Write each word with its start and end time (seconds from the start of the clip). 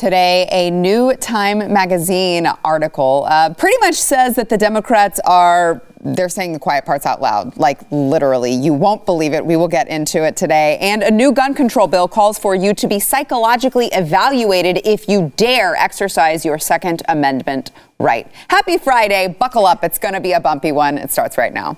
Today, 0.00 0.48
a 0.50 0.70
new 0.70 1.14
Time 1.16 1.58
magazine 1.74 2.46
article 2.64 3.26
uh, 3.28 3.52
pretty 3.52 3.76
much 3.80 3.96
says 3.96 4.34
that 4.36 4.48
the 4.48 4.56
Democrats 4.56 5.20
are 5.26 5.82
they're 6.00 6.30
saying 6.30 6.54
the 6.54 6.58
quiet 6.58 6.86
parts 6.86 7.04
out 7.04 7.20
loud, 7.20 7.54
like 7.58 7.80
literally. 7.90 8.50
You 8.50 8.72
won't 8.72 9.04
believe 9.04 9.34
it. 9.34 9.44
We 9.44 9.56
will 9.56 9.68
get 9.68 9.88
into 9.88 10.24
it 10.24 10.38
today. 10.38 10.78
And 10.80 11.02
a 11.02 11.10
new 11.10 11.32
gun 11.32 11.52
control 11.52 11.86
bill 11.86 12.08
calls 12.08 12.38
for 12.38 12.54
you 12.54 12.72
to 12.72 12.88
be 12.88 12.98
psychologically 12.98 13.88
evaluated 13.88 14.80
if 14.86 15.06
you 15.06 15.34
dare 15.36 15.76
exercise 15.76 16.46
your 16.46 16.58
Second 16.58 17.02
Amendment 17.06 17.70
right. 17.98 18.26
Happy 18.48 18.78
Friday. 18.78 19.28
Buckle 19.38 19.66
up. 19.66 19.84
It's 19.84 19.98
going 19.98 20.14
to 20.14 20.20
be 20.20 20.32
a 20.32 20.40
bumpy 20.40 20.72
one. 20.72 20.96
It 20.96 21.10
starts 21.10 21.36
right 21.36 21.52
now. 21.52 21.76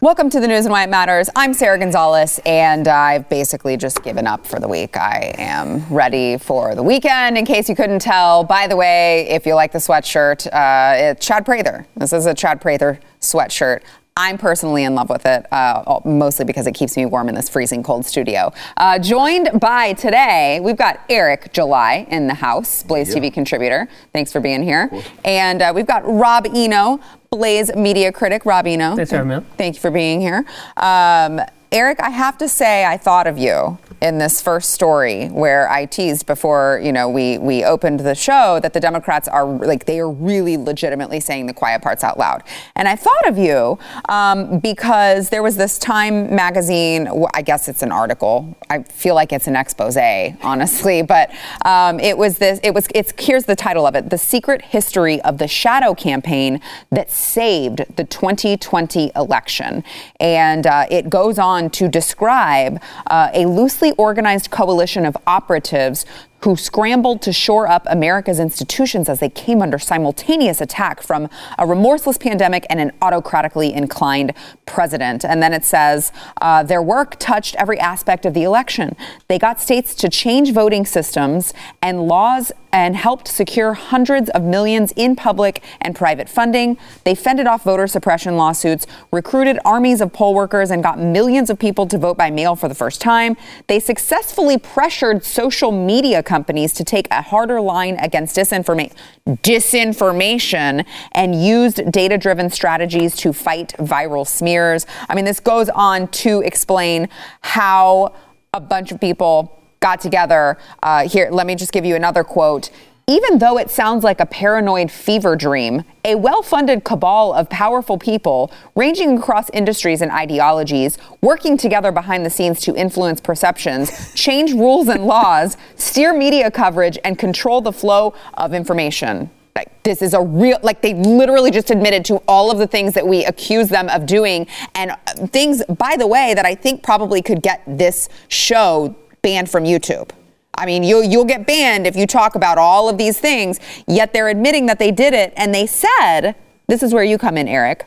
Welcome 0.00 0.30
to 0.30 0.38
the 0.38 0.46
news 0.46 0.64
and 0.64 0.70
why 0.70 0.84
it 0.84 0.90
matters. 0.90 1.28
I'm 1.34 1.52
Sara 1.52 1.76
Gonzales, 1.76 2.38
and 2.46 2.86
I've 2.86 3.28
basically 3.28 3.76
just 3.76 4.04
given 4.04 4.28
up 4.28 4.46
for 4.46 4.60
the 4.60 4.68
week. 4.68 4.96
I 4.96 5.34
am 5.36 5.84
ready 5.92 6.38
for 6.38 6.76
the 6.76 6.84
weekend. 6.84 7.36
In 7.36 7.44
case 7.44 7.68
you 7.68 7.74
couldn't 7.74 7.98
tell, 7.98 8.44
by 8.44 8.68
the 8.68 8.76
way, 8.76 9.28
if 9.28 9.44
you 9.44 9.56
like 9.56 9.72
the 9.72 9.80
sweatshirt, 9.80 10.46
uh, 10.52 10.94
it's 10.96 11.26
Chad 11.26 11.44
Prather. 11.44 11.84
This 11.96 12.12
is 12.12 12.26
a 12.26 12.34
Chad 12.34 12.60
Prather 12.60 13.00
sweatshirt. 13.20 13.82
I'm 14.18 14.36
personally 14.36 14.82
in 14.82 14.96
love 14.96 15.10
with 15.10 15.24
it, 15.26 15.46
uh, 15.52 16.00
mostly 16.04 16.44
because 16.44 16.66
it 16.66 16.72
keeps 16.72 16.96
me 16.96 17.06
warm 17.06 17.28
in 17.28 17.36
this 17.36 17.48
freezing 17.48 17.84
cold 17.84 18.04
studio. 18.04 18.52
Uh, 18.76 18.98
joined 18.98 19.60
by 19.60 19.92
today, 19.92 20.58
we've 20.60 20.76
got 20.76 21.00
Eric 21.08 21.52
July 21.52 22.04
in 22.10 22.26
the 22.26 22.34
house, 22.34 22.82
Blaze 22.82 23.14
TV 23.14 23.32
contributor. 23.32 23.88
Thanks 24.12 24.32
for 24.32 24.40
being 24.40 24.64
here. 24.64 24.90
And 25.24 25.62
uh, 25.62 25.72
we've 25.72 25.86
got 25.86 26.02
Rob 26.04 26.48
Eno, 26.52 26.98
Blaze 27.30 27.72
media 27.76 28.10
critic. 28.10 28.44
Rob 28.44 28.66
Eno. 28.66 28.96
Thanks, 28.96 29.12
Aaron. 29.12 29.46
Thank 29.56 29.76
you 29.76 29.80
for 29.80 29.92
being 29.92 30.20
here. 30.20 30.44
Um, 30.76 31.40
Eric, 31.70 32.00
I 32.00 32.08
have 32.08 32.38
to 32.38 32.48
say, 32.48 32.86
I 32.86 32.96
thought 32.96 33.26
of 33.26 33.36
you 33.36 33.76
in 34.00 34.18
this 34.18 34.40
first 34.40 34.70
story 34.70 35.26
where 35.28 35.68
I 35.68 35.84
teased 35.84 36.24
before, 36.26 36.80
you 36.82 36.92
know, 36.92 37.08
we 37.08 37.36
we 37.36 37.64
opened 37.64 38.00
the 38.00 38.14
show 38.14 38.60
that 38.60 38.72
the 38.72 38.80
Democrats 38.80 39.26
are 39.26 39.44
like 39.44 39.86
they 39.86 39.98
are 39.98 40.10
really 40.10 40.56
legitimately 40.56 41.20
saying 41.20 41.46
the 41.46 41.52
quiet 41.52 41.82
parts 41.82 42.04
out 42.04 42.16
loud. 42.16 42.42
And 42.76 42.86
I 42.86 42.96
thought 42.96 43.26
of 43.26 43.36
you 43.36 43.78
um, 44.08 44.60
because 44.60 45.30
there 45.30 45.42
was 45.42 45.56
this 45.56 45.78
Time 45.78 46.34
magazine. 46.34 47.08
I 47.34 47.42
guess 47.42 47.68
it's 47.68 47.82
an 47.82 47.92
article. 47.92 48.56
I 48.70 48.82
feel 48.84 49.14
like 49.14 49.32
it's 49.32 49.46
an 49.46 49.56
expose, 49.56 49.96
honestly, 50.42 51.02
but 51.14 51.30
um, 51.64 51.98
it 52.00 52.16
was 52.16 52.38
this. 52.38 52.60
It 52.62 52.72
was. 52.72 52.86
It's 52.94 53.12
here's 53.18 53.44
the 53.44 53.56
title 53.56 53.86
of 53.86 53.94
it: 53.94 54.10
"The 54.10 54.18
Secret 54.18 54.62
History 54.62 55.20
of 55.22 55.38
the 55.38 55.48
Shadow 55.48 55.94
Campaign 55.94 56.60
That 56.90 57.10
Saved 57.10 57.84
the 57.96 58.04
2020 58.04 59.10
Election." 59.16 59.82
And 60.20 60.66
uh, 60.66 60.86
it 60.90 61.10
goes 61.10 61.38
on 61.38 61.57
to 61.70 61.88
describe 61.88 62.80
uh, 63.08 63.30
a 63.34 63.46
loosely 63.46 63.92
organized 63.92 64.50
coalition 64.50 65.04
of 65.04 65.16
operatives 65.26 66.06
who 66.40 66.56
scrambled 66.56 67.20
to 67.22 67.32
shore 67.32 67.68
up 67.68 67.86
America's 67.88 68.38
institutions 68.38 69.08
as 69.08 69.20
they 69.20 69.28
came 69.28 69.60
under 69.60 69.78
simultaneous 69.78 70.60
attack 70.60 71.02
from 71.02 71.28
a 71.58 71.66
remorseless 71.66 72.18
pandemic 72.18 72.66
and 72.70 72.80
an 72.80 72.92
autocratically 73.02 73.72
inclined 73.72 74.32
president. 74.66 75.24
And 75.24 75.42
then 75.42 75.52
it 75.52 75.64
says 75.64 76.12
uh, 76.40 76.62
their 76.62 76.82
work 76.82 77.16
touched 77.18 77.56
every 77.56 77.78
aspect 77.78 78.24
of 78.24 78.34
the 78.34 78.44
election. 78.44 78.96
They 79.28 79.38
got 79.38 79.60
states 79.60 79.94
to 79.96 80.08
change 80.08 80.52
voting 80.52 80.86
systems 80.86 81.52
and 81.82 82.06
laws 82.06 82.52
and 82.72 82.96
helped 82.96 83.28
secure 83.28 83.72
hundreds 83.72 84.28
of 84.30 84.42
millions 84.42 84.92
in 84.94 85.16
public 85.16 85.62
and 85.80 85.94
private 85.94 86.28
funding. 86.28 86.76
They 87.04 87.14
fended 87.14 87.46
off 87.46 87.64
voter 87.64 87.86
suppression 87.86 88.36
lawsuits, 88.36 88.86
recruited 89.10 89.58
armies 89.64 90.00
of 90.00 90.12
poll 90.12 90.34
workers, 90.34 90.70
and 90.70 90.82
got 90.82 90.98
millions 90.98 91.50
of 91.50 91.58
people 91.58 91.86
to 91.86 91.98
vote 91.98 92.18
by 92.18 92.30
mail 92.30 92.56
for 92.56 92.68
the 92.68 92.74
first 92.74 93.00
time. 93.00 93.36
They 93.66 93.80
successfully 93.80 94.58
pressured 94.58 95.24
social 95.24 95.72
media 95.72 96.22
companies 96.28 96.72
to 96.74 96.84
take 96.84 97.08
a 97.10 97.22
harder 97.22 97.60
line 97.60 97.96
against 97.96 98.36
disinforma- 98.36 98.92
disinformation 99.26 100.84
and 101.12 101.42
used 101.42 101.90
data 101.90 102.16
driven 102.16 102.50
strategies 102.50 103.16
to 103.16 103.32
fight 103.32 103.74
viral 103.78 104.26
smears. 104.26 104.86
I 105.08 105.16
mean, 105.16 105.24
this 105.24 105.40
goes 105.40 105.68
on 105.70 106.08
to 106.08 106.42
explain 106.42 107.08
how 107.40 108.14
a 108.52 108.60
bunch 108.60 108.92
of 108.92 109.00
people 109.00 109.58
got 109.80 110.00
together. 110.00 110.58
Uh, 110.82 111.08
here, 111.08 111.28
let 111.30 111.46
me 111.46 111.54
just 111.54 111.72
give 111.72 111.84
you 111.84 111.96
another 111.96 112.24
quote. 112.24 112.70
Even 113.08 113.38
though 113.38 113.56
it 113.56 113.70
sounds 113.70 114.04
like 114.04 114.20
a 114.20 114.26
paranoid 114.26 114.90
fever 114.90 115.34
dream, 115.34 115.82
a 116.04 116.14
well 116.14 116.42
funded 116.42 116.84
cabal 116.84 117.32
of 117.32 117.48
powerful 117.48 117.96
people, 117.96 118.52
ranging 118.76 119.16
across 119.16 119.48
industries 119.54 120.02
and 120.02 120.12
ideologies, 120.12 120.98
working 121.22 121.56
together 121.56 121.90
behind 121.90 122.26
the 122.26 122.28
scenes 122.28 122.60
to 122.60 122.76
influence 122.76 123.18
perceptions, 123.18 124.12
change 124.14 124.52
rules 124.52 124.88
and 124.88 125.06
laws, 125.06 125.56
steer 125.76 126.12
media 126.12 126.50
coverage, 126.50 126.98
and 127.02 127.18
control 127.18 127.62
the 127.62 127.72
flow 127.72 128.12
of 128.34 128.52
information. 128.52 129.30
Like, 129.56 129.82
this 129.84 130.02
is 130.02 130.12
a 130.12 130.20
real, 130.20 130.58
like, 130.62 130.82
they 130.82 130.92
literally 130.92 131.50
just 131.50 131.70
admitted 131.70 132.04
to 132.04 132.16
all 132.28 132.50
of 132.50 132.58
the 132.58 132.66
things 132.66 132.92
that 132.92 133.06
we 133.06 133.24
accuse 133.24 133.70
them 133.70 133.88
of 133.88 134.04
doing. 134.04 134.46
And 134.74 134.90
uh, 134.90 135.26
things, 135.28 135.64
by 135.64 135.96
the 135.96 136.06
way, 136.06 136.34
that 136.34 136.44
I 136.44 136.54
think 136.54 136.82
probably 136.82 137.22
could 137.22 137.42
get 137.42 137.62
this 137.66 138.10
show 138.28 138.94
banned 139.22 139.50
from 139.50 139.64
YouTube. 139.64 140.10
I 140.58 140.66
mean, 140.66 140.82
you'll, 140.82 141.04
you'll 141.04 141.24
get 141.24 141.46
banned 141.46 141.86
if 141.86 141.94
you 141.94 142.04
talk 142.06 142.34
about 142.34 142.58
all 142.58 142.88
of 142.88 142.98
these 142.98 143.20
things, 143.20 143.60
yet 143.86 144.12
they're 144.12 144.28
admitting 144.28 144.66
that 144.66 144.80
they 144.80 144.90
did 144.90 145.14
it. 145.14 145.32
And 145.36 145.54
they 145.54 145.66
said, 145.66 146.34
this 146.66 146.82
is 146.82 146.92
where 146.92 147.04
you 147.04 147.16
come 147.16 147.38
in, 147.38 147.46
Eric. 147.46 147.86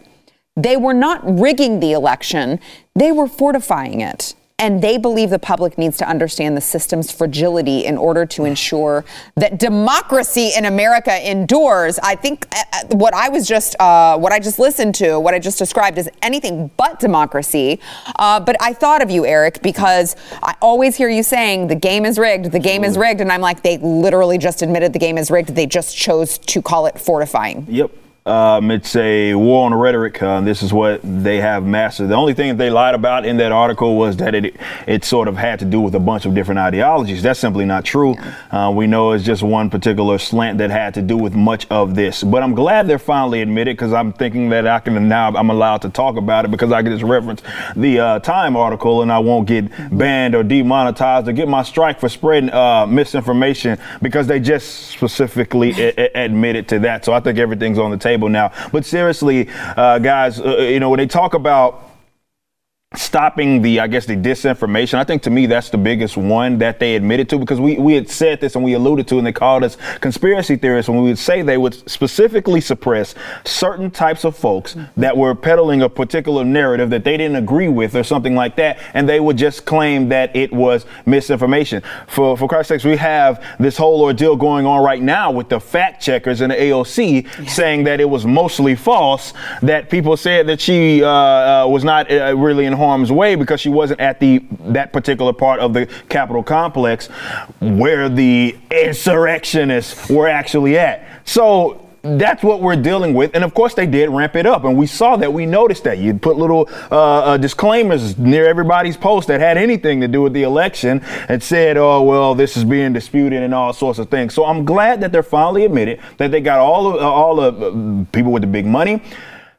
They 0.56 0.78
were 0.78 0.94
not 0.94 1.22
rigging 1.24 1.82
the 1.82 1.92
election, 1.92 2.60
they 2.96 3.12
were 3.12 3.28
fortifying 3.28 4.00
it. 4.00 4.36
And 4.62 4.82
they 4.82 5.00
believe 5.00 5.32
the 5.32 5.40
public 5.40 5.78
needs 5.80 5.98
to 5.98 6.08
understand 6.08 6.56
the 6.56 6.62
system's 6.62 7.12
fragility 7.12 7.84
in 7.86 7.98
order 7.98 8.28
to 8.28 8.46
ensure 8.46 9.04
that 9.36 9.60
democracy 9.60 10.52
in 10.56 10.66
America 10.66 11.30
endures. 11.30 11.98
I 12.00 12.16
think 12.16 12.48
uh, 12.52 12.64
uh, 12.72 12.96
what 12.96 13.16
I 13.16 13.30
was 13.30 13.48
just, 13.48 13.76
uh, 13.80 14.18
what 14.20 14.32
I 14.32 14.40
just 14.40 14.60
listened 14.60 14.94
to, 14.96 15.20
what 15.20 15.34
I 15.34 15.40
just 15.40 15.58
described 15.58 15.98
is 15.98 16.08
anything 16.22 16.70
but 16.78 17.00
democracy. 17.00 17.80
Uh, 18.18 18.40
but 18.40 18.56
I 18.62 18.74
thought 18.74 19.02
of 19.02 19.10
you, 19.10 19.26
Eric, 19.26 19.64
because 19.64 20.16
I 20.44 20.56
always 20.62 20.96
hear 20.96 21.10
you 21.10 21.24
saying 21.24 21.68
the 21.68 21.76
game 21.76 22.06
is 22.06 22.20
rigged, 22.20 22.52
the 22.52 22.60
game 22.60 22.84
is 22.84 23.00
rigged. 23.00 23.20
And 23.20 23.32
I'm 23.32 23.42
like, 23.42 23.64
they 23.64 23.80
literally 23.80 24.38
just 24.38 24.62
admitted 24.62 24.94
the 24.94 25.00
game 25.00 25.18
is 25.18 25.32
rigged. 25.32 25.50
They 25.56 25.66
just 25.66 25.98
chose 25.98 26.38
to 26.38 26.62
call 26.62 26.86
it 26.86 27.00
fortifying. 27.00 27.66
Yep. 27.68 27.92
Um, 28.24 28.70
it's 28.70 28.96
a 28.96 29.34
war 29.34 29.66
on 29.66 29.74
rhetoric. 29.74 30.22
Uh, 30.22 30.42
this 30.42 30.62
is 30.62 30.72
what 30.72 31.02
they 31.04 31.38
have 31.38 31.66
mastered. 31.66 32.10
The 32.10 32.14
only 32.14 32.36
thing 32.36 32.50
that 32.50 32.58
they 32.60 32.70
lied 32.70 32.94
about 32.94 33.26
in 33.26 33.38
that 33.38 33.52
article 33.52 33.98
was 33.98 34.18
that 34.18 34.36
it 34.36 34.56
it 34.86 35.04
sort 35.04 35.28
of 35.28 35.38
had 35.38 35.58
to 35.58 35.66
do 35.66 35.82
with 35.82 35.96
a 35.96 36.00
bunch 36.00 36.28
of 36.28 36.36
different 36.36 36.60
ideologies. 36.60 37.24
That's 37.24 37.40
simply 37.40 37.66
not 37.66 37.84
true. 37.84 38.14
Uh, 38.52 38.72
we 38.76 38.86
know 38.86 39.14
it's 39.14 39.24
just 39.24 39.42
one 39.42 39.72
particular 39.72 40.20
slant 40.20 40.60
that 40.60 40.70
had 40.70 40.94
to 40.94 41.02
do 41.02 41.18
with 41.18 41.34
much 41.34 41.66
of 41.72 41.96
this. 41.96 42.24
But 42.24 42.44
I'm 42.44 42.54
glad 42.54 42.88
they're 42.88 43.00
finally 43.00 43.42
admitted 43.42 43.76
because 43.76 43.92
I'm 43.92 44.14
thinking 44.14 44.50
that 44.50 44.68
I 44.68 44.80
can 44.82 45.08
now 45.10 45.30
I'm 45.30 45.50
allowed 45.50 45.82
to 45.82 45.90
talk 45.90 46.16
about 46.16 46.46
it 46.46 46.52
because 46.52 46.72
I 46.72 46.84
can 46.84 46.92
just 46.92 47.04
reference 47.04 47.42
the 47.76 48.00
uh, 48.00 48.20
Time 48.20 48.56
article 48.56 49.02
and 49.02 49.12
I 49.12 49.18
won't 49.18 49.48
get 49.48 49.68
banned 49.98 50.36
or 50.36 50.44
demonetized 50.44 51.28
or 51.28 51.32
get 51.32 51.48
my 51.48 51.64
strike 51.64 52.00
for 52.00 52.08
spreading 52.08 52.52
uh, 52.52 52.86
misinformation 52.86 53.80
because 54.00 54.28
they 54.28 54.40
just 54.40 54.90
specifically 54.90 55.72
admitted 56.14 56.68
to 56.68 56.80
that. 56.80 57.04
So 57.04 57.14
I 57.14 57.20
think 57.20 57.40
everything's 57.40 57.80
on 57.80 57.90
the 57.90 57.98
table 57.98 58.11
table 58.12 58.30
now. 58.30 58.52
But 58.72 58.86
seriously, 58.86 59.48
uh, 59.78 60.00
guys, 60.00 60.40
uh, 60.40 60.58
you 60.58 60.80
know, 60.80 60.90
when 60.90 60.98
they 60.98 61.08
talk 61.08 61.34
about 61.34 61.91
stopping 62.94 63.62
the, 63.62 63.80
I 63.80 63.88
guess, 63.88 64.06
the 64.06 64.18
disinformation. 64.18 64.96
I 64.96 65.06
think 65.06 65.22
to 65.24 65.30
me 65.30 65.46
that's 65.46 65.70
the 65.70 65.78
biggest 65.78 66.18
one 66.18 66.58
that 66.58 66.78
they 66.80 66.96
admitted 66.96 67.30
to 67.30 67.40
because 67.40 67.58
we, 67.58 67.78
we 67.78 67.94
had 67.94 68.10
said 68.10 68.42
this 68.42 68.56
and 68.56 68.66
we 68.66 68.74
alluded 68.74 69.08
to 69.08 69.18
and 69.18 69.26
they 69.26 69.32
called 69.32 69.64
us 69.64 69.78
conspiracy 70.02 70.58
theorists 70.58 70.90
when 70.90 71.02
we 71.02 71.08
would 71.08 71.18
say 71.18 71.42
they 71.42 71.58
would 71.58 71.90
specifically 71.90 72.60
suppress 72.60 73.16
certain 73.46 73.92
types 73.92 74.26
of 74.26 74.36
folks 74.36 74.76
that 74.98 75.16
were 75.16 75.34
peddling 75.34 75.82
a 75.82 75.88
particular 75.88 76.44
narrative 76.44 76.90
that 76.90 77.06
they 77.06 77.16
didn't 77.16 77.38
agree 77.38 77.70
with 77.70 77.96
or 77.96 78.04
something 78.04 78.36
like 78.36 78.58
that. 78.58 78.78
And 78.94 79.08
they 79.08 79.22
would 79.22 79.38
just 79.38 79.66
claim 79.66 80.10
that 80.10 80.36
it 80.36 80.52
was 80.52 80.86
misinformation. 81.06 81.84
For, 82.08 82.36
for 82.36 82.50
Christ's 82.50 82.70
sakes, 82.70 82.84
we 82.84 82.98
have 82.98 83.42
this 83.58 83.78
whole 83.78 84.02
ordeal 84.02 84.36
going 84.36 84.66
on 84.66 84.84
right 84.84 85.02
now 85.02 85.32
with 85.32 85.48
the 85.48 85.62
fact 85.62 86.04
checkers 86.04 86.42
and 86.42 86.52
the 86.52 86.58
AOC 86.58 87.24
yeah. 87.24 87.46
saying 87.46 87.86
that 87.86 88.02
it 88.02 88.10
was 88.10 88.26
mostly 88.26 88.76
false, 88.76 89.32
that 89.62 89.90
people 89.90 90.18
said 90.18 90.46
that 90.48 90.60
she 90.60 91.02
uh, 91.02 91.08
uh, 91.08 91.68
was 91.70 91.86
not 91.86 92.12
uh, 92.12 92.36
really 92.36 92.66
in 92.66 92.81
harm's 92.82 93.12
way 93.12 93.36
because 93.36 93.62
she 93.62 93.70
wasn't 93.70 94.00
at 94.00 94.20
the 94.20 94.44
that 94.60 94.92
particular 94.92 95.34
part 95.34 95.60
of 95.60 95.74
the 95.74 95.86
Capitol 96.10 96.44
complex 96.44 97.08
where 97.60 98.10
the 98.10 98.58
insurrectionists 98.72 100.10
were 100.10 100.28
actually 100.28 100.78
at. 100.78 101.06
So 101.26 101.88
that's 102.04 102.44
what 102.44 102.62
we're 102.62 102.76
dealing 102.76 103.14
with. 103.14 103.32
And 103.36 103.44
of 103.44 103.54
course, 103.54 103.74
they 103.74 103.86
did 103.86 104.10
ramp 104.10 104.36
it 104.36 104.46
up. 104.46 104.64
And 104.64 104.76
we 104.76 104.88
saw 104.88 105.16
that. 105.18 105.32
We 105.32 105.46
noticed 105.46 105.84
that. 105.84 106.00
You 106.00 106.14
put 106.16 106.36
little 106.36 106.68
uh, 106.92 106.96
uh, 106.96 107.38
disclaimers 107.38 108.18
near 108.18 108.48
everybody's 108.48 108.98
post 108.98 109.28
that 109.28 109.40
had 109.40 109.58
anything 109.58 110.02
to 110.02 110.08
do 110.08 110.22
with 110.22 110.34
the 110.34 110.44
election 110.44 111.02
and 111.30 111.42
said, 111.42 111.78
oh, 111.78 112.02
well, 112.02 112.34
this 112.34 112.58
is 112.58 112.64
being 112.64 112.94
disputed 112.94 113.44
and 113.44 113.54
all 113.54 113.74
sorts 113.74 114.00
of 114.00 114.10
things. 114.10 114.34
So 114.34 114.46
I'm 114.46 114.66
glad 114.66 115.02
that 115.02 115.12
they're 115.12 115.24
finally 115.24 115.66
admitted 115.66 116.00
that 116.18 116.32
they 116.32 116.42
got 116.42 116.60
all 116.60 116.88
of, 116.88 116.96
uh, 116.96 117.12
all 117.12 117.40
of 117.40 117.62
uh, 117.62 118.06
people 118.12 118.32
with 118.32 118.42
the 118.42 118.48
big 118.48 118.66
money 118.66 119.02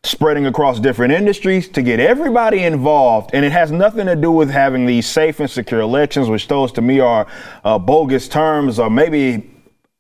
spreading 0.04 0.46
across 0.46 0.80
different 0.80 1.12
industries 1.12 1.68
to 1.68 1.80
get 1.80 2.00
everybody 2.00 2.64
involved. 2.64 3.30
And 3.32 3.44
it 3.44 3.52
has 3.52 3.70
nothing 3.70 4.06
to 4.06 4.16
do 4.16 4.32
with 4.32 4.50
having 4.50 4.84
these 4.84 5.06
safe 5.06 5.38
and 5.38 5.48
secure 5.48 5.80
elections, 5.80 6.28
which 6.28 6.48
those 6.48 6.72
to 6.72 6.82
me 6.82 6.98
are 6.98 7.28
uh, 7.62 7.78
bogus 7.78 8.26
terms 8.28 8.80
or 8.80 8.90
maybe 8.90 9.48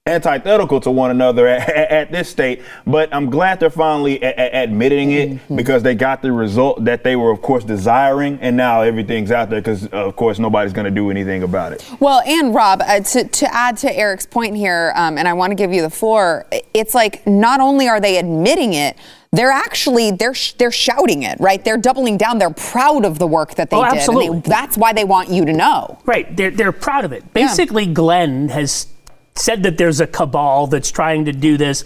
antithetical 0.04 0.80
to 0.80 0.90
one 0.90 1.12
another 1.12 1.46
at, 1.46 1.68
at, 1.68 2.10
this 2.10 2.28
state. 2.28 2.62
But 2.84 3.14
I'm 3.14 3.30
glad 3.30 3.60
they're 3.60 3.70
finally 3.70 4.20
a- 4.20 4.34
a- 4.36 4.64
admitting 4.64 5.12
it 5.12 5.30
mm-hmm. 5.30 5.54
because 5.54 5.84
they 5.84 5.94
got 5.94 6.20
the 6.20 6.32
result 6.32 6.84
that 6.84 7.04
they 7.04 7.14
were, 7.14 7.30
of 7.30 7.40
course, 7.40 7.62
desiring. 7.62 8.40
And 8.40 8.56
now 8.56 8.80
everything's 8.80 9.30
out 9.30 9.50
there 9.50 9.60
because, 9.60 9.86
of 9.86 10.16
course, 10.16 10.40
nobody's 10.40 10.72
going 10.72 10.86
to 10.86 10.90
do 10.90 11.12
anything 11.12 11.44
about 11.44 11.74
it. 11.74 11.88
Well, 12.00 12.22
and 12.26 12.52
Rob, 12.52 12.82
uh, 12.84 12.98
to, 12.98 13.28
to 13.28 13.54
add 13.54 13.76
to 13.78 13.96
Eric's 13.96 14.26
point 14.26 14.56
here, 14.56 14.92
um, 14.96 15.16
and 15.16 15.28
I 15.28 15.32
want 15.32 15.52
to 15.52 15.54
give 15.54 15.72
you 15.72 15.82
the 15.82 15.90
floor, 15.90 16.44
it's 16.74 16.92
like 16.92 17.24
not 17.24 17.60
only 17.60 17.86
are 17.86 18.00
they 18.00 18.18
admitting 18.18 18.72
it, 18.72 18.96
they're 19.32 19.50
actually 19.50 20.10
they're 20.10 20.34
they're 20.58 20.70
shouting 20.70 21.22
it 21.22 21.38
right 21.40 21.64
they're 21.64 21.78
doubling 21.78 22.16
down 22.16 22.38
they're 22.38 22.50
proud 22.50 23.04
of 23.04 23.18
the 23.18 23.26
work 23.26 23.54
that 23.54 23.70
they 23.70 23.76
oh, 23.76 23.84
did 23.84 23.94
absolutely. 23.94 24.40
They, 24.40 24.48
that's 24.48 24.76
why 24.76 24.92
they 24.92 25.04
want 25.04 25.30
you 25.30 25.44
to 25.44 25.52
know 25.52 25.98
right 26.04 26.36
they're, 26.36 26.50
they're 26.50 26.72
proud 26.72 27.04
of 27.04 27.12
it 27.12 27.32
basically 27.32 27.84
yeah. 27.84 27.92
glenn 27.92 28.48
has 28.50 28.88
said 29.34 29.62
that 29.62 29.78
there's 29.78 30.00
a 30.00 30.06
cabal 30.06 30.66
that's 30.66 30.90
trying 30.90 31.24
to 31.24 31.32
do 31.32 31.56
this. 31.56 31.84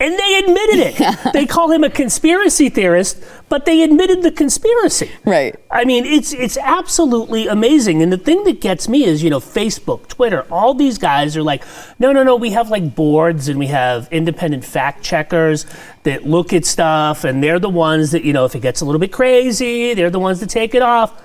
And 0.00 0.16
they 0.16 0.38
admitted 0.38 0.78
it. 0.78 1.32
they 1.32 1.44
call 1.44 1.72
him 1.72 1.82
a 1.82 1.90
conspiracy 1.90 2.68
theorist, 2.68 3.20
but 3.48 3.64
they 3.64 3.82
admitted 3.82 4.22
the 4.22 4.30
conspiracy. 4.30 5.10
Right. 5.24 5.56
I 5.72 5.84
mean, 5.84 6.04
it's 6.04 6.32
it's 6.32 6.56
absolutely 6.56 7.48
amazing. 7.48 8.00
And 8.00 8.12
the 8.12 8.18
thing 8.18 8.44
that 8.44 8.60
gets 8.60 8.88
me 8.88 9.02
is, 9.02 9.24
you 9.24 9.30
know, 9.30 9.40
Facebook, 9.40 10.06
Twitter, 10.06 10.46
all 10.52 10.72
these 10.72 10.98
guys 10.98 11.36
are 11.36 11.42
like, 11.42 11.64
no, 11.98 12.12
no, 12.12 12.22
no, 12.22 12.36
we 12.36 12.50
have 12.50 12.70
like 12.70 12.94
boards 12.94 13.48
and 13.48 13.58
we 13.58 13.66
have 13.66 14.06
independent 14.12 14.64
fact 14.64 15.02
checkers 15.02 15.66
that 16.04 16.24
look 16.24 16.52
at 16.52 16.64
stuff 16.64 17.24
and 17.24 17.42
they're 17.42 17.58
the 17.58 17.68
ones 17.68 18.12
that, 18.12 18.22
you 18.22 18.32
know, 18.32 18.44
if 18.44 18.54
it 18.54 18.60
gets 18.60 18.80
a 18.80 18.84
little 18.84 19.00
bit 19.00 19.10
crazy, 19.10 19.94
they're 19.94 20.10
the 20.10 20.20
ones 20.20 20.38
that 20.38 20.48
take 20.48 20.76
it 20.76 20.82
off. 20.82 21.20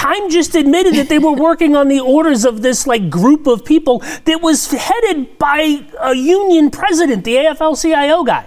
Time 0.00 0.30
just 0.30 0.54
admitted 0.54 0.94
that 0.94 1.10
they 1.10 1.18
were 1.18 1.34
working 1.34 1.76
on 1.76 1.88
the 1.88 2.00
orders 2.00 2.46
of 2.46 2.62
this 2.62 2.86
like 2.86 3.10
group 3.10 3.46
of 3.46 3.66
people 3.66 3.98
that 4.24 4.40
was 4.40 4.70
headed 4.70 5.36
by 5.36 5.84
a 6.00 6.14
union 6.14 6.70
president, 6.70 7.22
the 7.24 7.36
AFL-CIO 7.36 8.24
guy. 8.24 8.46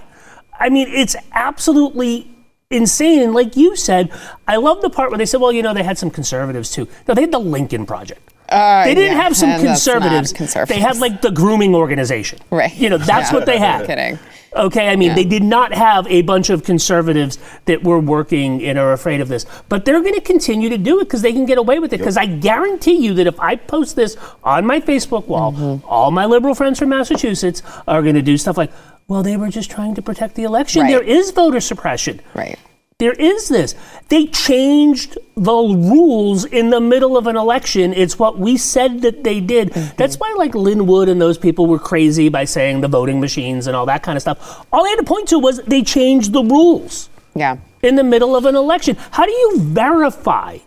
I 0.60 0.70
mean, 0.70 0.88
it's 0.90 1.16
absolutely 1.32 2.28
insane. 2.72 3.22
And 3.22 3.34
like 3.36 3.56
you 3.56 3.76
said, 3.76 4.12
I 4.48 4.56
love 4.56 4.82
the 4.82 4.90
part 4.90 5.12
where 5.12 5.20
they 5.20 5.28
said, 5.28 5.42
well, 5.42 5.52
you 5.52 5.62
know, 5.62 5.76
they 5.76 5.84
had 5.84 6.00
some 6.00 6.10
conservatives 6.10 6.72
too. 6.72 6.88
No, 7.08 7.14
they 7.14 7.22
had 7.22 7.32
the 7.32 7.40
Lincoln 7.40 7.86
Project. 7.86 8.34
Uh, 8.50 8.86
they 8.86 8.96
didn't 8.96 9.16
yeah, 9.16 9.24
have 9.24 9.38
some 9.38 9.52
conservatives. 9.60 10.34
conservatives. 10.34 10.76
They 10.76 10.82
had 10.82 10.98
like 10.98 11.22
the 11.22 11.30
grooming 11.30 11.76
organization. 11.76 12.40
Right. 12.50 12.74
You 12.76 12.90
know, 12.90 12.98
that's 12.98 13.30
yeah. 13.32 13.38
what 13.38 13.46
they 13.46 13.60
had. 13.60 13.86
Kidding. 13.86 14.18
Okay, 14.56 14.90
I 14.90 14.96
mean, 14.96 15.10
yeah. 15.10 15.16
they 15.16 15.26
did 15.26 15.44
not 15.44 15.74
have 15.74 16.06
a 16.08 16.22
bunch 16.22 16.50
of 16.50 16.64
conservatives 16.64 17.40
that 17.66 17.84
were 17.84 18.00
working 18.00 18.64
and 18.64 18.78
are 18.78 18.94
afraid 18.94 19.20
of 19.22 19.28
this, 19.28 19.46
but 19.70 19.86
they're 19.86 20.02
going 20.02 20.14
to 20.14 20.22
continue 20.22 20.70
to 20.70 20.78
do 20.78 21.00
it 21.00 21.06
because 21.06 21.22
they 21.22 21.34
can 21.34 21.46
get 21.46 21.58
away 21.58 21.80
with 21.80 21.94
it. 21.94 21.98
Because 21.98 22.16
yep. 22.16 22.24
I 22.24 22.28
guarantee 22.28 22.98
you 22.98 23.14
that 23.16 23.28
if 23.28 23.40
I 23.40 23.56
post 23.56 23.96
this 23.96 24.16
on 24.44 24.66
my 24.66 24.80
Facebook 24.80 25.28
wall, 25.28 25.54
mm-hmm. 25.54 25.86
all 25.88 26.12
my 26.12 26.26
liberal 26.26 26.54
friends 26.54 26.80
from 26.80 26.90
Massachusetts 26.90 27.64
are 27.88 28.02
going 28.02 28.16
to 28.16 28.22
do 28.22 28.38
stuff 28.38 28.58
like, 28.58 28.72
well, 29.08 29.24
they 29.24 29.38
were 29.38 29.50
just 29.50 29.70
trying 29.70 29.96
to 29.96 30.02
protect 30.02 30.36
the 30.36 30.44
election. 30.44 30.84
Right. 30.84 30.92
There 30.92 31.04
is 31.04 31.32
voter 31.32 31.60
suppression. 31.60 32.22
Right. 32.34 32.58
There 33.04 33.12
is 33.12 33.50
this. 33.50 33.76
They 34.08 34.28
changed 34.28 35.18
the 35.36 35.52
rules 35.52 36.46
in 36.46 36.70
the 36.70 36.80
middle 36.80 37.18
of 37.18 37.28
an 37.28 37.36
election. 37.36 37.92
It's 37.94 38.18
what 38.18 38.40
we 38.40 38.56
said 38.56 39.02
that 39.02 39.26
they 39.26 39.42
did. 39.42 39.72
Mm-hmm. 39.72 39.98
That's 39.98 40.16
why, 40.16 40.34
like 40.38 40.56
Lin 40.56 40.88
Wood 40.88 41.10
and 41.10 41.20
those 41.20 41.38
people 41.38 41.68
were 41.68 41.80
crazy 41.80 42.30
by 42.30 42.46
saying 42.46 42.80
the 42.80 42.88
voting 42.88 43.20
machines 43.20 43.68
and 43.68 43.76
all 43.76 43.86
that 43.88 44.04
kind 44.04 44.16
of 44.16 44.22
stuff. 44.22 44.66
All 44.72 44.86
they 44.86 44.92
had 44.92 45.00
to 45.00 45.04
point 45.04 45.28
to 45.28 45.40
was 45.40 45.58
they 45.64 45.82
changed 45.82 46.32
the 46.32 46.46
rules. 46.46 47.10
Yeah. 47.36 47.58
In 47.82 47.98
the 47.98 48.06
middle 48.06 48.38
of 48.38 48.46
an 48.46 48.56
election. 48.56 48.96
How 49.12 49.26
do 49.26 49.34
you 49.34 49.60
verify? 49.60 50.60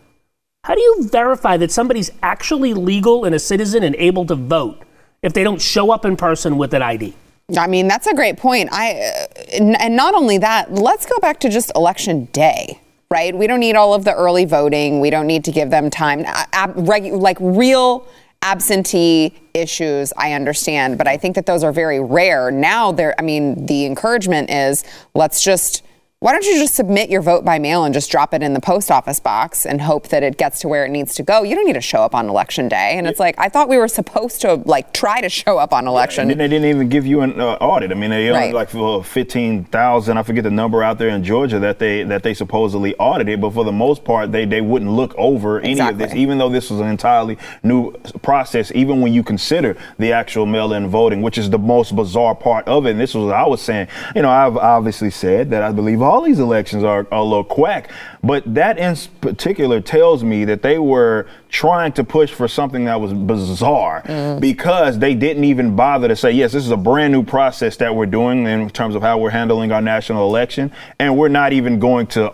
How 0.65 0.75
do 0.75 0.83
you 0.83 1.09
verify 1.11 1.57
that 1.57 1.73
somebody's 1.73 2.11
actually 2.23 2.75
legal 2.75 3.25
and 3.25 3.35
a 3.35 3.39
citizen 3.39 3.83
and 3.83 3.97
able 3.97 4.27
to 4.27 4.35
vote 4.35 4.83
if 5.23 5.33
they 5.33 5.43
don't 5.43 5.63
show 5.63 5.91
up 5.91 6.05
in 6.05 6.19
person 6.19 6.59
with 6.59 6.75
an 6.75 6.83
ID? 6.83 7.15
I 7.57 7.69
mean, 7.69 7.87
that's 7.87 8.09
a 8.09 8.15
great 8.15 8.39
point. 8.39 8.71
I 8.73 8.95
uh, 8.95 9.77
and 9.79 9.97
not 9.97 10.15
only 10.15 10.39
that, 10.39 10.73
let's 10.73 11.07
go 11.07 11.17
back 11.21 11.39
to 11.41 11.49
just 11.49 11.71
election 11.77 12.25
day, 12.33 12.81
right? 13.09 13.37
We 13.37 13.47
don't 13.47 13.61
need 13.61 13.77
all 13.77 13.95
of 13.95 14.05
the 14.05 14.13
early 14.13 14.45
voting. 14.45 15.01
We 15.01 15.11
don't 15.11 15.29
need 15.29 15.45
to 15.45 15.53
give 15.53 15.71
them 15.71 15.89
time. 15.89 16.25
Ab- 16.27 16.77
like 16.77 17.37
real 17.41 18.09
absentee 18.43 19.33
issues, 19.55 20.13
I 20.17 20.33
understand, 20.33 20.99
but 20.99 21.07
I 21.07 21.17
think 21.17 21.37
that 21.37 21.47
those 21.47 21.63
are 21.63 21.73
very 21.73 22.01
rare. 22.01 22.51
Now, 22.51 22.91
there. 22.91 23.15
I 23.17 23.23
mean, 23.23 23.67
the 23.67 23.87
encouragement 23.87 24.51
is 24.51 24.85
let's 25.15 25.41
just 25.41 25.85
why 26.27 26.33
don't 26.33 26.45
you 26.45 26.59
just 26.59 26.75
submit 26.75 27.09
your 27.09 27.23
vote 27.23 27.45
by 27.45 27.57
mail 27.57 27.85
and 27.85 27.95
just 27.95 28.11
drop 28.11 28.35
it 28.35 28.43
in 28.43 28.53
the 28.53 28.59
post 28.59 28.91
office 28.91 29.21
box 29.21 29.65
and 29.65 29.81
hope 29.81 30.09
that 30.09 30.25
it 30.25 30.37
gets 30.37 30.59
to 30.59 30.67
where 30.67 30.85
it 30.85 30.89
needs 30.89 31.15
to 31.15 31.23
go? 31.23 31.45
You 31.45 31.55
don't 31.55 31.65
need 31.65 31.75
to 31.75 31.81
show 31.81 32.03
up 32.03 32.17
on 32.17 32.29
election 32.29 32.67
day. 32.67 32.99
And 32.99 33.07
it's 33.07 33.21
like 33.21 33.37
I 33.39 33.49
thought 33.49 33.69
we 33.69 33.77
were 33.77 33.87
supposed 33.87 34.41
to 34.41 34.55
like 34.55 34.93
try 34.93 35.21
to 35.21 35.29
show 35.29 35.59
up 35.59 35.73
on 35.73 35.87
election. 35.87 36.29
And 36.29 36.41
they 36.41 36.49
didn't 36.49 36.69
even 36.69 36.89
give 36.89 37.07
you 37.07 37.21
an 37.21 37.41
uh, 37.41 37.53
audit. 37.61 37.93
I 37.93 37.95
mean, 37.95 38.11
they 38.11 38.29
right. 38.31 38.53
like 38.53 38.71
fifteen 39.05 39.67
thousand. 39.67 40.19
I 40.19 40.25
forget 40.25 40.43
the 40.43 40.51
number 40.51 40.83
out 40.83 40.99
there 40.99 41.11
in 41.11 41.23
Georgia 41.23 41.61
that 41.61 41.79
they 41.79 42.03
that 42.03 42.25
they 42.25 42.35
supposedly 42.35 42.97
audited, 42.97 43.41
but 43.41 43.53
for 43.53 43.63
the 43.63 43.71
most 43.71 44.03
part, 44.03 44.33
they 44.33 44.45
they 44.45 44.61
wouldn't 44.61 44.91
look 44.91 45.15
over 45.17 45.61
any 45.61 45.71
exactly. 45.71 45.93
of 45.93 46.11
this, 46.11 46.19
even 46.19 46.39
though 46.39 46.49
this 46.49 46.71
was 46.71 46.81
an 46.81 46.89
entirely 46.89 47.39
new 47.63 47.93
process. 48.23 48.73
Even 48.75 49.01
when 49.01 49.13
you 49.13 49.23
consider 49.23 49.77
the 50.01 50.11
actual 50.11 50.45
mail-in 50.45 50.89
voting, 50.89 51.23
which 51.23 51.39
is 51.39 51.51
the 51.51 51.59
most 51.59 51.95
bizarre 51.95 52.35
part 52.35 52.67
of 52.67 52.85
it. 52.85 52.91
And 52.91 53.01
this 53.01 53.15
was 53.15 53.27
what 53.27 53.37
I 53.37 53.47
was 53.47 53.63
saying. 53.63 53.87
You 54.17 54.23
know, 54.23 54.31
I've 54.31 54.57
obviously 54.57 55.11
said 55.11 55.51
that 55.51 55.63
I 55.63 55.71
believe 55.71 56.03
all 56.03 56.16
these 56.23 56.39
elections 56.39 56.85
are, 56.85 57.07
are 57.11 57.19
a 57.19 57.23
little 57.23 57.45
quack. 57.45 57.91
But 58.23 58.55
that 58.55 58.79
in 58.79 58.97
particular 59.21 59.81
tells 59.81 60.25
me 60.25 60.45
that 60.45 60.63
they 60.63 60.79
were 60.79 61.27
trying 61.49 61.93
to 61.93 62.05
push 62.05 62.31
for 62.33 62.49
something 62.49 62.85
that 62.87 63.01
was 63.01 63.13
bizarre 63.13 64.03
mm. 64.03 64.41
because 64.41 64.99
they 64.99 65.15
didn't 65.15 65.45
even 65.45 65.77
bother 65.77 66.09
to 66.09 66.17
say, 66.17 66.31
yes, 66.31 66.53
this 66.53 66.65
is 66.65 66.71
a 66.71 66.77
brand 66.77 67.13
new 67.13 67.23
process 67.23 67.77
that 67.77 67.95
we're 67.95 68.07
doing 68.07 68.47
in 68.47 68.69
terms 68.71 68.95
of 68.95 69.03
how 69.03 69.19
we're 69.19 69.31
handling 69.31 69.73
our 69.73 69.83
national 69.83 70.29
election. 70.29 70.73
And 70.99 71.17
we're 71.17 71.29
not 71.29 71.53
even 71.53 71.79
going 71.79 72.07
to 72.09 72.33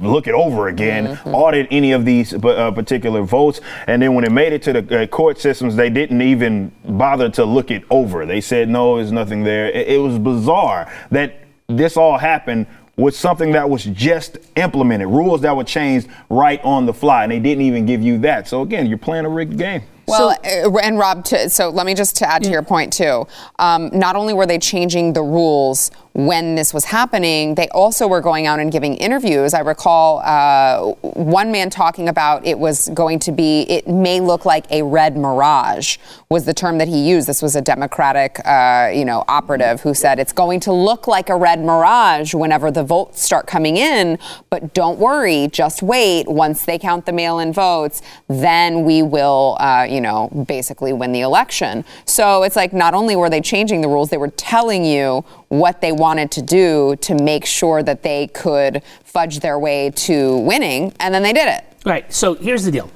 look 0.00 0.26
it 0.26 0.34
over 0.34 0.68
again, 0.68 1.06
mm-hmm. 1.06 1.34
audit 1.34 1.68
any 1.70 1.92
of 1.92 2.04
these 2.04 2.34
uh, 2.34 2.70
particular 2.70 3.22
votes. 3.22 3.60
And 3.86 4.02
then 4.02 4.14
when 4.14 4.24
it 4.24 4.32
made 4.32 4.52
it 4.52 4.62
to 4.62 4.72
the 4.74 5.02
uh, 5.02 5.06
court 5.06 5.38
systems, 5.38 5.76
they 5.76 5.90
didn't 5.90 6.20
even 6.22 6.72
bother 6.84 7.28
to 7.30 7.44
look 7.44 7.70
it 7.70 7.84
over. 7.90 8.26
They 8.26 8.40
said, 8.40 8.68
no, 8.68 8.96
there's 8.96 9.12
nothing 9.12 9.44
there. 9.44 9.68
It, 9.68 9.88
it 9.88 9.98
was 9.98 10.18
bizarre 10.18 10.92
that 11.10 11.44
this 11.68 11.96
all 11.96 12.18
happened 12.18 12.66
with 12.96 13.14
something 13.14 13.52
that 13.52 13.68
was 13.68 13.84
just 13.84 14.38
implemented, 14.56 15.08
rules 15.08 15.42
that 15.42 15.54
were 15.54 15.64
changed 15.64 16.08
right 16.30 16.62
on 16.64 16.86
the 16.86 16.94
fly, 16.94 17.24
and 17.24 17.32
they 17.32 17.38
didn't 17.38 17.62
even 17.62 17.84
give 17.84 18.02
you 18.02 18.18
that. 18.18 18.48
So 18.48 18.62
again, 18.62 18.86
you're 18.86 18.98
playing 18.98 19.26
a 19.26 19.28
rigged 19.28 19.58
game. 19.58 19.82
Well, 20.06 20.36
so, 20.44 20.70
uh, 20.70 20.78
and 20.78 20.98
Rob, 20.98 21.24
to, 21.26 21.50
so 21.50 21.68
let 21.68 21.84
me 21.84 21.92
just 21.94 22.16
to 22.18 22.30
add 22.30 22.44
to 22.44 22.50
your 22.50 22.62
point 22.62 22.92
too. 22.92 23.26
Um, 23.58 23.90
not 23.92 24.14
only 24.14 24.34
were 24.34 24.46
they 24.46 24.58
changing 24.58 25.12
the 25.12 25.22
rules 25.22 25.90
when 26.16 26.54
this 26.54 26.72
was 26.72 26.86
happening, 26.86 27.56
they 27.56 27.68
also 27.68 28.08
were 28.08 28.22
going 28.22 28.46
out 28.46 28.58
and 28.58 28.72
giving 28.72 28.94
interviews. 28.96 29.52
I 29.52 29.60
recall 29.60 30.22
uh, 30.24 30.94
one 31.02 31.52
man 31.52 31.68
talking 31.68 32.08
about 32.08 32.46
it 32.46 32.58
was 32.58 32.88
going 32.94 33.18
to 33.18 33.32
be, 33.32 33.62
it 33.68 33.86
may 33.86 34.20
look 34.20 34.46
like 34.46 34.64
a 34.70 34.82
red 34.82 35.14
mirage, 35.18 35.98
was 36.30 36.46
the 36.46 36.54
term 36.54 36.78
that 36.78 36.88
he 36.88 37.06
used. 37.06 37.28
This 37.28 37.42
was 37.42 37.54
a 37.54 37.60
Democratic, 37.60 38.40
uh, 38.46 38.90
you 38.94 39.04
know, 39.04 39.24
operative 39.28 39.82
who 39.82 39.92
said 39.92 40.18
it's 40.18 40.32
going 40.32 40.58
to 40.60 40.72
look 40.72 41.06
like 41.06 41.28
a 41.28 41.36
red 41.36 41.60
mirage 41.60 42.32
whenever 42.32 42.70
the 42.70 42.82
votes 42.82 43.22
start 43.22 43.46
coming 43.46 43.76
in, 43.76 44.18
but 44.48 44.72
don't 44.72 44.98
worry, 44.98 45.48
just 45.52 45.82
wait. 45.82 46.26
Once 46.28 46.64
they 46.64 46.78
count 46.78 47.04
the 47.04 47.12
mail-in 47.12 47.52
votes, 47.52 48.00
then 48.28 48.84
we 48.84 49.02
will, 49.02 49.58
uh, 49.60 49.86
you 49.86 50.00
know, 50.00 50.30
basically 50.48 50.94
win 50.94 51.12
the 51.12 51.20
election. 51.20 51.84
So 52.06 52.42
it's 52.42 52.56
like 52.56 52.72
not 52.72 52.94
only 52.94 53.16
were 53.16 53.28
they 53.28 53.42
changing 53.42 53.82
the 53.82 53.88
rules, 53.88 54.08
they 54.08 54.16
were 54.16 54.28
telling 54.28 54.82
you 54.82 55.26
what 55.48 55.80
they 55.80 55.92
wanted 55.92 56.30
to 56.32 56.42
do 56.42 56.96
to 57.00 57.14
make 57.14 57.46
sure 57.46 57.82
that 57.82 58.02
they 58.02 58.28
could 58.28 58.82
fudge 59.04 59.40
their 59.40 59.58
way 59.58 59.90
to 59.90 60.38
winning, 60.38 60.92
and 61.00 61.14
then 61.14 61.22
they 61.22 61.32
did 61.32 61.48
it. 61.48 61.64
Right. 61.84 62.12
So 62.12 62.34
here's 62.34 62.64
the 62.64 62.72
deal. 62.72 62.90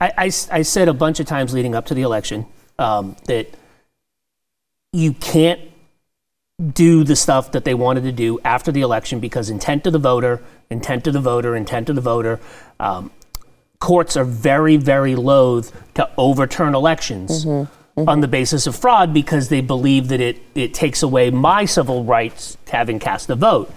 I, 0.00 0.12
I, 0.16 0.24
I 0.26 0.62
said 0.62 0.88
a 0.88 0.94
bunch 0.94 1.20
of 1.20 1.26
times 1.26 1.52
leading 1.52 1.74
up 1.74 1.86
to 1.86 1.94
the 1.94 2.02
election 2.02 2.46
um, 2.78 3.16
that 3.26 3.48
you 4.92 5.12
can't 5.14 5.60
do 6.72 7.04
the 7.04 7.16
stuff 7.16 7.52
that 7.52 7.64
they 7.64 7.74
wanted 7.74 8.02
to 8.02 8.12
do 8.12 8.38
after 8.44 8.72
the 8.72 8.80
election 8.80 9.20
because 9.20 9.50
intent 9.50 9.86
of 9.86 9.92
the 9.92 9.98
voter, 9.98 10.42
intent 10.70 11.06
of 11.06 11.12
the 11.12 11.20
voter, 11.20 11.56
intent 11.56 11.88
of 11.88 11.96
the 11.96 12.00
voter. 12.00 12.40
Um, 12.80 13.10
courts 13.78 14.16
are 14.16 14.24
very, 14.24 14.76
very 14.76 15.16
loath 15.16 15.72
to 15.94 16.08
overturn 16.16 16.74
elections. 16.74 17.44
Mm-hmm 17.44 17.72
mm-hmm. 17.96 18.08
on 18.08 18.20
the 18.20 18.28
basis 18.28 18.66
of 18.66 18.76
fraud 18.76 19.12
because 19.12 19.48
they 19.48 19.60
believe 19.60 20.08
that 20.08 20.20
it, 20.20 20.40
it 20.54 20.74
takes 20.74 21.02
away 21.02 21.30
my 21.30 21.64
civil 21.64 22.04
rights 22.04 22.56
having 22.68 22.98
cast 22.98 23.30
a 23.30 23.36
vote. 23.36 23.72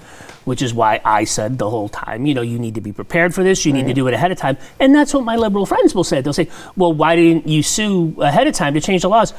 Which 0.45 0.63
is 0.63 0.73
why 0.73 0.99
I 1.05 1.25
said 1.25 1.59
the 1.59 1.69
whole 1.69 1.89
time, 1.89 2.25
you 2.25 2.33
know, 2.33 2.41
you 2.41 2.57
need 2.57 2.73
to 2.73 2.81
be 2.81 2.91
prepared 2.91 3.35
for 3.35 3.43
this. 3.43 3.67
You 3.67 3.73
right. 3.73 3.81
need 3.81 3.87
to 3.87 3.93
do 3.93 4.07
it 4.07 4.15
ahead 4.15 4.31
of 4.31 4.39
time. 4.39 4.57
And 4.79 4.95
that's 4.95 5.13
what 5.13 5.23
my 5.23 5.35
liberal 5.35 5.67
friends 5.67 5.93
will 5.93 6.03
say. 6.03 6.21
They'll 6.21 6.33
say, 6.33 6.49
well, 6.75 6.91
why 6.91 7.15
didn't 7.15 7.47
you 7.47 7.61
sue 7.61 8.15
ahead 8.19 8.47
of 8.47 8.55
time 8.55 8.73
to 8.73 8.81
change 8.81 9.03
the 9.03 9.09
laws? 9.09 9.35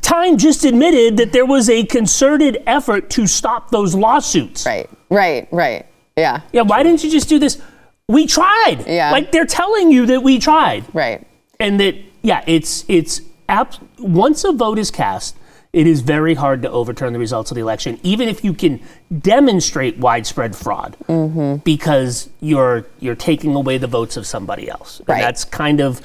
Time 0.00 0.38
just 0.38 0.64
admitted 0.64 1.18
that 1.18 1.32
there 1.32 1.46
was 1.46 1.70
a 1.70 1.84
concerted 1.84 2.64
effort 2.66 3.10
to 3.10 3.28
stop 3.28 3.70
those 3.70 3.94
lawsuits. 3.94 4.66
Right, 4.66 4.90
right, 5.08 5.46
right. 5.52 5.86
Yeah. 6.16 6.40
Yeah, 6.52 6.62
why 6.62 6.82
didn't 6.82 7.04
you 7.04 7.10
just 7.10 7.28
do 7.28 7.38
this? 7.38 7.62
We 8.08 8.26
tried. 8.26 8.84
Yeah. 8.88 9.12
Like 9.12 9.30
they're 9.30 9.46
telling 9.46 9.92
you 9.92 10.06
that 10.06 10.22
we 10.22 10.40
tried. 10.40 10.84
Right. 10.92 11.24
And 11.60 11.78
that 11.78 11.94
yeah, 12.22 12.42
it's 12.46 12.84
it's 12.88 13.20
ab- 13.48 13.74
once 13.98 14.44
a 14.44 14.52
vote 14.52 14.78
is 14.78 14.90
cast, 14.90 15.36
it 15.72 15.86
is 15.86 16.02
very 16.02 16.34
hard 16.34 16.60
to 16.62 16.70
overturn 16.70 17.12
the 17.14 17.18
results 17.18 17.50
of 17.50 17.54
the 17.54 17.60
election, 17.62 17.98
even 18.02 18.28
if 18.28 18.44
you 18.44 18.52
can 18.52 18.78
demonstrate 19.20 19.98
widespread 19.98 20.54
fraud, 20.54 20.96
Mm-hmm. 21.08 21.56
because 21.64 22.28
you're 22.40 22.86
you're 23.00 23.14
taking 23.14 23.54
away 23.54 23.78
the 23.78 23.86
votes 23.86 24.16
of 24.16 24.26
somebody 24.26 24.68
else. 24.68 24.98
And 25.00 25.08
Right. 25.08 25.22
that's 25.22 25.44
kind 25.44 25.80
of 25.80 26.00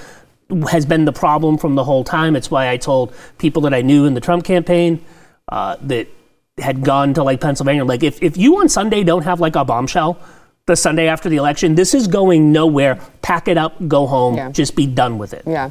has 0.72 0.86
been 0.86 1.03
the 1.03 1.12
problem 1.12 1.58
from 1.58 1.75
the 1.75 1.84
whole 1.84 2.06
time. 2.06 2.36
It's 2.38 2.50
why 2.50 2.70
I 2.70 2.77
told 2.77 3.13
people 3.38 3.62
that 3.63 3.74
I 3.74 3.82
knew 3.82 4.06
in 4.06 4.13
the 4.13 4.22
Trump 4.22 4.46
campaign 4.46 5.03
uh, 5.50 5.75
that 5.82 6.08
had 6.58 6.82
gone 6.84 7.13
to 7.15 7.24
like 7.24 7.41
Pennsylvania, 7.41 7.84
like 7.84 8.03
if 8.03 8.24
if 8.24 8.38
you 8.38 8.60
on 8.62 8.70
Sunday 8.70 9.03
don't 9.03 9.24
have 9.24 9.39
like 9.41 9.56
a 9.58 9.65
bombshell. 9.65 10.17
The 10.67 10.75
Sunday 10.75 11.07
after 11.07 11.29
the 11.29 11.38
election, 11.38 11.75
this 11.75 11.93
is 11.93 12.07
going 12.07 12.51
nowhere. 12.51 13.00
Pack 13.21 13.47
it 13.47 13.57
up, 13.57 13.75
go 13.88 14.05
home, 14.05 14.36
Yeah. 14.36 14.51
just 14.51 14.75
be 14.75 14.86
done 14.86 15.17
with 15.17 15.33
it. 15.33 15.43
Yeah. 15.47 15.69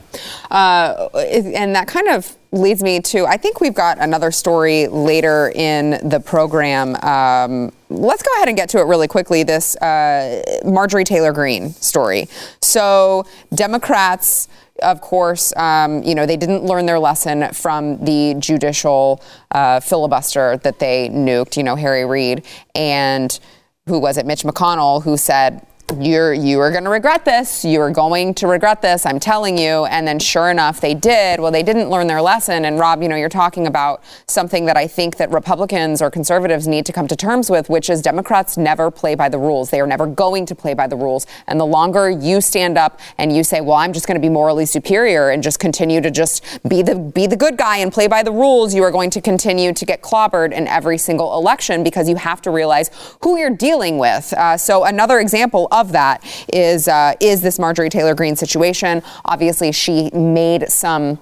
Uh, 0.51 1.09
and 1.15 1.77
that 1.77 1.87
kind 1.87 2.09
of 2.09 2.35
leads 2.51 2.83
me 2.83 3.01
to 3.01 3.27
I 3.27 3.37
think 3.37 3.61
we've 3.61 3.75
got 3.75 3.99
another 3.99 4.31
story 4.31 4.87
later 4.89 5.53
in 5.55 6.09
the 6.09 6.19
program. 6.19 6.97
Um, 7.03 7.73
let's 7.91 8.23
go 8.23 8.31
ahead 8.37 8.49
and 8.49 8.57
get 8.57 8.71
to 8.71 8.79
it 8.79 8.87
really 8.87 9.07
quickly 9.07 9.43
this 9.43 9.77
uh, 9.77 10.43
Marjorie 10.65 11.05
Taylor 11.05 11.33
Greene 11.33 11.71
story. 11.73 12.27
So, 12.63 13.27
Democrats. 13.55 14.49
Of 14.83 15.01
course, 15.01 15.57
um, 15.57 16.03
you 16.03 16.15
know 16.15 16.27
they 16.27 16.37
didn't 16.37 16.65
learn 16.65 16.85
their 16.85 16.99
lesson 16.99 17.51
from 17.55 17.97
the 18.05 18.35
judicial 18.39 19.23
uh, 19.51 19.81
filibuster 19.81 20.59
that 20.59 20.79
they 20.81 21.09
nuked. 21.09 21.57
You 21.57 21.63
know 21.63 21.77
Harry 21.77 22.05
Reid 22.05 22.45
and 22.75 23.41
who 23.89 23.99
was 23.99 24.17
it? 24.17 24.27
Mitch 24.27 24.43
McConnell, 24.43 25.03
who 25.03 25.17
said, 25.17 25.65
you're 26.01 26.35
you 26.35 26.59
are 26.61 26.73
going 26.73 26.85
to 26.85 26.91
regret 26.91 27.25
this. 27.25 27.65
You 27.65 27.81
are 27.81 27.91
going 27.91 28.35
to 28.35 28.47
regret 28.47 28.83
this. 28.83 29.07
I'm 29.07 29.21
telling 29.21 29.57
you. 29.57 29.85
And 29.87 30.07
then 30.07 30.19
sure 30.19 30.51
enough, 30.51 30.81
they 30.81 30.95
did. 30.95 31.39
Well, 31.39 31.53
they 31.53 31.63
didn't 31.63 31.91
learn 31.91 32.07
their 32.07 32.21
lesson. 32.21 32.65
And 32.65 32.79
Rob, 32.79 33.03
you 33.03 33.09
know, 33.09 33.17
you're 33.17 33.29
talking 33.29 33.67
about 33.67 34.03
something 34.27 34.67
that 34.67 34.77
I 34.77 34.87
think 34.89 35.17
that 35.17 35.31
Republicans 35.31 36.03
or 36.03 36.11
conservatives 36.11 36.67
need 36.67 36.87
to 36.87 36.93
come 36.93 37.07
to 37.09 37.17
terms 37.17 37.51
with, 37.51 37.69
which 37.69 37.89
is 37.89 38.03
Democrats 38.03 38.57
never 38.57 38.91
play 38.91 39.15
by 39.15 39.29
the 39.29 39.39
rules. 39.39 39.71
They 39.71 39.81
are 39.81 39.87
never 39.87 40.07
going 40.07 40.45
to 40.47 40.55
play 40.55 40.75
by 40.75 40.87
the 40.89 40.97
rules. 40.97 41.27
And 41.47 41.61
the 41.61 41.67
longer 41.67 42.11
you 42.11 42.41
stand 42.41 42.77
up 42.77 42.99
and 43.17 43.35
you 43.35 43.45
say, 43.45 43.61
"Well, 43.61 43.77
I'm 43.77 43.93
just 43.93 44.07
going 44.07 44.21
to 44.21 44.27
be 44.27 44.33
morally 44.33 44.67
superior 44.67 45.31
and 45.31 45.43
just 45.43 45.61
continue 45.61 46.01
to 46.01 46.11
just 46.11 46.45
be 46.69 46.83
the 46.83 46.97
be 46.97 47.27
the 47.27 47.37
good 47.37 47.57
guy 47.57 47.79
and 47.79 47.93
play 47.93 48.09
by 48.09 48.23
the 48.25 48.33
rules," 48.33 48.75
you 48.75 48.83
are 48.83 48.91
going 48.91 49.11
to 49.11 49.21
continue 49.21 49.73
to 49.73 49.85
get 49.85 50.03
clobbered 50.03 50.53
in 50.53 50.67
every 50.67 50.99
single 50.99 51.39
election 51.39 51.85
because 51.85 52.09
you 52.09 52.17
have 52.17 52.43
to 52.43 52.51
realize 52.51 52.91
who 53.23 53.39
you're 53.39 53.51
dealing 53.51 53.99
with. 53.99 54.33
Uh, 54.33 54.57
so 54.57 54.85
another 54.85 55.21
example 55.21 55.69
of 55.77 55.93
that 55.93 56.25
is 56.53 56.89
uh, 56.89 57.15
is 57.21 57.43
this 57.43 57.59
Marjorie 57.59 57.91
Taylor 57.91 58.15
Greene 58.15 58.37
situation. 58.37 59.03
Obviously, 59.25 59.73
she 59.73 60.11
made 60.13 60.69
some 60.69 61.19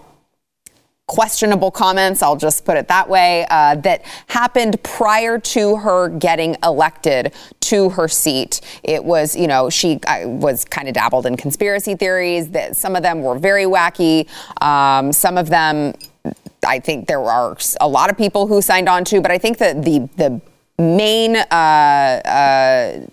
questionable 1.06 1.70
comments, 1.70 2.22
I'll 2.22 2.36
just 2.36 2.64
put 2.64 2.78
it 2.78 2.88
that 2.88 3.08
way, 3.08 3.46
uh, 3.50 3.74
that 3.76 4.02
happened 4.28 4.82
prior 4.82 5.38
to 5.38 5.76
her 5.76 6.08
getting 6.08 6.56
elected 6.62 7.34
to 7.60 7.90
her 7.90 8.08
seat. 8.08 8.62
It 8.82 9.04
was, 9.04 9.36
you 9.36 9.46
know, 9.46 9.68
she 9.68 10.00
uh, 10.06 10.26
was 10.26 10.64
kind 10.64 10.88
of 10.88 10.94
dabbled 10.94 11.26
in 11.26 11.36
conspiracy 11.36 11.94
theories, 11.94 12.50
that 12.50 12.76
some 12.76 12.96
of 12.96 13.02
them 13.02 13.22
were 13.22 13.38
very 13.38 13.64
wacky, 13.64 14.28
um, 14.62 15.12
some 15.12 15.36
of 15.36 15.50
them. 15.50 15.92
I 16.66 16.78
think 16.78 17.06
there 17.06 17.20
are 17.20 17.58
a 17.82 17.88
lot 17.88 18.08
of 18.08 18.16
people 18.16 18.46
who 18.46 18.62
signed 18.62 18.88
on 18.88 19.04
to, 19.04 19.20
but 19.20 19.30
I 19.30 19.36
think 19.36 19.58
that 19.58 19.84
the 19.84 20.08
the 20.16 20.40
main 20.78 21.36
uh, 21.36 21.44
uh, 22.24 23.06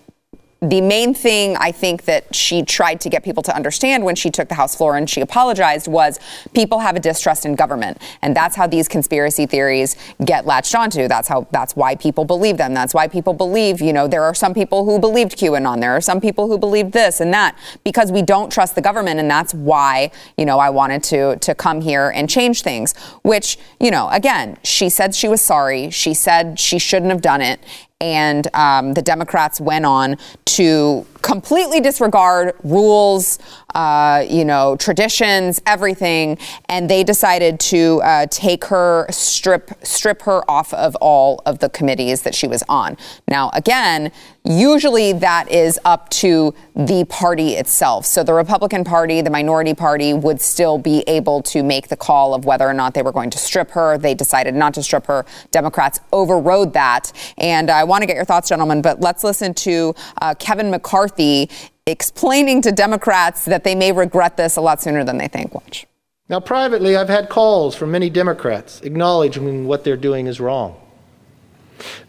the 0.62 0.80
main 0.80 1.12
thing 1.12 1.56
I 1.56 1.72
think 1.72 2.04
that 2.04 2.34
she 2.34 2.62
tried 2.62 3.00
to 3.00 3.10
get 3.10 3.24
people 3.24 3.42
to 3.42 3.54
understand 3.54 4.04
when 4.04 4.14
she 4.14 4.30
took 4.30 4.48
the 4.48 4.54
House 4.54 4.76
floor 4.76 4.96
and 4.96 5.10
she 5.10 5.20
apologized 5.20 5.88
was 5.88 6.20
people 6.54 6.78
have 6.78 6.94
a 6.94 7.00
distrust 7.00 7.44
in 7.44 7.56
government. 7.56 8.00
And 8.22 8.36
that's 8.36 8.54
how 8.54 8.68
these 8.68 8.86
conspiracy 8.86 9.44
theories 9.44 9.96
get 10.24 10.46
latched 10.46 10.76
onto. 10.76 11.08
That's 11.08 11.26
how 11.26 11.48
that's 11.50 11.74
why 11.74 11.96
people 11.96 12.24
believe 12.24 12.58
them. 12.58 12.74
That's 12.74 12.94
why 12.94 13.08
people 13.08 13.34
believe, 13.34 13.80
you 13.80 13.92
know, 13.92 14.06
there 14.06 14.22
are 14.22 14.34
some 14.34 14.54
people 14.54 14.84
who 14.84 15.00
believed 15.00 15.36
QAnon. 15.36 15.80
There 15.80 15.96
are 15.96 16.00
some 16.00 16.20
people 16.20 16.46
who 16.46 16.58
believed 16.58 16.92
this 16.92 17.20
and 17.20 17.34
that 17.34 17.58
because 17.82 18.12
we 18.12 18.22
don't 18.22 18.52
trust 18.52 18.76
the 18.76 18.82
government. 18.82 19.18
And 19.18 19.28
that's 19.28 19.52
why, 19.52 20.12
you 20.36 20.46
know, 20.46 20.60
I 20.60 20.70
wanted 20.70 21.02
to 21.04 21.36
to 21.38 21.56
come 21.56 21.80
here 21.80 22.10
and 22.10 22.30
change 22.30 22.62
things. 22.62 22.94
Which, 23.22 23.58
you 23.80 23.90
know, 23.90 24.08
again, 24.10 24.58
she 24.62 24.88
said 24.88 25.12
she 25.12 25.26
was 25.26 25.40
sorry. 25.40 25.90
She 25.90 26.14
said 26.14 26.60
she 26.60 26.78
shouldn't 26.78 27.10
have 27.10 27.20
done 27.20 27.40
it 27.40 27.58
and 28.02 28.48
um, 28.52 28.94
the 28.94 29.00
Democrats 29.00 29.60
went 29.60 29.86
on 29.86 30.18
to 30.44 31.06
completely 31.22 31.80
disregard 31.80 32.52
rules, 32.64 33.38
uh, 33.76 34.24
you 34.28 34.44
know, 34.44 34.76
traditions, 34.76 35.62
everything, 35.66 36.36
and 36.68 36.90
they 36.90 37.04
decided 37.04 37.60
to 37.60 38.02
uh, 38.02 38.26
take 38.26 38.64
her, 38.64 39.06
strip 39.08 39.70
strip 39.84 40.22
her 40.22 40.42
off 40.50 40.74
of 40.74 40.96
all 40.96 41.40
of 41.46 41.60
the 41.60 41.70
committees 41.70 42.22
that 42.22 42.34
she 42.34 42.48
was 42.48 42.64
on. 42.68 42.96
Now, 43.28 43.50
again, 43.54 44.10
usually 44.44 45.12
that 45.12 45.50
is 45.50 45.78
up 45.84 46.08
to 46.10 46.54
the 46.74 47.04
party 47.08 47.54
itself. 47.54 48.06
So 48.06 48.22
the 48.22 48.34
Republican 48.34 48.84
Party, 48.84 49.20
the 49.20 49.30
minority 49.30 49.74
party, 49.74 50.12
would 50.12 50.40
still 50.40 50.78
be 50.78 51.04
able 51.06 51.42
to 51.44 51.62
make 51.62 51.88
the 51.88 51.96
call 51.96 52.34
of 52.34 52.44
whether 52.44 52.66
or 52.66 52.74
not 52.74 52.94
they 52.94 53.02
were 53.02 53.12
going 53.12 53.30
to 53.30 53.38
strip 53.38 53.70
her. 53.70 53.98
They 53.98 54.14
decided 54.14 54.54
not 54.54 54.74
to 54.74 54.82
strip 54.82 55.06
her. 55.06 55.24
Democrats 55.50 56.00
overrode 56.12 56.72
that, 56.72 57.12
and 57.38 57.70
I 57.70 57.84
want 57.84 58.02
to 58.02 58.06
get 58.06 58.16
your 58.16 58.24
thoughts, 58.24 58.48
gentlemen. 58.48 58.82
But 58.82 59.00
let's 59.00 59.24
listen 59.24 59.54
to 59.54 59.94
uh, 60.20 60.34
Kevin 60.38 60.70
McCarthy 60.70 61.48
explaining 61.86 62.62
to 62.62 62.72
Democrats 62.72 63.44
that 63.44 63.64
they 63.64 63.74
may 63.74 63.92
regret 63.92 64.36
this 64.36 64.56
a 64.56 64.60
lot 64.60 64.80
sooner 64.80 65.04
than 65.04 65.18
they 65.18 65.28
think. 65.28 65.54
Watch. 65.54 65.86
Now, 66.28 66.40
privately, 66.40 66.96
I've 66.96 67.08
had 67.08 67.28
calls 67.28 67.74
from 67.74 67.90
many 67.90 68.08
Democrats 68.08 68.80
acknowledging 68.82 69.66
what 69.66 69.84
they're 69.84 69.96
doing 69.96 70.26
is 70.26 70.40
wrong. 70.40 70.81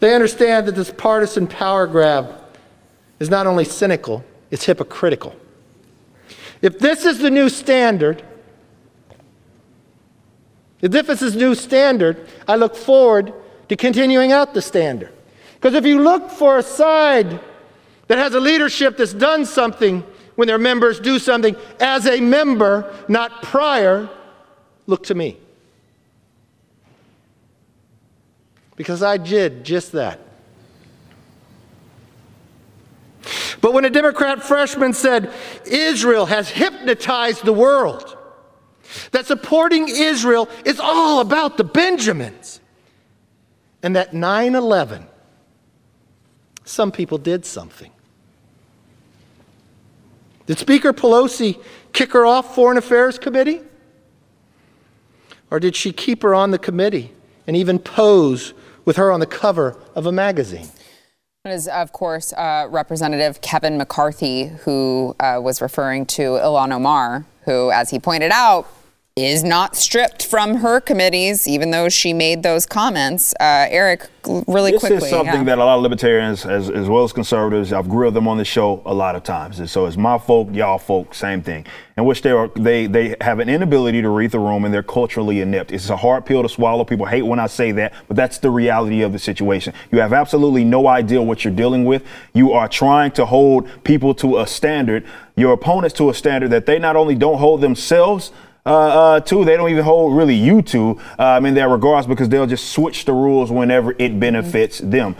They 0.00 0.14
understand 0.14 0.66
that 0.66 0.74
this 0.74 0.90
partisan 0.90 1.46
power 1.46 1.86
grab 1.86 2.32
is 3.20 3.30
not 3.30 3.46
only 3.46 3.64
cynical, 3.64 4.24
it's 4.50 4.64
hypocritical. 4.64 5.34
If 6.62 6.78
this 6.78 7.04
is 7.04 7.18
the 7.18 7.30
new 7.30 7.48
standard, 7.48 8.24
if 10.80 10.92
this 10.92 11.22
is 11.22 11.34
the 11.34 11.40
new 11.40 11.54
standard, 11.54 12.28
I 12.46 12.56
look 12.56 12.76
forward 12.76 13.32
to 13.68 13.76
continuing 13.76 14.32
out 14.32 14.54
the 14.54 14.62
standard. 14.62 15.12
Because 15.54 15.74
if 15.74 15.86
you 15.86 16.02
look 16.02 16.30
for 16.30 16.58
a 16.58 16.62
side 16.62 17.40
that 18.08 18.18
has 18.18 18.34
a 18.34 18.40
leadership 18.40 18.96
that's 18.96 19.14
done 19.14 19.46
something 19.46 20.04
when 20.34 20.48
their 20.48 20.58
members 20.58 21.00
do 21.00 21.18
something 21.18 21.56
as 21.80 22.06
a 22.06 22.20
member, 22.20 22.94
not 23.08 23.42
prior, 23.42 24.08
look 24.86 25.04
to 25.04 25.14
me. 25.14 25.38
Because 28.76 29.02
I 29.02 29.16
did 29.16 29.64
just 29.64 29.92
that. 29.92 30.20
But 33.60 33.72
when 33.72 33.84
a 33.84 33.90
Democrat 33.90 34.42
freshman 34.42 34.92
said, 34.92 35.32
Israel 35.64 36.26
has 36.26 36.50
hypnotized 36.50 37.44
the 37.44 37.52
world, 37.52 38.16
that 39.12 39.26
supporting 39.26 39.88
Israel 39.88 40.48
is 40.64 40.78
all 40.78 41.20
about 41.20 41.56
the 41.56 41.64
Benjamins, 41.64 42.60
and 43.82 43.96
that 43.96 44.12
9 44.12 44.54
11, 44.54 45.06
some 46.64 46.92
people 46.92 47.18
did 47.18 47.46
something. 47.46 47.90
Did 50.46 50.58
Speaker 50.58 50.92
Pelosi 50.92 51.62
kick 51.92 52.12
her 52.12 52.26
off 52.26 52.54
Foreign 52.54 52.76
Affairs 52.76 53.18
Committee? 53.18 53.60
Or 55.50 55.58
did 55.58 55.76
she 55.76 55.92
keep 55.92 56.22
her 56.22 56.34
on 56.34 56.50
the 56.50 56.58
committee 56.58 57.12
and 57.46 57.56
even 57.56 57.78
pose 57.78 58.52
with 58.84 58.96
her 58.96 59.10
on 59.12 59.20
the 59.20 59.26
cover 59.26 59.76
of 59.94 60.06
a 60.06 60.12
magazine? 60.12 60.68
It 61.44 61.50
is, 61.50 61.68
of 61.68 61.92
course, 61.92 62.32
uh, 62.32 62.66
Representative 62.70 63.42
Kevin 63.42 63.76
McCarthy, 63.76 64.46
who 64.64 65.14
uh, 65.20 65.38
was 65.42 65.60
referring 65.60 66.06
to 66.06 66.22
Ilhan 66.22 66.72
Omar, 66.72 67.26
who, 67.44 67.70
as 67.70 67.90
he 67.90 67.98
pointed 67.98 68.30
out, 68.32 68.66
is 69.16 69.44
not 69.44 69.76
stripped 69.76 70.26
from 70.26 70.56
her 70.56 70.80
committees, 70.80 71.46
even 71.46 71.70
though 71.70 71.88
she 71.88 72.12
made 72.12 72.42
those 72.42 72.66
comments. 72.66 73.32
Uh, 73.38 73.68
Eric, 73.70 74.08
really 74.26 74.72
this 74.72 74.80
quickly. 74.80 74.96
This 74.96 75.04
is 75.04 75.10
something 75.10 75.34
yeah. 75.36 75.44
that 75.44 75.58
a 75.58 75.64
lot 75.64 75.76
of 75.76 75.82
libertarians, 75.82 76.44
as, 76.44 76.68
as 76.68 76.88
well 76.88 77.04
as 77.04 77.12
conservatives, 77.12 77.72
I've 77.72 77.88
grilled 77.88 78.14
them 78.14 78.26
on 78.26 78.38
the 78.38 78.44
show 78.44 78.82
a 78.84 78.92
lot 78.92 79.14
of 79.14 79.22
times. 79.22 79.60
And 79.60 79.70
so 79.70 79.86
it's 79.86 79.96
my 79.96 80.18
folk, 80.18 80.48
y'all 80.52 80.78
folk, 80.78 81.14
same 81.14 81.42
thing. 81.42 81.64
In 81.96 82.06
which 82.06 82.22
they 82.22 82.32
are 82.32 82.48
they 82.56 82.88
they 82.88 83.14
have 83.20 83.38
an 83.38 83.48
inability 83.48 84.02
to 84.02 84.08
read 84.08 84.32
the 84.32 84.40
room 84.40 84.64
and 84.64 84.74
they're 84.74 84.82
culturally 84.82 85.40
inept. 85.40 85.70
It's 85.70 85.90
a 85.90 85.96
hard 85.96 86.26
pill 86.26 86.42
to 86.42 86.48
swallow. 86.48 86.84
People 86.84 87.06
hate 87.06 87.22
when 87.22 87.38
I 87.38 87.46
say 87.46 87.70
that, 87.70 87.94
but 88.08 88.16
that's 88.16 88.38
the 88.38 88.50
reality 88.50 89.02
of 89.02 89.12
the 89.12 89.20
situation. 89.20 89.74
You 89.92 90.00
have 90.00 90.12
absolutely 90.12 90.64
no 90.64 90.88
idea 90.88 91.22
what 91.22 91.44
you're 91.44 91.54
dealing 91.54 91.84
with. 91.84 92.02
You 92.32 92.50
are 92.50 92.66
trying 92.66 93.12
to 93.12 93.26
hold 93.26 93.70
people 93.84 94.12
to 94.16 94.38
a 94.38 94.46
standard, 94.48 95.06
your 95.36 95.52
opponents 95.52 95.94
to 95.98 96.10
a 96.10 96.14
standard 96.14 96.50
that 96.50 96.66
they 96.66 96.80
not 96.80 96.96
only 96.96 97.14
don't 97.14 97.38
hold 97.38 97.60
themselves 97.60 98.32
uh, 98.66 98.70
uh, 98.70 99.20
too. 99.20 99.44
They 99.44 99.56
don't 99.56 99.70
even 99.70 99.84
hold 99.84 100.16
really 100.16 100.34
you 100.34 100.62
to 100.62 101.00
um, 101.18 101.46
in 101.46 101.54
their 101.54 101.68
regards 101.68 102.06
because 102.06 102.28
they'll 102.28 102.46
just 102.46 102.72
switch 102.72 103.04
the 103.04 103.12
rules 103.12 103.50
whenever 103.50 103.94
it 103.98 104.18
benefits 104.18 104.78
them. 104.78 105.16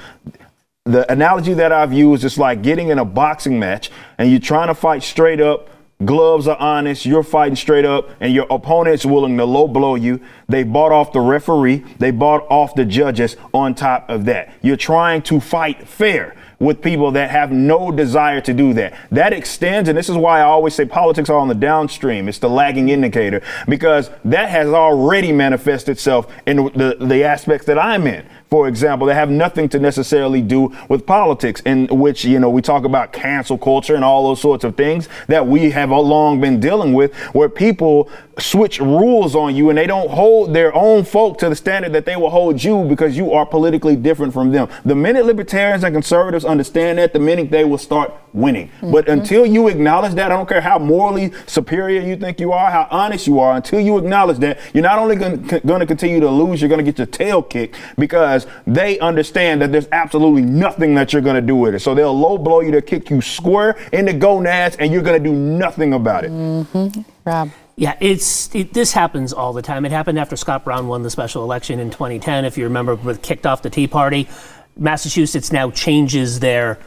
The 0.84 1.10
analogy 1.10 1.54
that 1.54 1.72
I've 1.72 1.92
used 1.92 2.24
is 2.24 2.36
like 2.36 2.62
getting 2.62 2.88
in 2.88 2.98
a 2.98 3.04
boxing 3.04 3.58
match 3.58 3.90
and 4.18 4.30
you're 4.30 4.40
trying 4.40 4.68
to 4.68 4.74
fight 4.74 5.02
straight 5.02 5.40
up. 5.40 5.70
Gloves 6.04 6.48
are 6.48 6.56
honest. 6.58 7.06
You're 7.06 7.22
fighting 7.22 7.54
straight 7.54 7.84
up, 7.84 8.10
and 8.18 8.34
your 8.34 8.46
opponent's 8.50 9.06
willing 9.06 9.36
to 9.36 9.44
low 9.44 9.68
blow 9.68 9.94
you. 9.94 10.20
They 10.48 10.64
bought 10.64 10.90
off 10.90 11.12
the 11.12 11.20
referee. 11.20 11.84
They 11.98 12.10
bought 12.10 12.44
off 12.50 12.74
the 12.74 12.84
judges 12.84 13.36
on 13.54 13.76
top 13.76 14.10
of 14.10 14.24
that. 14.24 14.52
You're 14.60 14.76
trying 14.76 15.22
to 15.22 15.38
fight 15.38 15.86
fair 15.86 16.34
with 16.58 16.82
people 16.82 17.10
that 17.12 17.30
have 17.30 17.52
no 17.52 17.90
desire 17.90 18.40
to 18.42 18.54
do 18.54 18.74
that. 18.74 18.94
That 19.10 19.32
extends, 19.32 19.88
and 19.88 19.96
this 19.96 20.08
is 20.08 20.16
why 20.16 20.40
I 20.40 20.44
always 20.44 20.74
say 20.74 20.84
politics 20.84 21.28
are 21.30 21.38
on 21.38 21.48
the 21.48 21.54
downstream. 21.54 22.28
It's 22.28 22.38
the 22.38 22.48
lagging 22.48 22.88
indicator 22.88 23.42
because 23.68 24.10
that 24.24 24.48
has 24.48 24.68
already 24.68 25.32
manifested 25.32 25.92
itself 25.92 26.32
in 26.46 26.56
the, 26.56 26.96
the 27.00 27.24
aspects 27.24 27.66
that 27.66 27.78
I'm 27.78 28.06
in 28.06 28.26
for 28.54 28.68
example, 28.68 29.08
that 29.08 29.14
have 29.14 29.30
nothing 29.30 29.68
to 29.68 29.80
necessarily 29.80 30.40
do 30.40 30.72
with 30.88 31.04
politics, 31.04 31.60
in 31.62 31.88
which, 31.88 32.24
you 32.24 32.38
know, 32.38 32.48
we 32.48 32.62
talk 32.62 32.84
about 32.84 33.12
cancel 33.12 33.58
culture 33.58 33.96
and 33.96 34.04
all 34.04 34.28
those 34.28 34.40
sorts 34.40 34.62
of 34.62 34.76
things 34.76 35.08
that 35.26 35.44
we 35.44 35.70
have 35.70 35.90
long 35.90 36.40
been 36.40 36.60
dealing 36.60 36.92
with, 36.92 37.12
where 37.34 37.48
people 37.48 38.08
switch 38.38 38.80
rules 38.80 39.34
on 39.34 39.54
you 39.56 39.70
and 39.70 39.78
they 39.78 39.86
don't 39.86 40.10
hold 40.10 40.54
their 40.54 40.74
own 40.74 41.04
folk 41.04 41.38
to 41.38 41.48
the 41.48 41.54
standard 41.56 41.92
that 41.92 42.04
they 42.04 42.16
will 42.16 42.30
hold 42.30 42.62
you 42.62 42.84
because 42.84 43.16
you 43.16 43.32
are 43.32 43.46
politically 43.46 43.96
different 43.96 44.32
from 44.32 44.52
them. 44.52 44.68
The 44.84 44.94
minute 44.94 45.24
libertarians 45.26 45.82
and 45.82 45.92
conservatives 45.94 46.44
understand 46.44 46.98
that, 46.98 47.12
the 47.12 47.20
minute 47.20 47.50
they 47.50 47.64
will 47.64 47.78
start 47.78 48.12
winning. 48.32 48.68
Mm-hmm. 48.68 48.92
But 48.92 49.08
until 49.08 49.46
you 49.46 49.68
acknowledge 49.68 50.14
that, 50.14 50.32
I 50.32 50.36
don't 50.36 50.48
care 50.48 50.60
how 50.60 50.78
morally 50.78 51.32
superior 51.46 52.00
you 52.00 52.16
think 52.16 52.40
you 52.40 52.52
are, 52.52 52.70
how 52.70 52.88
honest 52.90 53.26
you 53.26 53.38
are, 53.38 53.54
until 53.54 53.80
you 53.80 53.98
acknowledge 53.98 54.38
that, 54.38 54.58
you're 54.72 54.82
not 54.82 54.98
only 54.98 55.16
going 55.16 55.48
to 55.48 55.86
continue 55.86 56.20
to 56.20 56.30
lose, 56.30 56.60
you're 56.60 56.68
going 56.68 56.84
to 56.84 56.84
get 56.84 56.98
your 56.98 57.06
tail 57.06 57.42
kicked 57.42 57.76
because 57.96 58.43
they 58.66 58.98
understand 58.98 59.60
that 59.62 59.72
there's 59.72 59.88
absolutely 59.92 60.42
nothing 60.42 60.94
that 60.94 61.12
you're 61.12 61.22
going 61.22 61.36
to 61.36 61.42
do 61.42 61.56
with 61.56 61.74
it. 61.74 61.80
So 61.80 61.94
they'll 61.94 62.18
low 62.18 62.38
blow 62.38 62.60
you 62.60 62.70
to 62.72 62.82
kick 62.82 63.10
you 63.10 63.20
square 63.20 63.76
in 63.92 64.06
the 64.06 64.12
gonads 64.12 64.76
and 64.76 64.92
you're 64.92 65.02
going 65.02 65.22
to 65.22 65.28
do 65.28 65.34
nothing 65.34 65.92
about 65.94 66.24
it. 66.24 66.30
Mm-hmm. 66.30 67.02
Rob. 67.24 67.50
Yeah, 67.76 67.96
it's 68.00 68.54
it, 68.54 68.72
this 68.72 68.92
happens 68.92 69.32
all 69.32 69.52
the 69.52 69.62
time. 69.62 69.84
It 69.84 69.90
happened 69.90 70.18
after 70.18 70.36
Scott 70.36 70.64
Brown 70.64 70.86
won 70.86 71.02
the 71.02 71.10
special 71.10 71.42
election 71.42 71.80
in 71.80 71.90
2010. 71.90 72.44
If 72.44 72.56
you 72.56 72.64
remember, 72.64 72.94
with 72.94 73.20
kicked 73.20 73.46
off 73.46 73.62
the 73.62 73.70
Tea 73.70 73.88
Party, 73.88 74.28
Massachusetts 74.76 75.50
now 75.50 75.70
changes 75.70 76.38
their 76.38 76.78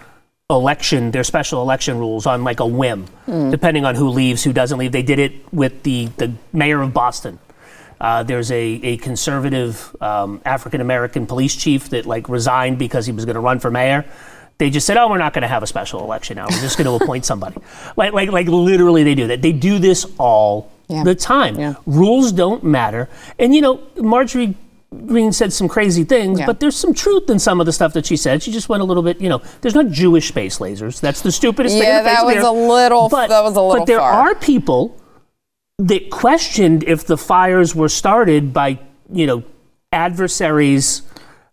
election, 0.49 1.11
their 1.11 1.25
special 1.25 1.61
election 1.61 1.97
rules 1.97 2.25
on 2.25 2.45
like 2.45 2.61
a 2.61 2.65
whim, 2.65 3.05
mm. 3.27 3.51
depending 3.51 3.83
on 3.83 3.95
who 3.95 4.07
leaves, 4.07 4.45
who 4.45 4.53
doesn't 4.53 4.77
leave. 4.77 4.93
They 4.93 5.03
did 5.03 5.19
it 5.19 5.53
with 5.53 5.83
the 5.83 6.05
the 6.17 6.33
mayor 6.53 6.81
of 6.81 6.93
Boston. 6.93 7.39
Uh, 7.99 8.23
there's 8.23 8.51
a, 8.51 8.63
a 8.63 8.97
conservative 8.97 9.95
um, 10.01 10.41
African 10.45 10.81
American 10.81 11.25
police 11.25 11.55
chief 11.55 11.89
that 11.89 12.05
like 12.05 12.29
resigned 12.29 12.77
because 12.77 13.05
he 13.05 13.11
was 13.11 13.25
going 13.25 13.35
to 13.35 13.41
run 13.41 13.59
for 13.59 13.71
mayor. 13.71 14.05
They 14.57 14.69
just 14.69 14.87
said, 14.87 14.97
"Oh, 14.97 15.09
we're 15.09 15.17
not 15.17 15.33
going 15.33 15.43
to 15.43 15.47
have 15.47 15.63
a 15.63 15.67
special 15.67 16.03
election 16.03 16.37
now. 16.37 16.47
We're 16.49 16.61
just 16.61 16.77
going 16.77 16.87
to 16.87 17.03
appoint 17.03 17.25
somebody." 17.25 17.57
Like, 17.95 18.13
like, 18.13 18.31
like, 18.31 18.47
literally, 18.47 19.03
they 19.03 19.15
do 19.15 19.27
that. 19.27 19.41
They 19.41 19.51
do 19.51 19.79
this 19.79 20.05
all 20.19 20.71
yeah. 20.87 21.03
the 21.03 21.15
time. 21.15 21.57
Yeah. 21.57 21.75
Rules 21.85 22.31
don't 22.31 22.63
matter. 22.63 23.09
And 23.39 23.55
you 23.55 23.61
know, 23.61 23.81
Marjorie 23.97 24.55
Greene 25.05 25.33
said 25.33 25.51
some 25.51 25.67
crazy 25.67 26.03
things, 26.03 26.39
yeah. 26.39 26.45
but 26.45 26.59
there's 26.59 26.75
some 26.75 26.93
truth 26.93 27.29
in 27.29 27.39
some 27.39 27.59
of 27.59 27.65
the 27.65 27.73
stuff 27.73 27.93
that 27.93 28.05
she 28.05 28.15
said. 28.15 28.41
She 28.41 28.51
just 28.51 28.69
went 28.69 28.81
a 28.81 28.85
little 28.85 29.03
bit, 29.03 29.19
you 29.19 29.29
know. 29.29 29.41
There's 29.61 29.75
not 29.75 29.89
Jewish 29.89 30.29
space 30.29 30.59
lasers. 30.59 31.01
That's 31.01 31.21
the 31.21 31.31
stupidest 31.31 31.75
yeah, 31.75 31.81
thing. 31.81 31.89
Yeah, 31.89 32.01
that 32.03 32.25
was 32.25 32.37
a 32.37 32.51
little. 32.51 33.09
But, 33.09 33.27
that 33.27 33.41
was 33.43 33.55
a 33.55 33.61
little. 33.61 33.81
But 33.81 33.85
there 33.87 33.99
far. 33.99 34.29
are 34.29 34.35
people 34.35 34.99
that 35.77 36.09
questioned 36.09 36.83
if 36.83 37.05
the 37.05 37.17
fires 37.17 37.75
were 37.75 37.89
started 37.89 38.53
by, 38.53 38.79
you 39.11 39.27
know, 39.27 39.43
adversaries' 39.91 41.03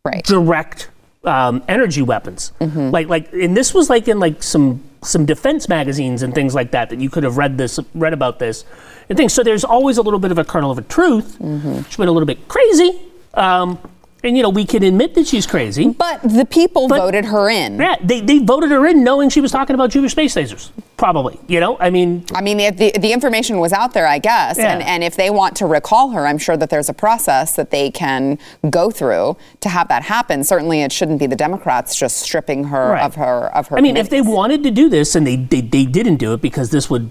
right. 0.04 0.25
direct 0.25 0.88
um, 1.25 1.62
energy 1.69 2.02
weapons. 2.02 2.52
Mm-hmm. 2.61 2.90
Like, 2.90 3.09
like, 3.09 3.33
and 3.33 3.57
this 3.57 3.75
was 3.75 3.90
like 3.90 4.09
in 4.09 4.19
like 4.19 4.43
some 4.43 4.83
some 5.02 5.26
defense 5.26 5.69
magazines 5.69 6.23
and 6.23 6.35
things 6.35 6.54
like 6.54 6.71
that 6.71 6.88
that 6.88 6.99
you 6.99 7.11
could 7.11 7.25
have 7.25 7.37
read 7.37 7.59
this, 7.59 7.78
read 7.95 8.14
about 8.14 8.38
this, 8.38 8.64
and 9.11 9.19
things. 9.19 9.35
So 9.35 9.43
there's 9.43 9.64
always 9.64 9.98
a 9.98 10.03
little 10.03 10.18
bit 10.18 10.31
of 10.31 10.38
a 10.38 10.44
kernel 10.44 10.70
of 10.70 10.79
a 10.79 10.83
truth. 10.83 11.38
Mm-hmm. 11.38 11.83
She 11.90 11.96
went 11.98 12.09
a 12.09 12.12
little 12.12 12.27
bit 12.27 12.48
crazy. 12.48 12.98
Um, 13.35 13.79
and 14.24 14.37
you 14.37 14.42
know 14.42 14.48
we 14.48 14.64
can 14.64 14.82
admit 14.82 15.14
that 15.14 15.26
she's 15.26 15.46
crazy. 15.46 15.88
But 15.88 16.22
the 16.22 16.44
people 16.44 16.88
but, 16.88 16.98
voted 16.98 17.26
her 17.26 17.48
in. 17.48 17.78
Yeah, 17.78 17.96
they, 18.02 18.20
they 18.20 18.38
voted 18.38 18.70
her 18.70 18.87
in 18.87 19.04
knowing 19.04 19.28
she 19.28 19.40
was 19.40 19.52
talking 19.52 19.74
about 19.74 19.90
Jewish 19.90 20.12
space 20.12 20.34
lasers. 20.34 20.70
Probably, 20.96 21.38
you 21.46 21.60
know. 21.60 21.76
I 21.78 21.90
mean, 21.90 22.24
I 22.34 22.40
mean 22.40 22.56
the, 22.56 22.70
the, 22.70 22.98
the 22.98 23.12
information 23.12 23.58
was 23.58 23.72
out 23.72 23.92
there, 23.92 24.06
I 24.06 24.18
guess. 24.18 24.58
Yeah. 24.58 24.72
And 24.72 24.82
and 24.82 25.04
if 25.04 25.16
they 25.16 25.30
want 25.30 25.56
to 25.56 25.66
recall 25.66 26.10
her, 26.10 26.26
I'm 26.26 26.38
sure 26.38 26.56
that 26.56 26.70
there's 26.70 26.88
a 26.88 26.94
process 26.94 27.56
that 27.56 27.70
they 27.70 27.90
can 27.90 28.38
go 28.70 28.90
through 28.90 29.37
to 29.60 29.68
have 29.68 29.88
that 29.88 30.02
happen. 30.02 30.42
Certainly, 30.42 30.82
it 30.82 30.92
shouldn't 30.92 31.18
be 31.18 31.26
the 31.26 31.37
Democrats 31.37 31.96
just 31.96 32.18
stripping 32.18 32.64
her 32.64 32.92
right. 32.92 33.02
of 33.02 33.16
her 33.16 33.54
of 33.54 33.68
her. 33.68 33.78
I 33.78 33.80
mean, 33.80 33.96
if 33.96 34.08
they 34.08 34.22
wanted 34.22 34.62
to 34.62 34.70
do 34.70 34.88
this 34.88 35.14
and 35.14 35.26
they, 35.26 35.37
they 35.37 35.60
they 35.60 35.84
didn't 35.84 36.16
do 36.16 36.32
it 36.32 36.40
because 36.40 36.70
this 36.70 36.88
would 36.88 37.10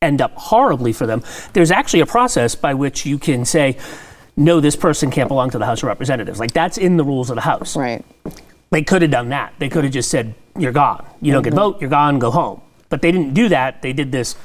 end 0.00 0.20
up 0.20 0.32
horribly 0.34 0.92
for 0.92 1.06
them. 1.06 1.22
There's 1.52 1.70
actually 1.70 2.00
a 2.00 2.06
process 2.06 2.54
by 2.54 2.74
which 2.74 3.04
you 3.04 3.18
can 3.18 3.44
say 3.44 3.76
no, 4.38 4.60
this 4.60 4.76
person 4.76 5.10
can't 5.10 5.26
belong 5.26 5.50
to 5.50 5.58
the 5.58 5.66
House 5.66 5.82
of 5.82 5.88
Representatives. 5.88 6.38
Like 6.38 6.52
that's 6.52 6.78
in 6.78 6.96
the 6.96 7.02
rules 7.02 7.28
of 7.28 7.34
the 7.34 7.42
House. 7.42 7.76
Right. 7.76 8.04
They 8.70 8.82
could 8.82 9.02
have 9.02 9.10
done 9.10 9.30
that. 9.30 9.52
They 9.58 9.68
could 9.68 9.82
have 9.82 9.92
just 9.92 10.10
said, 10.10 10.34
"You're 10.56 10.72
gone. 10.72 11.04
You 11.20 11.32
don't 11.32 11.42
mm-hmm. 11.42 11.50
get 11.50 11.56
vote. 11.56 11.80
You're 11.80 11.90
gone. 11.90 12.20
Go 12.20 12.30
home." 12.30 12.60
But 12.88 13.02
they 13.02 13.10
didn't 13.10 13.34
do 13.34 13.48
that. 13.48 13.82
They 13.82 13.92
did 13.92 14.12
this 14.12 14.36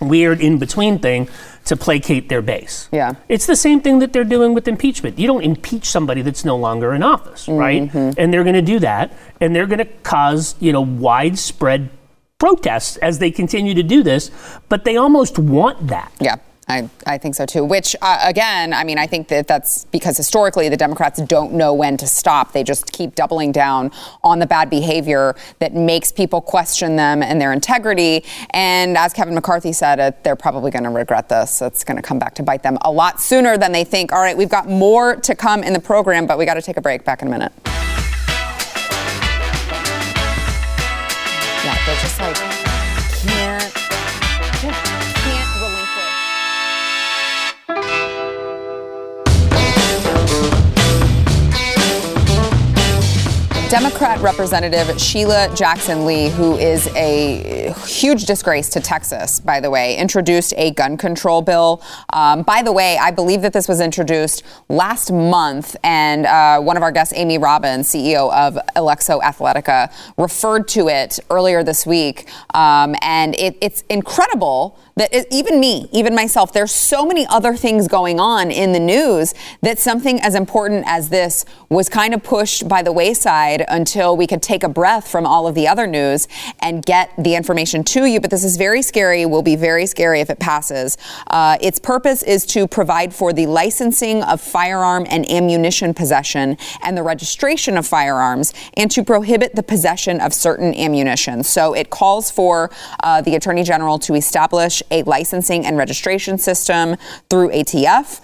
weird 0.00 0.40
in 0.40 0.58
between 0.58 1.00
thing 1.00 1.28
to 1.64 1.76
placate 1.76 2.28
their 2.28 2.40
base. 2.40 2.88
Yeah. 2.92 3.14
It's 3.28 3.46
the 3.46 3.56
same 3.56 3.80
thing 3.80 3.98
that 3.98 4.12
they're 4.12 4.24
doing 4.24 4.54
with 4.54 4.68
impeachment. 4.68 5.18
You 5.18 5.26
don't 5.26 5.42
impeach 5.42 5.86
somebody 5.86 6.22
that's 6.22 6.44
no 6.44 6.56
longer 6.56 6.94
in 6.94 7.02
office, 7.02 7.48
right? 7.48 7.82
Mm-hmm. 7.82 8.12
And 8.16 8.32
they're 8.32 8.44
going 8.44 8.54
to 8.54 8.62
do 8.62 8.78
that 8.78 9.12
and 9.40 9.54
they're 9.54 9.66
going 9.66 9.80
to 9.80 9.84
cause, 10.02 10.54
you 10.58 10.72
know, 10.72 10.80
widespread 10.80 11.90
protests 12.38 12.96
as 12.98 13.18
they 13.18 13.30
continue 13.30 13.74
to 13.74 13.82
do 13.82 14.02
this, 14.02 14.30
but 14.70 14.84
they 14.84 14.96
almost 14.96 15.38
want 15.38 15.88
that. 15.88 16.12
Yeah. 16.18 16.36
I, 16.70 16.88
I 17.06 17.18
think 17.18 17.34
so 17.34 17.46
too. 17.46 17.64
Which, 17.64 17.96
uh, 18.00 18.18
again, 18.22 18.72
I 18.72 18.84
mean, 18.84 18.98
I 18.98 19.06
think 19.06 19.28
that 19.28 19.46
that's 19.46 19.84
because 19.86 20.16
historically 20.16 20.68
the 20.68 20.76
Democrats 20.76 21.20
don't 21.22 21.52
know 21.52 21.74
when 21.74 21.96
to 21.96 22.06
stop. 22.06 22.52
They 22.52 22.62
just 22.62 22.92
keep 22.92 23.14
doubling 23.14 23.52
down 23.52 23.90
on 24.22 24.38
the 24.38 24.46
bad 24.46 24.70
behavior 24.70 25.34
that 25.58 25.74
makes 25.74 26.12
people 26.12 26.40
question 26.40 26.96
them 26.96 27.22
and 27.22 27.40
their 27.40 27.52
integrity. 27.52 28.24
And 28.50 28.96
as 28.96 29.12
Kevin 29.12 29.34
McCarthy 29.34 29.72
said, 29.72 30.00
uh, 30.00 30.12
they're 30.22 30.36
probably 30.36 30.70
going 30.70 30.84
to 30.84 30.90
regret 30.90 31.28
this. 31.28 31.60
It's 31.60 31.84
going 31.84 31.96
to 31.96 32.02
come 32.02 32.18
back 32.18 32.34
to 32.36 32.42
bite 32.42 32.62
them 32.62 32.78
a 32.82 32.90
lot 32.90 33.20
sooner 33.20 33.58
than 33.58 33.72
they 33.72 33.84
think. 33.84 34.12
All 34.12 34.20
right, 34.20 34.36
we've 34.36 34.48
got 34.48 34.68
more 34.68 35.16
to 35.16 35.34
come 35.34 35.62
in 35.62 35.72
the 35.72 35.80
program, 35.80 36.26
but 36.26 36.38
we 36.38 36.46
got 36.46 36.54
to 36.54 36.62
take 36.62 36.76
a 36.76 36.80
break. 36.80 37.04
Back 37.04 37.22
in 37.22 37.28
a 37.28 37.30
minute. 37.30 37.89
Democrat 53.70 54.20
Representative 54.20 55.00
Sheila 55.00 55.48
Jackson 55.54 56.04
Lee, 56.04 56.28
who 56.28 56.56
is 56.56 56.88
a 56.96 57.72
huge 57.86 58.26
disgrace 58.26 58.68
to 58.70 58.80
Texas, 58.80 59.38
by 59.38 59.60
the 59.60 59.70
way, 59.70 59.96
introduced 59.96 60.52
a 60.56 60.72
gun 60.72 60.96
control 60.96 61.40
bill. 61.40 61.80
Um, 62.12 62.42
by 62.42 62.62
the 62.62 62.72
way, 62.72 62.98
I 62.98 63.12
believe 63.12 63.42
that 63.42 63.52
this 63.52 63.68
was 63.68 63.80
introduced 63.80 64.42
last 64.68 65.12
month, 65.12 65.76
and 65.84 66.26
uh, 66.26 66.60
one 66.60 66.76
of 66.76 66.82
our 66.82 66.90
guests, 66.90 67.14
Amy 67.16 67.38
Robbins, 67.38 67.86
CEO 67.86 68.32
of 68.32 68.58
Alexo 68.74 69.20
Athletica, 69.20 69.92
referred 70.18 70.66
to 70.68 70.88
it 70.88 71.20
earlier 71.30 71.62
this 71.62 71.86
week. 71.86 72.28
Um, 72.52 72.96
and 73.02 73.36
it, 73.36 73.56
it's 73.60 73.84
incredible 73.88 74.80
that 74.96 75.14
it, 75.14 75.28
even 75.30 75.60
me, 75.60 75.88
even 75.92 76.14
myself, 76.16 76.52
there's 76.52 76.74
so 76.74 77.06
many 77.06 77.24
other 77.28 77.54
things 77.54 77.86
going 77.86 78.18
on 78.18 78.50
in 78.50 78.72
the 78.72 78.80
news 78.80 79.32
that 79.62 79.78
something 79.78 80.20
as 80.20 80.34
important 80.34 80.84
as 80.88 81.08
this 81.08 81.44
was 81.68 81.88
kind 81.88 82.12
of 82.14 82.22
pushed 82.24 82.68
by 82.68 82.82
the 82.82 82.92
wayside 82.92 83.59
until 83.68 84.16
we 84.16 84.26
could 84.26 84.42
take 84.42 84.62
a 84.62 84.68
breath 84.68 85.08
from 85.08 85.26
all 85.26 85.46
of 85.46 85.54
the 85.54 85.68
other 85.68 85.86
news 85.86 86.28
and 86.60 86.84
get 86.84 87.10
the 87.18 87.34
information 87.34 87.84
to 87.84 88.04
you. 88.06 88.20
But 88.20 88.30
this 88.30 88.44
is 88.44 88.56
very 88.56 88.82
scary, 88.82 89.26
will 89.26 89.42
be 89.42 89.56
very 89.56 89.86
scary 89.86 90.20
if 90.20 90.30
it 90.30 90.38
passes. 90.38 90.96
Uh, 91.28 91.58
its 91.60 91.78
purpose 91.78 92.22
is 92.22 92.46
to 92.46 92.66
provide 92.66 93.14
for 93.14 93.32
the 93.32 93.46
licensing 93.46 94.22
of 94.22 94.40
firearm 94.40 95.06
and 95.08 95.28
ammunition 95.30 95.94
possession 95.94 96.56
and 96.82 96.96
the 96.96 97.02
registration 97.02 97.76
of 97.76 97.86
firearms 97.86 98.52
and 98.74 98.90
to 98.90 99.04
prohibit 99.04 99.54
the 99.54 99.62
possession 99.62 100.20
of 100.20 100.32
certain 100.32 100.74
ammunition. 100.74 101.42
So 101.42 101.74
it 101.74 101.90
calls 101.90 102.30
for 102.30 102.70
uh, 103.02 103.20
the 103.22 103.34
Attorney 103.34 103.62
General 103.62 103.98
to 104.00 104.14
establish 104.14 104.82
a 104.90 105.02
licensing 105.04 105.66
and 105.66 105.76
registration 105.76 106.38
system 106.38 106.96
through 107.28 107.50
ATF 107.50 108.20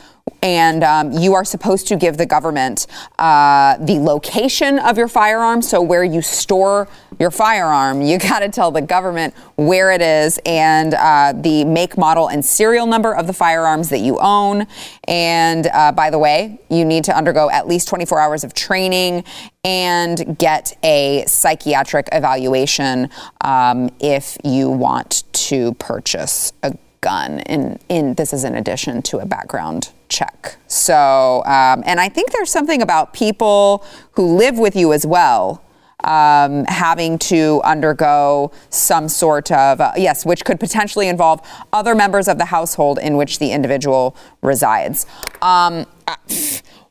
and 0.46 0.84
um, 0.84 1.12
you 1.12 1.34
are 1.34 1.44
supposed 1.44 1.88
to 1.88 1.96
give 1.96 2.16
the 2.16 2.26
government 2.26 2.86
uh, 3.18 3.76
the 3.78 3.94
location 3.94 4.78
of 4.78 4.96
your 4.96 5.08
firearm. 5.08 5.60
So 5.60 5.82
where 5.82 6.04
you 6.04 6.22
store 6.22 6.86
your 7.18 7.32
firearm, 7.32 8.00
you 8.00 8.18
got 8.30 8.40
to 8.40 8.48
tell 8.48 8.70
the 8.70 8.80
government 8.80 9.34
where 9.56 9.90
it 9.90 10.00
is 10.00 10.38
and 10.46 10.94
uh, 10.94 11.32
the 11.34 11.64
make, 11.64 11.98
model, 11.98 12.28
and 12.28 12.44
serial 12.44 12.86
number 12.86 13.12
of 13.12 13.26
the 13.26 13.32
firearms 13.32 13.88
that 13.88 13.98
you 13.98 14.18
own. 14.20 14.68
And 15.08 15.66
uh, 15.66 15.90
by 15.90 16.10
the 16.10 16.18
way, 16.18 16.60
you 16.68 16.84
need 16.84 17.02
to 17.04 17.16
undergo 17.16 17.50
at 17.50 17.66
least 17.66 17.88
24 17.88 18.20
hours 18.20 18.44
of 18.44 18.54
training 18.54 19.24
and 19.64 20.38
get 20.38 20.78
a 20.84 21.24
psychiatric 21.26 22.08
evaluation 22.12 23.10
um, 23.40 23.90
if 23.98 24.38
you 24.44 24.70
want 24.70 25.24
to 25.32 25.74
purchase 25.74 26.52
a 26.62 26.76
gun. 27.00 27.40
In, 27.40 27.80
in 27.88 28.14
this 28.14 28.32
is 28.32 28.44
in 28.44 28.54
addition 28.54 29.02
to 29.02 29.18
a 29.18 29.26
background 29.26 29.90
check. 30.08 30.56
So, 30.66 31.42
um, 31.44 31.82
and 31.86 32.00
I 32.00 32.08
think 32.08 32.32
there's 32.32 32.50
something 32.50 32.82
about 32.82 33.12
people 33.12 33.84
who 34.12 34.36
live 34.36 34.58
with 34.58 34.76
you 34.76 34.92
as 34.92 35.06
well. 35.06 35.62
Um, 36.04 36.66
having 36.66 37.18
to 37.20 37.60
undergo 37.64 38.52
some 38.68 39.08
sort 39.08 39.50
of, 39.50 39.80
uh, 39.80 39.92
yes, 39.96 40.24
which 40.24 40.44
could 40.44 40.60
potentially 40.60 41.08
involve 41.08 41.40
other 41.72 41.94
members 41.94 42.28
of 42.28 42.38
the 42.38 42.44
household 42.44 42.98
in 42.98 43.16
which 43.16 43.38
the 43.38 43.50
individual 43.50 44.14
resides. 44.42 45.06
Um, 45.42 45.86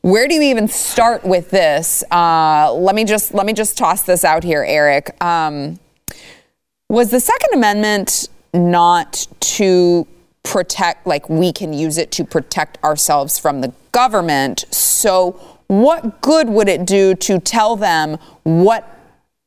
where 0.02 0.28
do 0.28 0.34
you 0.34 0.42
even 0.42 0.68
start 0.68 1.24
with 1.24 1.50
this? 1.50 2.04
Uh, 2.10 2.72
let 2.72 2.94
me 2.94 3.04
just 3.04 3.32
let 3.32 3.46
me 3.46 3.52
just 3.52 3.78
toss 3.78 4.02
this 4.02 4.24
out 4.24 4.44
here, 4.44 4.64
Eric. 4.64 5.22
Um, 5.22 5.78
was 6.88 7.10
the 7.10 7.20
Second 7.20 7.54
Amendment 7.54 8.28
not 8.52 9.26
to 9.40 10.06
protect, 10.46 11.06
like 11.06 11.28
we 11.28 11.52
can 11.52 11.72
use 11.72 11.98
it 11.98 12.10
to 12.12 12.24
protect 12.24 12.82
ourselves 12.82 13.38
from 13.38 13.60
the 13.60 13.72
government. 13.92 14.64
So, 14.70 15.32
what 15.66 16.20
good 16.20 16.48
would 16.48 16.68
it 16.68 16.86
do 16.86 17.14
to 17.16 17.40
tell 17.40 17.74
them 17.74 18.18
what 18.44 18.88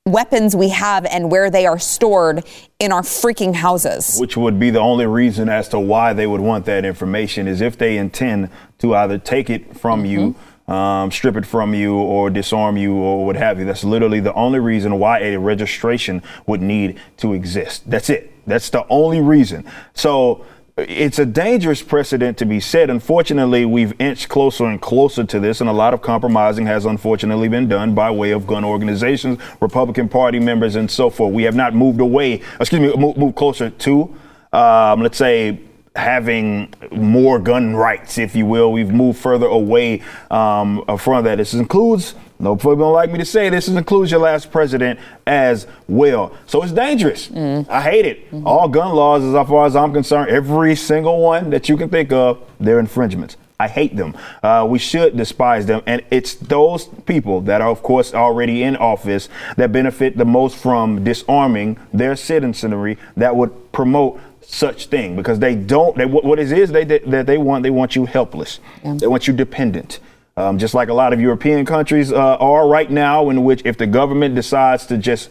weapons 0.06 0.56
we 0.56 0.70
have 0.70 1.06
and 1.06 1.32
where 1.32 1.50
they 1.50 1.66
are 1.66 1.80
stored 1.80 2.44
in 2.80 2.92
our 2.92 3.02
freaking 3.02 3.56
houses? 3.56 4.18
Which 4.20 4.36
would 4.36 4.60
be 4.60 4.70
the 4.70 4.80
only 4.80 5.06
reason 5.06 5.48
as 5.48 5.70
to 5.70 5.80
why 5.80 6.12
they 6.12 6.28
would 6.28 6.42
want 6.42 6.66
that 6.66 6.84
information 6.84 7.48
is 7.48 7.62
if 7.62 7.78
they 7.78 7.98
intend 7.98 8.50
to 8.80 8.94
either 8.94 9.18
take 9.18 9.50
it 9.50 9.78
from 9.78 10.04
mm-hmm. 10.04 10.12
you. 10.12 10.36
Um, 10.68 11.10
strip 11.10 11.36
it 11.36 11.48
from 11.48 11.74
you 11.74 11.96
or 11.96 12.30
disarm 12.30 12.78
you 12.78 12.94
or 12.94 13.26
what 13.26 13.36
have 13.38 13.58
you. 13.58 13.66
That's 13.66 13.84
literally 13.84 14.20
the 14.20 14.36
only 14.36 14.60
reason 14.60 15.00
why 15.00 15.22
a 15.22 15.40
registration 15.40 16.22
would 16.46 16.62
need 16.62 17.00
to 17.18 17.34
exist. 17.34 17.90
That's 17.90 18.08
it. 18.12 18.32
That's 18.46 18.70
the 18.70 18.86
only 18.88 19.20
reason. 19.20 19.66
So 19.96 20.46
it's 20.88 21.20
a 21.20 21.26
dangerous 21.26 21.82
precedent 21.82 22.38
to 22.38 22.46
be 22.46 22.60
set. 22.60 22.90
Unfortunately, 22.90 23.66
we've 23.66 23.94
inched 24.00 24.30
closer 24.30 24.66
and 24.66 24.82
closer 24.82 25.24
to 25.24 25.40
this, 25.40 25.62
and 25.62 25.70
a 25.70 25.74
lot 25.74 25.94
of 25.94 26.02
compromising 26.02 26.66
has 26.66 26.86
unfortunately 26.86 27.48
been 27.48 27.68
done 27.68 27.94
by 27.94 28.12
way 28.12 28.32
of 28.32 28.48
gun 28.48 28.64
organizations, 28.64 29.40
Republican 29.62 30.08
Party 30.10 30.40
members, 30.40 30.76
and 30.76 30.90
so 30.90 31.10
forth. 31.10 31.34
We 31.34 31.44
have 31.44 31.56
not 31.56 31.74
moved 31.74 32.00
away, 32.00 32.42
excuse 32.60 32.82
me, 32.82 32.96
moved, 32.96 33.36
closer 33.36 33.70
to, 33.70 34.16
um, 34.54 35.02
let's 35.02 35.18
say, 35.18 35.60
having 35.96 36.74
more 36.92 37.40
gun 37.40 37.76
rights, 37.76 38.18
if 38.18 38.36
you 38.36 38.46
will. 38.46 38.72
We've 38.72 38.92
moved 38.92 39.20
further 39.20 39.48
away 39.48 40.02
um, 40.32 40.86
from 40.98 41.24
that. 41.26 41.38
This 41.38 41.54
includes 41.54 42.16
no 42.40 42.56
people 42.56 42.78
don't 42.78 42.94
like 42.94 43.12
me 43.12 43.18
to 43.18 43.26
say 43.26 43.50
this 43.50 43.68
includes 43.68 44.12
your 44.12 44.22
last 44.22 44.50
president 44.50 45.00
as 45.28 45.68
well. 45.88 46.32
So 46.48 46.64
it's 46.64 46.72
dangerous. 46.72 47.28
Mm. 47.28 47.68
I 47.68 47.82
hate 47.82 48.06
it. 48.06 48.32
Mm-hmm. 48.32 48.48
All 48.48 48.70
gun 48.70 48.96
laws, 48.96 49.24
as 49.24 49.48
far 49.48 49.66
as 49.66 49.76
I'm 49.76 49.92
concerned, 49.92 50.30
every 50.30 50.76
single 50.76 51.22
one 51.22 51.50
that 51.50 51.68
you 51.68 51.76
can 51.76 51.90
think 51.90 52.14
of, 52.14 52.42
they're 52.60 52.80
infringements. 52.80 53.36
I 53.62 53.68
hate 53.68 53.98
them. 53.98 54.16
Uh, 54.42 54.66
we 54.70 54.80
should 54.80 55.18
despise 55.18 55.66
them. 55.66 55.82
And 55.86 56.02
it's 56.12 56.36
those 56.36 56.86
people 57.06 57.42
that 57.42 57.60
are, 57.60 57.70
of 57.70 57.84
course, 57.84 58.14
already 58.14 58.64
in 58.64 58.78
office 58.78 59.28
that 59.58 59.74
benefit 59.74 60.16
the 60.16 60.24
most 60.24 60.56
from 60.56 61.04
disarming 61.04 61.78
their 61.94 62.16
citizenry 62.16 62.98
that 63.18 63.36
would 63.36 63.74
promote 63.74 64.22
such 64.42 64.88
thing 64.88 65.16
because 65.16 65.40
they 65.40 65.54
don't 65.54 65.96
they 65.96 66.06
what 66.06 66.40
it 66.40 66.52
is 66.52 66.72
they 66.72 66.84
that 66.84 67.28
they 67.28 67.38
want 67.38 67.62
they 67.62 67.70
want 67.70 67.96
you 67.96 68.06
helpless 68.08 68.60
yeah. 68.84 68.96
they 68.96 69.06
want 69.06 69.28
you 69.28 69.34
dependent 69.34 70.00
um, 70.40 70.58
just 70.58 70.74
like 70.74 70.88
a 70.88 70.94
lot 70.94 71.12
of 71.12 71.20
European 71.20 71.66
countries 71.66 72.14
uh, 72.14 72.38
are 72.38 72.66
right 72.66 72.90
now, 72.90 73.30
in 73.30 73.44
which 73.44 73.62
if 73.66 73.78
the 73.78 73.86
government 73.86 74.36
decides 74.36 74.86
to 74.86 74.98
just 74.98 75.30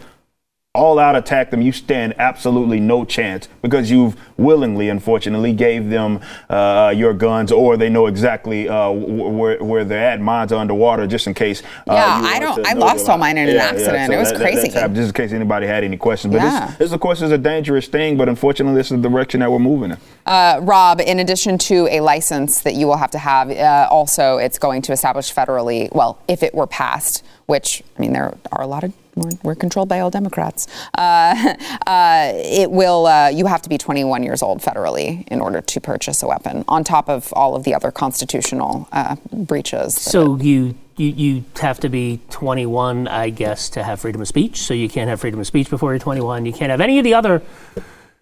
all 0.79 0.99
out 0.99 1.17
attack 1.17 1.51
them, 1.51 1.61
you 1.61 1.73
stand 1.73 2.15
absolutely 2.19 2.81
no 2.81 3.05
chance 3.05 3.49
because 3.63 3.91
you've 3.91 4.17
willingly, 4.39 4.89
unfortunately, 4.89 5.53
gave 5.53 5.91
them 5.91 6.21
uh, 6.49 6.95
your 6.97 7.13
guns, 7.13 7.53
or 7.53 7.77
they 7.77 7.91
know 7.91 8.07
exactly 8.07 8.69
uh, 8.69 8.91
where 8.91 9.63
where 9.63 9.85
they're 9.85 10.05
at. 10.05 10.21
Mine's 10.21 10.53
are 10.53 10.61
underwater, 10.61 11.07
just 11.07 11.27
in 11.27 11.35
case. 11.35 11.63
Uh, 11.87 11.95
yeah, 11.95 12.21
I 12.23 12.39
don't. 12.39 12.67
I 12.67 12.73
lost 12.73 13.09
all 13.09 13.19
mine 13.19 13.37
in 13.37 13.49
an 13.49 13.57
yeah, 13.57 13.63
accident. 13.63 13.95
Yeah, 13.95 14.07
so 14.07 14.13
it 14.13 14.19
was 14.19 14.33
that, 14.33 14.41
crazy. 14.41 14.69
That, 14.71 14.93
just 14.95 15.09
in 15.09 15.15
case 15.15 15.33
anybody 15.33 15.67
had 15.67 15.85
any 15.85 15.97
questions. 15.97 16.33
But 16.33 16.43
yeah. 16.43 16.67
this, 16.69 16.77
this, 16.77 16.93
of 16.93 17.01
course, 17.01 17.21
is 17.21 17.33
a 17.33 17.39
dangerous 17.39 17.89
thing. 17.89 18.17
But 18.17 18.29
unfortunately, 18.29 18.79
this 18.79 18.91
is 18.91 19.03
the 19.03 19.09
direction 19.09 19.41
that 19.41 19.51
we're 19.51 19.59
moving 19.59 19.91
in. 19.91 19.99
Uh, 20.25 20.61
Rob, 20.63 21.01
in 21.01 21.19
addition 21.19 21.59
to 21.59 21.89
a 21.89 22.01
license 22.01 22.63
that 22.63 22.75
you 22.75 22.87
will 22.87 22.97
have 22.97 23.11
to 23.11 23.19
have, 23.19 23.51
uh, 23.51 23.89
also 23.91 24.39
it's 24.39 24.59
going 24.59 24.83
to 24.83 24.93
establish 24.93 25.35
federally. 25.35 25.93
Well, 25.93 26.19
if 26.29 26.43
it 26.43 26.55
were 26.55 26.67
passed, 26.67 27.25
which 27.47 27.83
I 27.97 28.01
mean, 28.01 28.13
there 28.13 28.37
are 28.53 28.63
a 28.63 28.67
lot 28.67 28.85
of 28.85 28.93
we're, 29.21 29.31
we're 29.43 29.55
controlled 29.55 29.89
by 29.89 30.01
all 30.01 30.11
Democrats. 30.11 30.67
Uh, 30.97 31.55
uh, 31.87 32.33
it 32.35 32.71
will. 32.71 33.07
Uh, 33.07 33.29
you 33.29 33.47
have 33.47 33.63
to 33.63 33.69
be 33.69 33.79
21 33.79 34.23
years 34.23 34.43
old 34.43 34.61
federally 34.61 35.27
in 35.29 35.41
order 35.41 35.61
to 35.61 35.81
purchase 35.81 36.23
a 36.23 36.29
weapon, 36.29 36.65
on 36.69 36.85
top 36.85 37.09
of 37.09 37.33
all 37.33 37.55
of 37.55 37.65
the 37.65 37.75
other 37.75 37.91
constitutional 37.91 38.89
uh, 38.93 39.17
breaches. 39.33 39.95
So 39.95 40.37
you, 40.37 40.75
you 40.97 41.09
you 41.09 41.45
have 41.61 41.81
to 41.81 41.89
be 41.89 42.21
21, 42.31 43.09
I 43.09 43.31
guess, 43.31 43.69
to 43.71 43.83
have 43.83 44.01
freedom 44.01 44.21
of 44.21 44.29
speech. 44.29 44.59
So 44.59 44.75
you 44.75 44.89
can't 44.89 45.09
have 45.09 45.21
freedom 45.21 45.41
of 45.41 45.47
speech 45.47 45.71
before 45.71 45.93
you're 45.93 45.99
21. 45.99 46.47
You 46.47 46.53
can't 46.53 46.71
have 46.71 46.81
any 46.81 46.99
of 46.99 47.05
the 47.05 47.15
other 47.15 47.43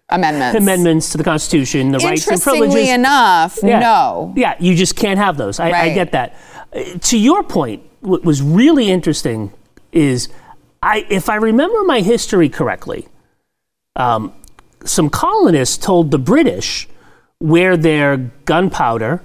amendments 0.09 0.57
amendments 0.57 1.11
to 1.11 1.17
the 1.17 1.23
Constitution, 1.23 1.91
the 1.91 1.99
rights 1.99 2.27
and 2.27 2.41
privileges. 2.41 2.75
Interestingly 2.75 2.89
enough, 2.93 3.59
yeah. 3.63 3.79
no. 3.79 4.33
Yeah, 4.35 4.55
you 4.59 4.75
just 4.75 4.95
can't 4.95 5.19
have 5.19 5.37
those. 5.37 5.59
I, 5.59 5.71
right. 5.71 5.91
I 5.91 5.93
get 5.93 6.11
that. 6.13 6.35
Uh, 6.73 6.97
to 6.99 7.17
your 7.17 7.43
point, 7.43 7.83
what 8.01 8.23
was 8.23 8.41
really 8.41 8.89
interesting 8.89 9.51
is 9.91 10.29
I, 10.87 11.05
if 11.09 11.27
I 11.27 11.35
remember 11.35 11.83
my 11.83 11.99
history 11.99 12.47
correctly, 12.47 13.09
um, 13.97 14.33
some 14.85 15.09
colonists 15.09 15.77
told 15.77 16.11
the 16.11 16.17
British 16.17 16.87
where 17.39 17.75
their 17.75 18.15
gunpowder 18.45 19.21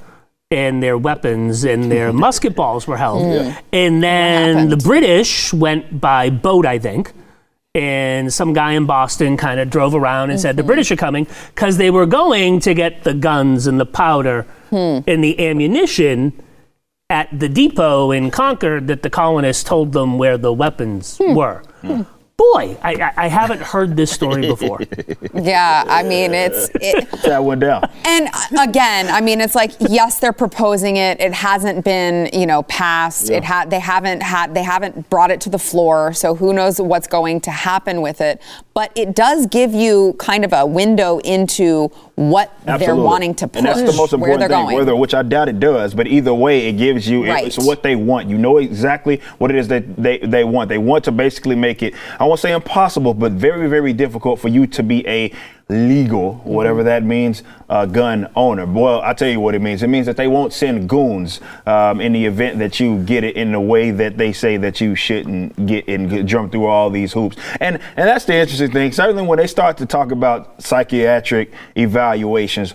and 0.50 0.82
their 0.82 0.98
weapons 0.98 1.62
and 1.64 1.90
their 1.90 2.12
musket 2.24 2.56
balls 2.56 2.88
were 2.88 2.96
held. 2.96 3.32
Yeah. 3.32 3.60
And 3.72 4.02
then 4.02 4.70
the 4.70 4.76
British 4.76 5.52
went 5.54 6.00
by 6.00 6.30
boat, 6.30 6.66
I 6.66 6.80
think. 6.80 7.12
And 7.76 8.32
some 8.32 8.52
guy 8.52 8.72
in 8.72 8.84
Boston 8.86 9.36
kind 9.36 9.60
of 9.60 9.70
drove 9.70 9.94
around 9.94 10.30
and 10.30 10.38
mm-hmm. 10.38 10.42
said 10.42 10.56
the. 10.56 10.64
British 10.64 10.90
are 10.90 10.96
coming 10.96 11.28
because 11.54 11.76
they 11.76 11.90
were 11.90 12.06
going 12.06 12.58
to 12.60 12.74
get 12.74 13.04
the 13.04 13.14
guns 13.14 13.68
and 13.68 13.78
the 13.78 13.86
powder 13.86 14.42
hmm. 14.70 14.98
and 15.06 15.22
the 15.22 15.38
ammunition 15.38 16.32
at 17.12 17.28
the 17.38 17.48
depot 17.48 18.10
in 18.10 18.30
Concord 18.30 18.88
that 18.88 19.02
the 19.02 19.10
colonists 19.10 19.62
told 19.62 19.92
them 19.92 20.18
where 20.18 20.38
the 20.38 20.52
weapons 20.52 21.18
hmm. 21.18 21.34
were. 21.34 21.62
Hmm 21.82 22.02
boy, 22.36 22.76
I, 22.82 23.12
I, 23.16 23.28
haven't 23.28 23.60
heard 23.60 23.96
this 23.96 24.10
story 24.10 24.42
before. 24.48 24.80
yeah, 25.34 25.84
I 25.86 26.02
mean, 26.02 26.34
it's 26.34 26.70
it, 26.74 27.08
that 27.22 27.44
went 27.44 27.60
down. 27.60 27.88
And 28.04 28.28
uh, 28.32 28.62
again, 28.62 29.08
I 29.08 29.20
mean, 29.20 29.40
it's 29.40 29.54
like 29.54 29.72
yes, 29.80 30.18
they're 30.18 30.32
proposing 30.32 30.96
it. 30.96 31.20
It 31.20 31.32
hasn't 31.32 31.84
been, 31.84 32.30
you 32.32 32.46
know, 32.46 32.62
passed. 32.64 33.30
Yeah. 33.30 33.38
It 33.38 33.44
had 33.44 33.70
they 33.70 33.80
haven't 33.80 34.22
had 34.22 34.54
they 34.54 34.62
haven't 34.62 35.08
brought 35.10 35.30
it 35.30 35.40
to 35.42 35.50
the 35.50 35.58
floor. 35.58 36.12
So 36.12 36.34
who 36.34 36.52
knows 36.52 36.80
what's 36.80 37.06
going 37.06 37.40
to 37.42 37.50
happen 37.50 38.02
with 38.02 38.20
it? 38.20 38.40
But 38.74 38.92
it 38.96 39.14
does 39.14 39.46
give 39.46 39.74
you 39.74 40.14
kind 40.18 40.44
of 40.44 40.52
a 40.52 40.64
window 40.64 41.18
into 41.18 41.88
what 42.14 42.52
Absolutely. 42.66 42.86
they're 42.86 42.96
wanting 42.96 43.34
to 43.34 43.48
push, 43.48 43.58
and 43.58 43.66
that's 43.66 43.82
the 43.82 43.96
most 43.96 44.12
important 44.12 44.40
thing, 44.40 44.48
going. 44.48 44.76
Whether, 44.76 44.96
which 44.96 45.14
I 45.14 45.22
doubt 45.22 45.48
it 45.48 45.60
does, 45.60 45.94
but 45.94 46.06
either 46.06 46.32
way, 46.32 46.68
it 46.68 46.72
gives 46.72 47.08
you 47.08 47.26
right. 47.26 47.46
it's 47.46 47.58
what 47.58 47.82
they 47.82 47.96
want. 47.96 48.28
You 48.28 48.38
know 48.38 48.58
exactly 48.58 49.20
what 49.38 49.50
it 49.50 49.56
is 49.56 49.68
that 49.68 49.96
they, 49.96 50.18
they 50.18 50.44
want. 50.44 50.68
They 50.68 50.78
want 50.78 51.04
to 51.04 51.12
basically 51.12 51.56
make 51.56 51.82
it. 51.82 51.94
I 52.18 52.24
won't 52.24 52.40
say 52.40 52.52
impossible, 52.52 53.14
but 53.14 53.32
very, 53.32 53.68
very 53.68 53.92
difficult 53.92 54.40
for 54.40 54.48
you 54.48 54.66
to 54.68 54.82
be 54.82 55.06
a 55.06 55.32
legal, 55.72 56.34
whatever 56.44 56.80
mm-hmm. 56.80 56.86
that 56.86 57.04
means, 57.04 57.42
uh, 57.68 57.86
gun 57.86 58.30
owner. 58.36 58.66
Well, 58.66 59.00
I'll 59.00 59.14
tell 59.14 59.28
you 59.28 59.40
what 59.40 59.54
it 59.54 59.60
means. 59.60 59.82
It 59.82 59.88
means 59.88 60.06
that 60.06 60.16
they 60.16 60.28
won't 60.28 60.52
send 60.52 60.88
goons 60.88 61.40
um, 61.66 62.00
in 62.00 62.12
the 62.12 62.24
event 62.24 62.58
that 62.58 62.78
you 62.78 63.02
get 63.04 63.24
it 63.24 63.36
in 63.36 63.52
the 63.52 63.60
way 63.60 63.90
that 63.90 64.18
they 64.18 64.32
say 64.32 64.56
that 64.58 64.80
you 64.80 64.94
shouldn't 64.94 65.66
get 65.66 65.88
and 65.88 66.08
get, 66.08 66.26
jump 66.26 66.52
through 66.52 66.66
all 66.66 66.90
these 66.90 67.12
hoops. 67.12 67.36
And 67.60 67.76
and 67.96 68.08
that's 68.08 68.24
the 68.24 68.34
interesting 68.34 68.70
thing. 68.70 68.92
Certainly, 68.92 69.26
when 69.26 69.38
they 69.38 69.46
start 69.46 69.78
to 69.78 69.86
talk 69.86 70.12
about 70.12 70.62
psychiatric 70.62 71.52
evaluations 71.76 72.74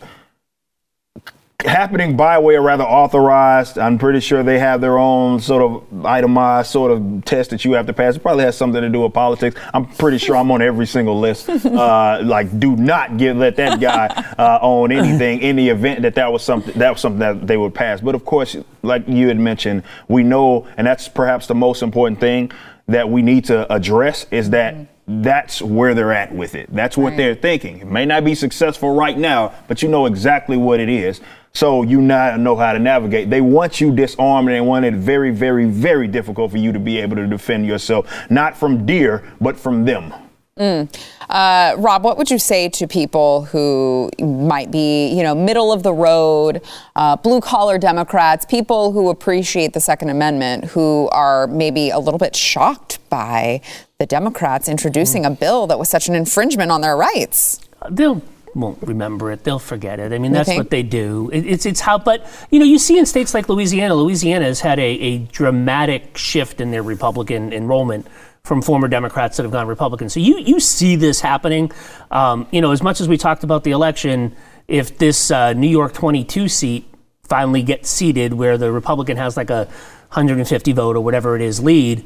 happening 1.65 2.15
by 2.15 2.37
way 2.37 2.55
or 2.55 2.61
rather 2.61 2.83
authorized. 2.83 3.79
I'm 3.79 3.97
pretty 3.97 4.19
sure 4.19 4.43
they 4.43 4.59
have 4.59 4.79
their 4.79 4.99
own 4.99 5.39
sort 5.39 5.63
of 5.63 6.05
itemized 6.05 6.69
sort 6.69 6.91
of 6.91 7.25
test 7.25 7.49
that 7.49 7.65
you 7.65 7.73
have 7.73 7.87
to 7.87 7.93
pass. 7.93 8.15
It 8.15 8.19
probably 8.19 8.43
has 8.43 8.55
something 8.55 8.79
to 8.79 8.89
do 8.89 9.01
with 9.01 9.13
politics. 9.13 9.59
I'm 9.73 9.87
pretty 9.87 10.19
sure 10.19 10.35
I'm 10.35 10.51
on 10.51 10.61
every 10.61 10.85
single 10.85 11.19
list. 11.19 11.49
Uh, 11.77 12.21
like, 12.23 12.59
do 12.59 12.75
not 12.75 13.17
give 13.17 13.37
let 13.37 13.55
that 13.57 13.79
guy 13.79 14.07
uh, 14.37 14.57
own 14.61 14.91
anything 14.91 15.41
in 15.41 15.55
the 15.55 15.69
event 15.69 16.01
that 16.01 16.15
that 16.15 16.31
was 16.31 16.41
something 16.41 16.73
that 16.79 16.91
was 16.91 17.01
something 17.01 17.19
that 17.19 17.45
they 17.45 17.57
would 17.57 17.73
pass. 17.75 18.01
But 18.01 18.15
of 18.15 18.25
course, 18.25 18.55
like 18.81 19.07
you 19.07 19.27
had 19.27 19.37
mentioned, 19.37 19.83
we 20.07 20.23
know, 20.23 20.67
and 20.77 20.87
that's 20.87 21.07
perhaps 21.07 21.45
the 21.45 21.55
most 21.55 21.83
important 21.83 22.19
thing 22.19 22.51
that 22.87 23.09
we 23.09 23.21
need 23.21 23.45
to 23.45 23.71
address 23.71 24.25
is 24.31 24.49
that. 24.51 24.73
Mm-hmm 24.73 24.83
that's 25.09 25.61
where 25.61 25.93
they're 25.93 26.11
at 26.11 26.35
with 26.35 26.53
it. 26.53 26.67
That's 26.69 26.97
what 26.97 27.11
right. 27.11 27.17
they're 27.17 27.35
thinking. 27.35 27.79
It 27.79 27.87
may 27.87 28.05
not 28.05 28.25
be 28.25 28.35
successful 28.35 28.93
right 28.93 29.17
now, 29.17 29.53
but 29.69 29.81
you 29.81 29.87
know 29.87 30.05
exactly 30.05 30.57
what 30.57 30.81
it 30.81 30.89
is. 30.89 31.21
So 31.57 31.81
you 31.81 32.01
now 32.01 32.37
know 32.37 32.55
how 32.55 32.71
to 32.73 32.77
navigate. 32.77 33.31
They 33.31 33.41
want 33.41 33.81
you 33.81 33.91
disarmed 33.91 34.47
and 34.47 34.55
they 34.55 34.61
want 34.61 34.85
it 34.85 34.93
very, 34.93 35.31
very, 35.31 35.65
very 35.65 36.07
difficult 36.07 36.51
for 36.51 36.59
you 36.59 36.71
to 36.71 36.77
be 36.77 36.99
able 36.99 37.15
to 37.15 37.25
defend 37.25 37.65
yourself, 37.65 38.05
not 38.29 38.55
from 38.55 38.85
deer, 38.85 39.23
but 39.41 39.57
from 39.57 39.83
them. 39.83 40.13
Mm. 40.59 40.87
Uh, 41.27 41.75
Rob, 41.79 42.03
what 42.03 42.15
would 42.19 42.29
you 42.29 42.37
say 42.37 42.69
to 42.69 42.85
people 42.85 43.45
who 43.45 44.11
might 44.19 44.69
be, 44.69 45.07
you 45.07 45.23
know, 45.23 45.33
middle 45.33 45.73
of 45.73 45.81
the 45.81 45.93
road, 45.93 46.61
uh, 46.95 47.15
blue 47.15 47.41
collar 47.41 47.79
Democrats, 47.79 48.45
people 48.45 48.91
who 48.91 49.09
appreciate 49.09 49.73
the 49.73 49.81
Second 49.81 50.09
Amendment, 50.09 50.65
who 50.65 51.09
are 51.11 51.47
maybe 51.47 51.89
a 51.89 51.97
little 51.97 52.19
bit 52.19 52.35
shocked 52.35 52.99
by 53.09 53.61
the 53.97 54.05
Democrats 54.05 54.69
introducing 54.69 55.23
mm. 55.23 55.31
a 55.33 55.35
bill 55.35 55.65
that 55.65 55.79
was 55.79 55.89
such 55.89 56.07
an 56.07 56.13
infringement 56.13 56.69
on 56.69 56.81
their 56.81 56.95
rights? 56.95 57.61
They'll 57.89 58.21
won't 58.57 58.81
remember 58.81 59.31
it. 59.31 59.43
They'll 59.43 59.59
forget 59.59 59.99
it. 59.99 60.11
I 60.11 60.17
mean, 60.17 60.31
that's 60.31 60.49
okay. 60.49 60.57
what 60.57 60.69
they 60.69 60.83
do. 60.83 61.29
It, 61.31 61.45
it's 61.45 61.65
it's 61.65 61.79
how. 61.79 61.97
But 61.97 62.25
you 62.49 62.59
know, 62.59 62.65
you 62.65 62.79
see 62.79 62.97
in 62.97 63.05
states 63.05 63.33
like 63.33 63.47
Louisiana, 63.47 63.95
Louisiana 63.95 64.45
has 64.45 64.59
had 64.59 64.79
a, 64.79 64.83
a 64.83 65.17
dramatic 65.19 66.17
shift 66.17 66.59
in 66.59 66.71
their 66.71 66.83
Republican 66.83 67.53
enrollment 67.53 68.07
from 68.43 68.61
former 68.61 68.87
Democrats 68.87 69.37
that 69.37 69.43
have 69.43 69.51
gone 69.51 69.67
Republican. 69.67 70.09
So 70.09 70.19
you 70.19 70.39
you 70.39 70.59
see 70.59 70.95
this 70.95 71.21
happening. 71.21 71.71
Um, 72.09 72.47
you 72.51 72.61
know, 72.61 72.71
as 72.71 72.81
much 72.81 72.99
as 72.99 73.07
we 73.07 73.17
talked 73.17 73.43
about 73.43 73.63
the 73.63 73.71
election, 73.71 74.35
if 74.67 74.97
this 74.97 75.31
uh, 75.31 75.53
New 75.53 75.69
York 75.69 75.93
22 75.93 76.49
seat 76.49 76.93
finally 77.23 77.61
gets 77.61 77.89
seated, 77.89 78.33
where 78.33 78.57
the 78.57 78.71
Republican 78.71 79.17
has 79.17 79.37
like 79.37 79.49
a 79.49 79.65
150 80.09 80.71
vote 80.71 80.95
or 80.95 81.01
whatever 81.01 81.35
it 81.35 81.41
is 81.41 81.61
lead, 81.61 82.05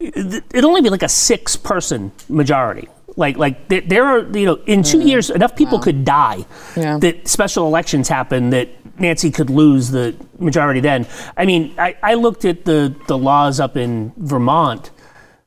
it'd 0.00 0.64
only 0.64 0.80
be 0.80 0.90
like 0.90 1.02
a 1.02 1.08
six 1.08 1.56
person 1.56 2.12
majority 2.28 2.88
like 3.16 3.36
like 3.36 3.68
there 3.68 4.04
are 4.04 4.20
you 4.38 4.46
know 4.46 4.54
in 4.66 4.82
two 4.82 4.98
mm. 4.98 5.08
years 5.08 5.28
enough 5.28 5.56
people 5.56 5.78
wow. 5.78 5.82
could 5.84 6.04
die 6.04 6.44
yeah. 6.76 6.98
that 6.98 7.26
special 7.26 7.66
elections 7.66 8.08
happen 8.08 8.50
that 8.50 8.68
Nancy 9.00 9.30
could 9.30 9.50
lose 9.50 9.90
the 9.90 10.14
majority 10.38 10.80
then. 10.80 11.06
I 11.36 11.46
mean, 11.46 11.74
I, 11.78 11.96
I 12.02 12.14
looked 12.14 12.44
at 12.44 12.64
the 12.64 12.94
the 13.06 13.16
laws 13.16 13.60
up 13.60 13.76
in 13.76 14.12
Vermont. 14.16 14.90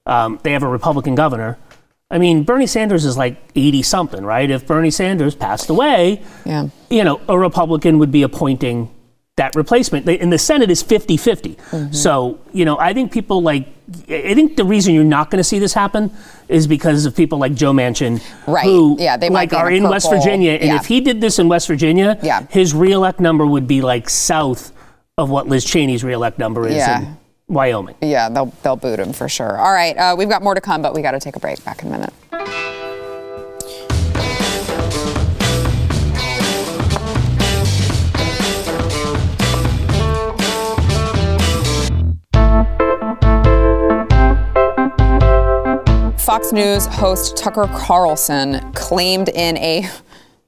Um, 0.06 0.40
they 0.44 0.52
have 0.54 0.64
a 0.64 0.68
Republican 0.68 1.16
governor. 1.16 1.58
I 2.10 2.18
mean, 2.18 2.44
Bernie 2.44 2.68
Sanders 2.68 3.06
is 3.06 3.18
like 3.18 3.42
80 3.56 3.84
something, 3.84 4.26
right? 4.26 4.50
If 4.50 4.68
Bernie 4.68 4.92
Sanders 4.92 5.34
passed 5.34 5.70
away, 5.70 6.22
yeah. 6.46 6.68
you 6.90 7.06
know, 7.06 7.22
a 7.30 7.40
Republican 7.40 8.00
would 8.00 8.12
be 8.12 8.24
appointing 8.24 8.94
that 9.42 9.56
replacement. 9.56 10.08
In 10.08 10.30
the 10.30 10.38
Senate 10.38 10.70
is 10.70 10.84
50 10.84 11.18
50. 11.18 11.56
Mm-hmm. 11.56 11.94
So, 11.94 12.40
you 12.54 12.64
know, 12.64 12.78
I 12.78 12.94
think 12.94 13.12
people 13.12 13.42
like, 13.42 13.68
I 14.08 14.36
think 14.36 14.56
the 14.56 14.64
reason 14.64 14.94
you're 14.94 15.04
not 15.04 15.32
going 15.32 15.40
to 15.40 15.44
see 15.44 15.58
this 15.58 15.74
happen 15.74 16.12
is 16.48 16.68
because 16.68 17.08
of 17.08 17.16
people 17.16 17.40
like 17.40 17.56
Joe 17.56 17.74
Manchin, 17.74 18.22
right? 18.48 18.64
Who, 18.64 18.98
yeah, 19.00 19.18
they 19.18 19.30
like 19.30 19.52
are 19.54 19.72
in, 19.72 19.84
West 19.84 20.10
Virginia, 20.10 20.52
and 20.52 20.70
yeah. 20.70 20.76
if 20.76 20.86
he 20.86 21.02
did 21.02 21.20
this 21.20 21.40
in 21.40 21.50
West 21.50 21.68
Virginia, 21.68 22.20
yeah. 22.22 22.46
his 22.52 22.76
reelect 22.76 23.20
number 23.20 23.46
would 23.46 23.68
be 23.68 23.82
like 23.82 24.10
south 24.10 24.72
of 25.18 25.30
what 25.30 25.48
Liz 25.48 25.66
Cheney's 25.66 26.04
reelect 26.04 26.38
number 26.38 26.68
is 26.68 26.76
yeah. 26.76 27.02
in 27.02 27.18
Wyoming. 27.48 27.96
Yeah, 28.02 28.30
they'll 28.30 28.54
they'll 28.64 28.76
boot 28.76 29.00
him 29.00 29.12
for 29.12 29.28
sure. 29.28 29.58
All 29.58 29.74
right, 29.74 29.98
uh, 29.98 30.16
we've 30.16 30.30
got 30.30 30.44
more 30.44 30.54
to 30.54 30.62
come, 30.62 30.82
but 30.82 30.94
we 30.94 31.02
got 31.02 31.12
to 31.12 31.20
take 31.20 31.36
a 31.36 31.40
break. 31.40 31.64
Back 31.66 31.82
in 31.82 31.88
a 31.88 31.92
minute. 31.92 32.81
Fox 46.42 46.54
News 46.54 46.88
host 46.88 47.38
Tucker 47.38 47.68
Carlson 47.68 48.72
claimed 48.74 49.30
in 49.30 49.58
a 49.58 49.88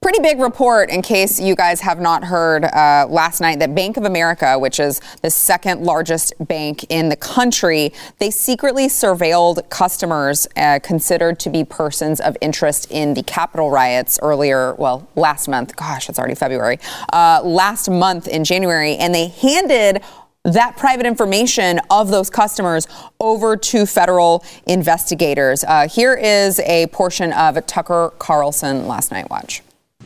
pretty 0.02 0.20
big 0.24 0.40
report 0.40 0.90
in 0.90 1.04
case 1.04 1.40
you 1.40 1.56
guys 1.56 1.82
have 1.82 2.00
not 2.00 2.24
heard 2.24 2.66
uh, 2.66 3.06
last 3.08 3.40
night 3.40 3.60
that 3.60 3.76
Bank 3.76 3.96
of 3.98 4.04
America, 4.04 4.58
which 4.58 4.80
is 4.80 5.02
the 5.22 5.30
second 5.30 5.84
largest 5.84 6.34
bank 6.48 6.84
in 6.90 7.10
the 7.10 7.16
country, 7.16 7.94
they 8.18 8.32
secretly 8.32 8.88
surveilled 8.88 9.70
customers 9.70 10.48
uh, 10.58 10.80
considered 10.82 11.40
to 11.40 11.52
be 11.52 11.64
persons 11.64 12.20
of 12.20 12.36
interest 12.42 12.90
in 12.90 13.14
the 13.14 13.22
Capitol 13.22 13.70
riots 13.70 14.18
earlier, 14.24 14.74
well, 14.80 15.08
last 15.16 15.48
month. 15.48 15.76
Gosh, 15.76 16.10
it's 16.10 16.18
already 16.18 16.34
February. 16.34 16.80
Uh, 17.14 17.40
last 17.44 17.88
month 17.88 18.28
in 18.28 18.44
January, 18.44 18.96
and 18.96 19.14
they 19.14 19.28
handed 19.28 20.02
that 20.44 20.76
private 20.76 21.06
information 21.06 21.80
of 21.90 22.10
those 22.10 22.30
customers 22.30 22.86
over 23.20 23.56
to 23.56 23.86
federal 23.86 24.44
investigators. 24.66 25.64
Uh, 25.64 25.88
here 25.88 26.14
is 26.14 26.60
a 26.62 26.88
portion 26.88 27.32
of 27.32 27.66
Tucker 27.66 28.12
Carlson 28.20 28.88
last 28.88 29.12
night. 29.12 29.30
Watch. 29.30 29.62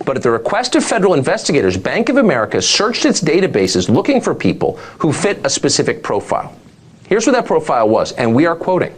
But 0.06 0.16
at 0.16 0.22
the 0.22 0.30
request 0.30 0.76
of 0.76 0.86
federal 0.86 1.16
investigators, 1.16 1.76
Bank 1.76 2.10
of 2.10 2.18
America 2.18 2.62
searched 2.62 3.06
its 3.06 3.20
databases 3.20 3.90
looking 3.90 4.22
for 4.22 4.36
people 4.36 4.78
who 5.00 5.12
fit 5.12 5.44
a 5.44 5.50
specific 5.50 6.04
profile. 6.04 6.56
Here's 7.08 7.26
what 7.26 7.34
that 7.34 7.48
profile 7.48 7.90
was, 7.90 8.12
and 8.12 8.36
we 8.36 8.46
are 8.46 8.56
quoting. 8.56 8.94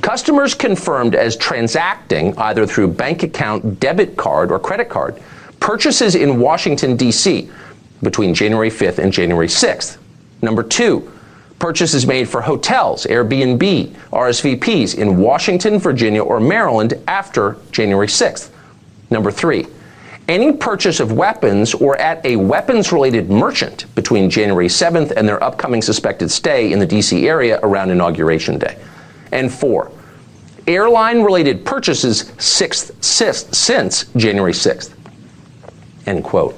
Customers 0.00 0.54
confirmed 0.54 1.14
as 1.14 1.36
transacting 1.36 2.36
either 2.36 2.66
through 2.66 2.88
bank 2.88 3.22
account, 3.22 3.78
debit 3.78 4.16
card, 4.16 4.50
or 4.50 4.58
credit 4.58 4.88
card 4.88 5.22
purchases 5.60 6.14
in 6.14 6.40
Washington, 6.40 6.96
D.C. 6.96 7.48
between 8.02 8.34
January 8.34 8.70
5th 8.70 8.98
and 8.98 9.12
January 9.12 9.48
6th. 9.48 9.98
Number 10.42 10.62
two, 10.62 11.10
purchases 11.58 12.06
made 12.06 12.28
for 12.28 12.40
hotels, 12.40 13.06
Airbnb, 13.06 13.94
RSVPs 14.12 14.96
in 14.96 15.18
Washington, 15.18 15.78
Virginia, 15.78 16.22
or 16.22 16.40
Maryland 16.40 16.94
after 17.08 17.56
January 17.72 18.06
6th. 18.06 18.50
Number 19.10 19.30
three, 19.30 19.66
any 20.28 20.52
purchase 20.52 21.00
of 21.00 21.12
weapons 21.12 21.72
or 21.74 21.96
at 21.96 22.24
a 22.24 22.36
weapons 22.36 22.92
related 22.92 23.30
merchant 23.30 23.86
between 23.94 24.28
January 24.28 24.68
7th 24.68 25.10
and 25.12 25.26
their 25.26 25.42
upcoming 25.42 25.80
suspected 25.80 26.30
stay 26.30 26.70
in 26.72 26.78
the 26.78 26.86
D.C. 26.86 27.26
area 27.26 27.58
around 27.62 27.90
Inauguration 27.90 28.58
Day. 28.58 28.78
And 29.32 29.52
four, 29.52 29.90
airline 30.66 31.22
related 31.22 31.64
purchases 31.64 32.30
sixth, 32.38 33.02
since 33.02 34.04
January 34.16 34.52
6th. 34.52 34.92
End 36.06 36.22
quote. 36.22 36.54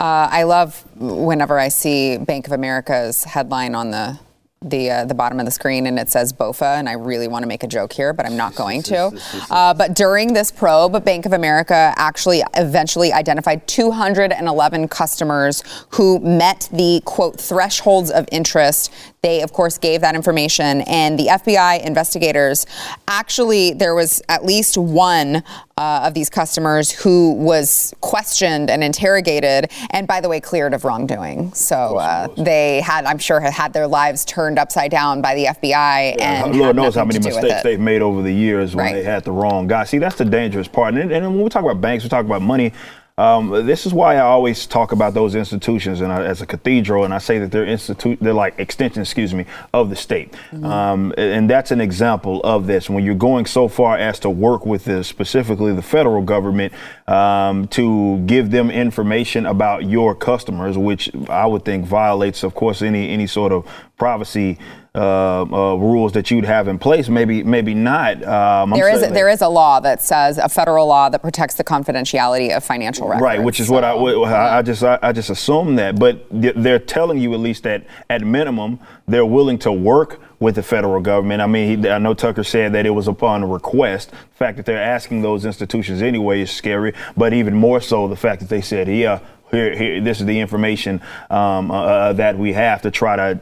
Uh, 0.00 0.28
I 0.30 0.44
love 0.44 0.84
whenever 0.96 1.58
I 1.58 1.68
see 1.68 2.18
Bank 2.18 2.46
of 2.46 2.52
America's 2.52 3.24
headline 3.24 3.74
on 3.74 3.90
the 3.90 4.18
the 4.62 4.90
uh, 4.90 5.04
the 5.04 5.14
bottom 5.14 5.38
of 5.38 5.44
the 5.44 5.52
screen 5.52 5.86
and 5.86 5.98
it 5.98 6.08
says 6.08 6.32
BOFA, 6.32 6.78
and 6.78 6.88
I 6.88 6.92
really 6.92 7.28
want 7.28 7.42
to 7.44 7.46
make 7.46 7.62
a 7.62 7.66
joke 7.66 7.92
here, 7.92 8.12
but 8.12 8.26
I'm 8.26 8.36
not 8.36 8.54
going 8.54 8.82
to. 8.84 9.12
Uh, 9.50 9.72
but 9.72 9.94
during 9.94 10.32
this 10.32 10.50
probe, 10.50 11.04
Bank 11.04 11.24
of 11.24 11.32
America 11.32 11.92
actually 11.96 12.42
eventually 12.54 13.12
identified 13.12 13.66
211 13.66 14.88
customers 14.88 15.62
who 15.90 16.18
met 16.20 16.68
the 16.72 17.00
quote 17.04 17.40
thresholds 17.40 18.10
of 18.10 18.28
interest. 18.30 18.92
They, 19.22 19.42
of 19.42 19.52
course, 19.52 19.78
gave 19.78 20.00
that 20.02 20.14
information, 20.14 20.82
and 20.82 21.18
the 21.18 21.26
FBI 21.26 21.84
investigators 21.84 22.66
actually 23.08 23.72
there 23.72 23.94
was 23.94 24.22
at 24.28 24.44
least 24.44 24.76
one 24.76 25.42
uh, 25.76 26.02
of 26.04 26.14
these 26.14 26.30
customers 26.30 26.90
who 26.90 27.32
was 27.34 27.94
questioned 28.00 28.70
and 28.70 28.82
interrogated, 28.82 29.70
and 29.90 30.06
by 30.06 30.20
the 30.20 30.28
way, 30.28 30.40
cleared 30.40 30.74
of 30.74 30.84
wrongdoing. 30.84 31.52
So 31.52 31.96
uh, 31.96 32.28
they 32.36 32.80
had, 32.80 33.04
I'm 33.04 33.18
sure, 33.18 33.40
had 33.40 33.72
their 33.72 33.86
lives 33.86 34.24
turned 34.24 34.58
upside 34.58 34.90
down 34.90 35.20
by 35.20 35.34
the 35.34 35.46
FBI. 35.46 36.16
Yeah, 36.16 36.44
and 36.44 36.56
Lord 36.56 36.76
knows 36.76 36.94
how 36.94 37.04
many 37.04 37.18
mistakes 37.18 37.62
they've 37.62 37.78
made 37.78 38.02
over 38.02 38.22
the 38.22 38.32
years 38.32 38.74
when 38.74 38.86
right. 38.86 38.92
they 38.94 39.04
had 39.04 39.24
the 39.24 39.32
wrong 39.32 39.66
guy. 39.66 39.84
See, 39.84 39.98
that's 39.98 40.16
the 40.16 40.24
dangerous 40.24 40.68
part. 40.68 40.94
And, 40.94 41.12
and 41.12 41.26
when 41.26 41.42
we 41.42 41.48
talk 41.48 41.64
about 41.64 41.80
banks, 41.80 42.04
we 42.04 42.10
talk 42.10 42.24
about 42.24 42.42
money. 42.42 42.72
Um, 43.18 43.66
this 43.66 43.84
is 43.84 43.92
why 43.92 44.14
I 44.14 44.20
always 44.20 44.64
talk 44.64 44.92
about 44.92 45.12
those 45.12 45.34
institutions 45.34 46.00
and 46.00 46.12
as 46.12 46.40
a 46.40 46.46
cathedral, 46.46 47.04
and 47.04 47.12
I 47.12 47.18
say 47.18 47.40
that 47.40 47.50
they're 47.50 47.66
institute, 47.66 48.18
they're 48.20 48.32
like 48.32 48.58
extension, 48.58 49.02
excuse 49.02 49.34
me, 49.34 49.44
of 49.74 49.90
the 49.90 49.96
state. 49.96 50.32
Mm-hmm. 50.32 50.64
Um, 50.64 51.12
and 51.18 51.50
that's 51.50 51.72
an 51.72 51.80
example 51.80 52.40
of 52.44 52.68
this. 52.68 52.88
When 52.88 53.04
you're 53.04 53.16
going 53.16 53.46
so 53.46 53.66
far 53.66 53.98
as 53.98 54.20
to 54.20 54.30
work 54.30 54.64
with 54.64 54.84
the, 54.84 55.02
specifically 55.02 55.74
the 55.74 55.82
federal 55.82 56.22
government 56.22 56.72
um, 57.08 57.66
to 57.68 58.18
give 58.20 58.52
them 58.52 58.70
information 58.70 59.46
about 59.46 59.84
your 59.84 60.14
customers, 60.14 60.78
which 60.78 61.10
I 61.28 61.46
would 61.46 61.64
think 61.64 61.86
violates, 61.86 62.44
of 62.44 62.54
course, 62.54 62.82
any 62.82 63.10
any 63.10 63.26
sort 63.26 63.50
of 63.50 63.66
privacy 63.96 64.58
uh, 64.98 65.42
uh, 65.42 65.74
rules 65.76 66.12
that 66.12 66.28
you'd 66.30 66.44
have 66.44 66.66
in 66.66 66.76
place. 66.76 67.08
Maybe, 67.08 67.44
maybe 67.44 67.72
not. 67.72 68.20
Um, 68.24 68.70
there 68.70 68.92
is 68.92 69.02
a, 69.04 69.06
there 69.06 69.28
is 69.28 69.42
a 69.42 69.48
law 69.48 69.78
that 69.78 70.02
says 70.02 70.38
a 70.38 70.48
federal 70.48 70.88
law 70.88 71.08
that 71.08 71.22
protects 71.22 71.54
the 71.54 71.62
confidentiality 71.62 72.56
of 72.56 72.64
financial 72.64 73.06
records. 73.06 73.22
Right, 73.22 73.40
which 73.40 73.60
is 73.60 73.70
what 73.70 73.84
I, 73.84 73.92
I, 73.92 74.58
I 74.58 74.62
just 74.62 74.82
I, 74.82 74.98
I 75.00 75.12
just 75.12 75.30
assume 75.30 75.76
that. 75.76 76.00
But 76.00 76.26
they're 76.30 76.80
telling 76.80 77.18
you 77.18 77.32
at 77.34 77.40
least 77.40 77.62
that 77.62 77.86
at 78.10 78.22
minimum 78.22 78.80
they're 79.06 79.24
willing 79.24 79.58
to 79.60 79.72
work 79.72 80.20
with 80.40 80.56
the 80.56 80.62
federal 80.62 81.00
government. 81.00 81.42
I 81.42 81.46
mean, 81.46 81.82
he, 81.82 81.88
I 81.88 81.98
know 81.98 82.14
Tucker 82.14 82.44
said 82.44 82.72
that 82.72 82.84
it 82.84 82.90
was 82.90 83.06
upon 83.06 83.48
request. 83.48 84.10
The 84.10 84.36
fact 84.36 84.56
that 84.56 84.66
they're 84.66 84.82
asking 84.82 85.22
those 85.22 85.44
institutions 85.44 86.02
anyway 86.02 86.40
is 86.40 86.50
scary, 86.50 86.92
but 87.16 87.32
even 87.32 87.54
more 87.54 87.80
so 87.80 88.08
the 88.08 88.16
fact 88.16 88.40
that 88.40 88.48
they 88.48 88.62
said, 88.62 88.88
yeah, 88.88 89.20
here, 89.50 89.76
here 89.76 90.00
this 90.00 90.20
is 90.20 90.26
the 90.26 90.40
information 90.40 91.00
um, 91.30 91.70
uh, 91.70 91.82
uh 91.82 92.12
that 92.14 92.36
we 92.36 92.52
have 92.52 92.82
to 92.82 92.90
try 92.90 93.16
to 93.16 93.40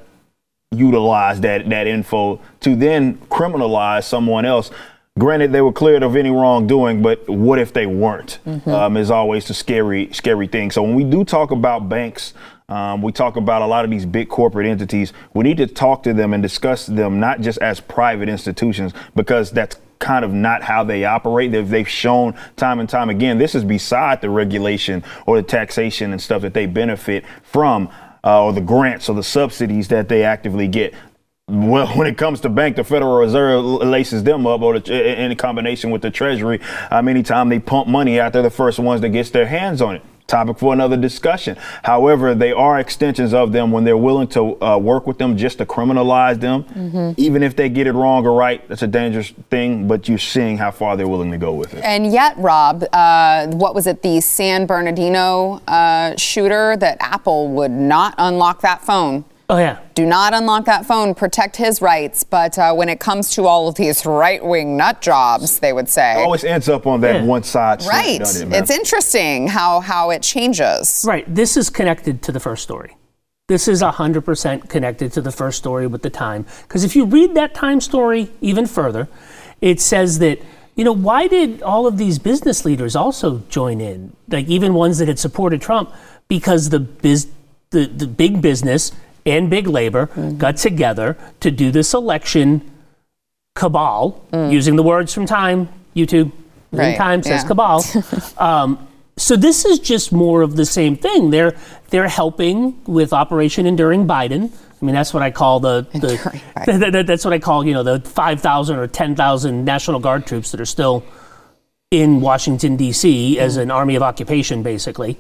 utilize 0.73 1.41
that, 1.41 1.69
that 1.69 1.87
info 1.87 2.41
to 2.61 2.75
then 2.75 3.19
criminalize 3.29 4.05
someone 4.05 4.45
else. 4.45 4.71
Granted, 5.19 5.53
they 5.53 5.63
were 5.63 5.73
cleared 5.73 6.03
of 6.03 6.15
any 6.17 6.31
wrongdoing, 6.31 7.03
but 7.03 7.27
what 7.29 7.59
if 7.59 7.73
they 7.73 7.87
weren't? 7.87 8.39
Mm-hmm. 8.47 8.69
Um, 8.69 8.97
is 8.97 9.11
always 9.11 9.47
the 9.49 9.55
scary, 9.55 10.13
scary 10.13 10.47
thing. 10.47 10.71
So 10.71 10.83
when 10.83 10.95
we 10.95 11.05
do 11.05 11.25
talk 11.25 11.53
about 11.53 11.89
banks, 11.89 12.35
um, 12.69 13.01
we 13.01 13.13
talk 13.13 13.37
about 13.37 13.63
a 13.63 13.67
lot 13.67 13.85
of 13.85 13.91
these 13.91 14.05
big 14.05 14.29
corporate 14.29 14.67
entities. 14.67 15.13
We 15.33 15.45
need 15.45 15.57
to 15.59 15.67
talk 15.67 16.03
to 16.03 16.13
them 16.13 16.35
and 16.35 16.43
discuss 16.43 16.87
them 16.87 17.21
not 17.21 17.41
just 17.41 17.59
as 17.59 17.81
private 17.81 18.29
institutions, 18.29 18.93
because 19.15 19.53
that's 19.53 19.77
kind 19.99 20.25
of 20.25 20.33
not 20.33 20.63
how 20.63 20.85
they 20.85 21.05
operate. 21.05 21.53
They've, 21.53 21.69
they've 21.69 21.89
shown 21.89 22.35
time 22.57 22.81
and 22.81 22.89
time 22.89 23.09
again 23.09 23.39
this 23.39 23.55
is 23.55 23.65
beside 23.65 24.21
the 24.21 24.29
regulation 24.29 25.03
or 25.25 25.37
the 25.37 25.43
taxation 25.43 26.13
and 26.13 26.21
stuff 26.21 26.43
that 26.43 26.53
they 26.53 26.67
benefit 26.67 27.25
from 27.43 27.89
uh, 28.27 28.45
or 28.45 28.53
the 28.53 28.61
grants 28.61 29.09
or 29.09 29.15
the 29.15 29.23
subsidies 29.23 29.89
that 29.89 30.11
they 30.11 30.25
actively 30.25 30.69
get. 30.69 30.93
Well, 31.49 31.87
when 31.97 32.07
it 32.07 32.19
comes 32.19 32.41
to 32.41 32.51
bank, 32.51 32.77
the 32.77 32.85
Federal 32.85 33.17
Reserve 33.17 33.65
laces 33.65 34.25
them 34.25 34.47
up, 34.47 34.61
or 34.61 34.81
the, 34.81 35.23
in 35.23 35.35
combination 35.37 35.91
with 35.91 36.03
the 36.03 36.11
Treasury. 36.11 36.61
Um, 36.91 37.09
anytime 37.09 37.49
they 37.49 37.61
pump 37.61 37.89
money 37.89 38.21
out, 38.21 38.33
they're 38.35 38.43
the 38.43 38.51
first 38.51 38.79
ones 38.79 39.01
that 39.01 39.11
gets 39.11 39.31
their 39.31 39.47
hands 39.47 39.81
on 39.81 39.97
it 39.97 40.03
topic 40.27 40.59
for 40.59 40.73
another 40.73 40.97
discussion. 40.97 41.57
However, 41.85 42.35
they 42.35 42.53
are 42.53 42.79
extensions 42.79 43.33
of 43.33 43.53
them 43.53 43.71
when 43.71 43.85
they're 43.85 43.97
willing 43.97 44.29
to 44.29 44.61
uh, 44.63 44.79
work 44.79 45.07
with 45.07 45.19
them 45.19 45.37
just 45.37 45.59
to 45.59 45.67
criminalize 45.67 46.41
them. 46.41 46.65
Mm-hmm. 46.65 47.13
Even 47.17 47.43
if 47.43 47.57
they 47.57 47.69
get 47.69 47.87
it 47.87 47.93
wrong 47.93 48.27
or 48.27 48.37
right, 48.37 48.67
that's 48.69 48.83
a 48.83 48.87
dangerous 48.87 49.31
thing, 49.51 49.87
but 49.89 50.09
you're 50.09 50.19
seeing 50.19 50.59
how 50.59 50.71
far 50.71 50.97
they're 50.97 51.09
willing 51.09 51.31
to 51.31 51.39
go 51.39 51.53
with 51.53 51.75
it. 51.75 51.85
And 51.85 52.13
yet, 52.13 52.37
Rob, 52.39 52.85
uh, 52.93 53.47
what 53.49 53.75
was 53.75 53.87
it, 53.87 54.03
the 54.03 54.21
San 54.21 54.67
Bernardino 54.67 55.61
uh, 55.67 56.17
shooter 56.17 56.77
that 56.77 56.99
Apple 57.01 57.49
would 57.49 57.71
not 57.71 58.15
unlock 58.19 58.61
that 58.63 58.83
phone? 58.83 59.25
Oh, 59.49 59.59
yeah. 59.59 59.79
Do 59.95 60.05
not 60.05 60.35
unlock 60.35 60.65
that 60.65 60.87
phone, 60.87 61.15
protect 61.15 61.57
his 61.57 61.81
rights. 61.81 62.25
But 62.25 62.59
uh, 62.59 62.75
when 62.75 62.89
it 62.89 62.99
comes 62.99 63.31
to 63.31 63.47
all 63.47 63.69
of 63.69 63.77
these 63.77 64.05
right 64.05 64.45
wing 64.45 64.77
nut 64.77 65.01
jobs, 65.01 65.61
they 65.61 65.73
would 65.73 65.89
say. 65.89 66.21
It 66.21 66.25
always 66.25 66.45
ends 66.45 66.69
up 66.69 66.87
on 66.87 67.01
that 67.03 67.17
yeah. 67.17 67.25
one 67.25 67.45
side. 67.45 67.85
Right. 67.85 68.21
It, 68.21 68.53
it's 68.53 68.71
interesting 68.71 69.47
how, 69.47 69.81
how 69.81 70.11
it 70.11 70.23
changes. 70.23 71.05
Right. 71.07 71.33
This 71.33 71.57
is 71.57 71.71
connected 71.71 72.23
to 72.23 72.33
the 72.33 72.41
first 72.41 72.65
story. 72.65 72.97
This 73.49 73.69
is 73.69 73.81
100% 73.81 74.69
connected 74.69 75.13
to 75.13 75.21
the 75.21 75.31
first 75.31 75.59
story 75.59 75.87
with 75.87 76.03
the 76.03 76.11
time. 76.11 76.45
Because 76.63 76.83
if 76.83 76.97
you 76.97 77.05
read 77.05 77.35
that 77.37 77.55
time 77.55 77.81
story 77.81 78.33
even 78.41 78.67
further, 78.67 79.07
it 79.61 79.81
says 79.81 80.19
that, 80.19 80.41
you 80.75 80.83
know, 80.83 80.93
why 80.93 81.29
did 81.29 81.63
all 81.63 81.87
of 81.87 81.97
these 81.97 82.19
business 82.19 82.65
leaders 82.65 82.97
also 82.97 83.45
join 83.49 83.81
in? 83.81 84.17
Like 84.29 84.49
even 84.49 84.75
ones 84.75 84.99
that 84.99 85.07
had 85.07 85.21
supported 85.21 85.63
Trump? 85.63 85.95
Because 86.27 86.71
the 86.71 86.81
biz, 86.81 87.29
the, 87.71 87.87
the 87.87 88.09
big 88.09 88.43
business 88.43 88.91
and 89.27 89.51
big 89.51 89.67
labor 89.67 90.07
mm-hmm. 90.07 90.39
got 90.39 90.57
together 90.57 91.17
to 91.41 91.51
do 91.51 91.71
this 91.71 91.93
election 91.93 92.63
cabal, 93.55 94.25
mm. 94.33 94.53
using 94.53 94.77
the 94.77 94.83
words 94.83 95.13
from 95.13 95.27
Time, 95.27 95.69
YouTube, 95.97 96.31
right. 96.71 96.97
Time 96.97 97.23
says 97.23 97.43
yeah. 97.43 97.49
cabal. 97.49 97.85
um, 98.39 98.87
so 99.17 99.35
this 99.35 99.65
is 99.65 99.79
just 99.79 100.13
more 100.13 100.43
of 100.43 100.57
the 100.57 100.67
same 100.67 100.97
thing. 100.97 101.31
They're 101.31 101.57
they're 101.89 102.09
helping 102.09 102.85
with 102.85 103.13
Operation 103.13 103.67
Enduring 103.67 104.07
Biden. 104.07 104.53
I 104.53 104.85
mean, 104.85 104.95
that's 104.95 105.15
what 105.15 105.23
I 105.23 105.31
call 105.31 105.59
the, 105.61 105.87
the 105.95 107.05
that's 107.07 107.25
what 107.25 107.33
I 107.33 107.39
call 107.39 107.67
you 107.67 107.73
know 107.73 107.83
the 107.83 108.01
five 108.01 108.43
thousand 108.43 108.79
or 108.79 108.87
ten 108.87 109.17
thousand 109.17 109.65
National 109.65 110.01
Guard 110.01 110.27
troops 110.27 110.51
that 110.51 110.61
are 110.61 110.67
still 110.67 111.03
in 111.91 112.21
Washington 112.21 112.77
D.C. 112.77 113.37
Mm. 113.37 113.39
as 113.39 113.57
an 113.57 113.71
army 113.71 113.95
of 113.95 114.03
occupation, 114.03 114.63
basically. 114.63 115.19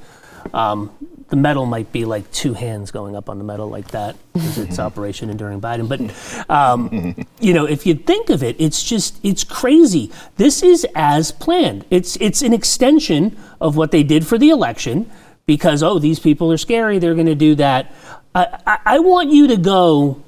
Um, 0.52 0.90
the 1.28 1.36
medal 1.36 1.66
might 1.66 1.90
be 1.90 2.04
like 2.04 2.30
two 2.30 2.54
hands 2.54 2.90
going 2.90 3.16
up 3.16 3.28
on 3.28 3.38
the 3.38 3.44
medal 3.44 3.68
like 3.68 3.88
that 3.88 4.16
because 4.32 4.50
mm-hmm. 4.50 4.68
it's 4.68 4.78
Operation 4.78 5.28
Enduring 5.28 5.60
Biden. 5.60 5.88
But 5.88 6.00
mm-hmm. 6.00 6.52
um, 6.52 6.90
mm-hmm. 6.90 7.22
you 7.40 7.52
know, 7.52 7.64
if 7.64 7.84
you 7.86 7.94
think 7.94 8.30
of 8.30 8.42
it, 8.42 8.56
it's 8.60 8.82
just 8.82 9.18
it's 9.24 9.42
crazy. 9.42 10.12
This 10.36 10.62
is 10.62 10.86
as 10.94 11.32
planned. 11.32 11.84
It's 11.90 12.16
it's 12.16 12.42
an 12.42 12.52
extension 12.52 13.36
of 13.60 13.76
what 13.76 13.90
they 13.90 14.02
did 14.02 14.26
for 14.26 14.38
the 14.38 14.50
election 14.50 15.10
because 15.46 15.82
oh, 15.82 15.98
these 15.98 16.20
people 16.20 16.52
are 16.52 16.58
scary. 16.58 16.98
They're 16.98 17.14
going 17.14 17.26
to 17.26 17.34
do 17.34 17.54
that. 17.56 17.92
I, 18.34 18.58
I, 18.66 18.78
I 18.86 18.98
want 19.00 19.30
you 19.30 19.48
to 19.48 19.56
go 19.56 20.22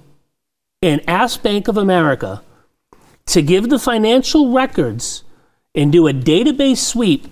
and 0.82 1.02
ask 1.08 1.42
Bank 1.42 1.68
of 1.68 1.76
America 1.76 2.42
to 3.26 3.42
give 3.42 3.68
the 3.68 3.78
financial 3.78 4.52
records 4.52 5.22
and 5.74 5.92
do 5.92 6.08
a 6.08 6.12
database 6.12 6.78
sweep 6.78 7.28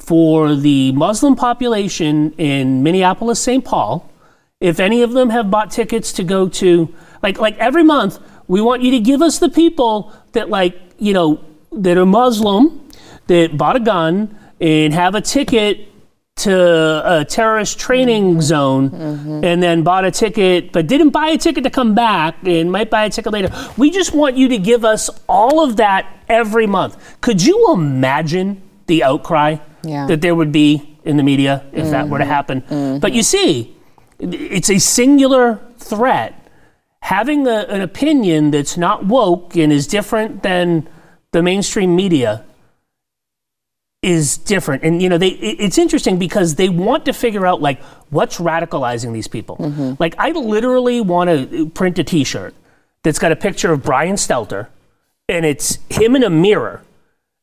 for 0.00 0.54
the 0.56 0.92
Muslim 0.92 1.36
population 1.36 2.32
in 2.32 2.82
Minneapolis, 2.82 3.38
St. 3.38 3.64
Paul, 3.64 4.10
if 4.58 4.80
any 4.80 5.02
of 5.02 5.12
them 5.12 5.30
have 5.30 5.50
bought 5.50 5.70
tickets 5.70 6.12
to 6.14 6.24
go 6.24 6.48
to, 6.48 6.92
like, 7.22 7.38
like 7.38 7.56
every 7.58 7.84
month, 7.84 8.18
we 8.48 8.60
want 8.60 8.82
you 8.82 8.90
to 8.92 9.00
give 9.00 9.22
us 9.22 9.38
the 9.38 9.48
people 9.48 10.12
that, 10.32 10.48
like, 10.48 10.78
you 10.98 11.12
know, 11.12 11.44
that 11.70 11.96
are 11.96 12.06
Muslim, 12.06 12.88
that 13.28 13.56
bought 13.56 13.76
a 13.76 13.80
gun 13.80 14.36
and 14.60 14.92
have 14.92 15.14
a 15.14 15.20
ticket 15.20 15.86
to 16.36 17.02
a 17.04 17.24
terrorist 17.24 17.78
training 17.78 18.30
mm-hmm. 18.30 18.40
zone 18.40 18.90
mm-hmm. 18.90 19.44
and 19.44 19.62
then 19.62 19.82
bought 19.82 20.06
a 20.06 20.10
ticket 20.10 20.72
but 20.72 20.86
didn't 20.86 21.10
buy 21.10 21.28
a 21.28 21.38
ticket 21.38 21.62
to 21.64 21.70
come 21.70 21.94
back 21.94 22.34
and 22.46 22.72
might 22.72 22.88
buy 22.88 23.04
a 23.04 23.10
ticket 23.10 23.32
later. 23.32 23.50
We 23.76 23.90
just 23.90 24.14
want 24.14 24.36
you 24.36 24.48
to 24.48 24.58
give 24.58 24.84
us 24.84 25.10
all 25.28 25.62
of 25.62 25.76
that 25.76 26.06
every 26.28 26.66
month. 26.66 27.20
Could 27.20 27.44
you 27.44 27.72
imagine 27.74 28.62
the 28.86 29.04
outcry 29.04 29.58
yeah. 29.82 30.06
that 30.06 30.20
there 30.20 30.34
would 30.34 30.52
be 30.52 30.98
in 31.04 31.16
the 31.16 31.22
media 31.22 31.64
if 31.72 31.82
mm-hmm. 31.82 31.90
that 31.90 32.08
were 32.08 32.18
to 32.18 32.24
mm-hmm. 32.24 32.32
happen. 32.32 32.60
Mm-hmm. 32.62 32.98
But 32.98 33.12
you 33.12 33.22
see, 33.22 33.76
it's 34.18 34.70
a 34.70 34.78
singular 34.78 35.60
threat. 35.78 36.36
Having 37.02 37.46
a, 37.46 37.66
an 37.68 37.80
opinion 37.80 38.50
that's 38.50 38.76
not 38.76 39.06
woke 39.06 39.56
and 39.56 39.72
is 39.72 39.86
different 39.86 40.42
than 40.42 40.88
the 41.32 41.42
mainstream 41.42 41.96
media 41.96 42.44
is 44.02 44.38
different. 44.38 44.82
And 44.82 45.02
you 45.02 45.08
know, 45.08 45.18
they 45.18 45.28
it's 45.28 45.78
interesting 45.78 46.18
because 46.18 46.54
they 46.54 46.68
want 46.68 47.04
to 47.06 47.12
figure 47.12 47.46
out 47.46 47.60
like 47.60 47.82
what's 48.10 48.38
radicalizing 48.38 49.12
these 49.12 49.28
people. 49.28 49.56
Mm-hmm. 49.56 49.94
Like 49.98 50.14
I 50.18 50.30
literally 50.30 51.00
want 51.00 51.30
to 51.30 51.68
print 51.70 51.98
a 51.98 52.04
t-shirt 52.04 52.54
that's 53.02 53.18
got 53.18 53.32
a 53.32 53.36
picture 53.36 53.72
of 53.72 53.82
Brian 53.82 54.16
Stelter 54.16 54.68
and 55.28 55.46
it's 55.46 55.78
him 55.88 56.16
in 56.16 56.22
a 56.22 56.30
mirror 56.30 56.82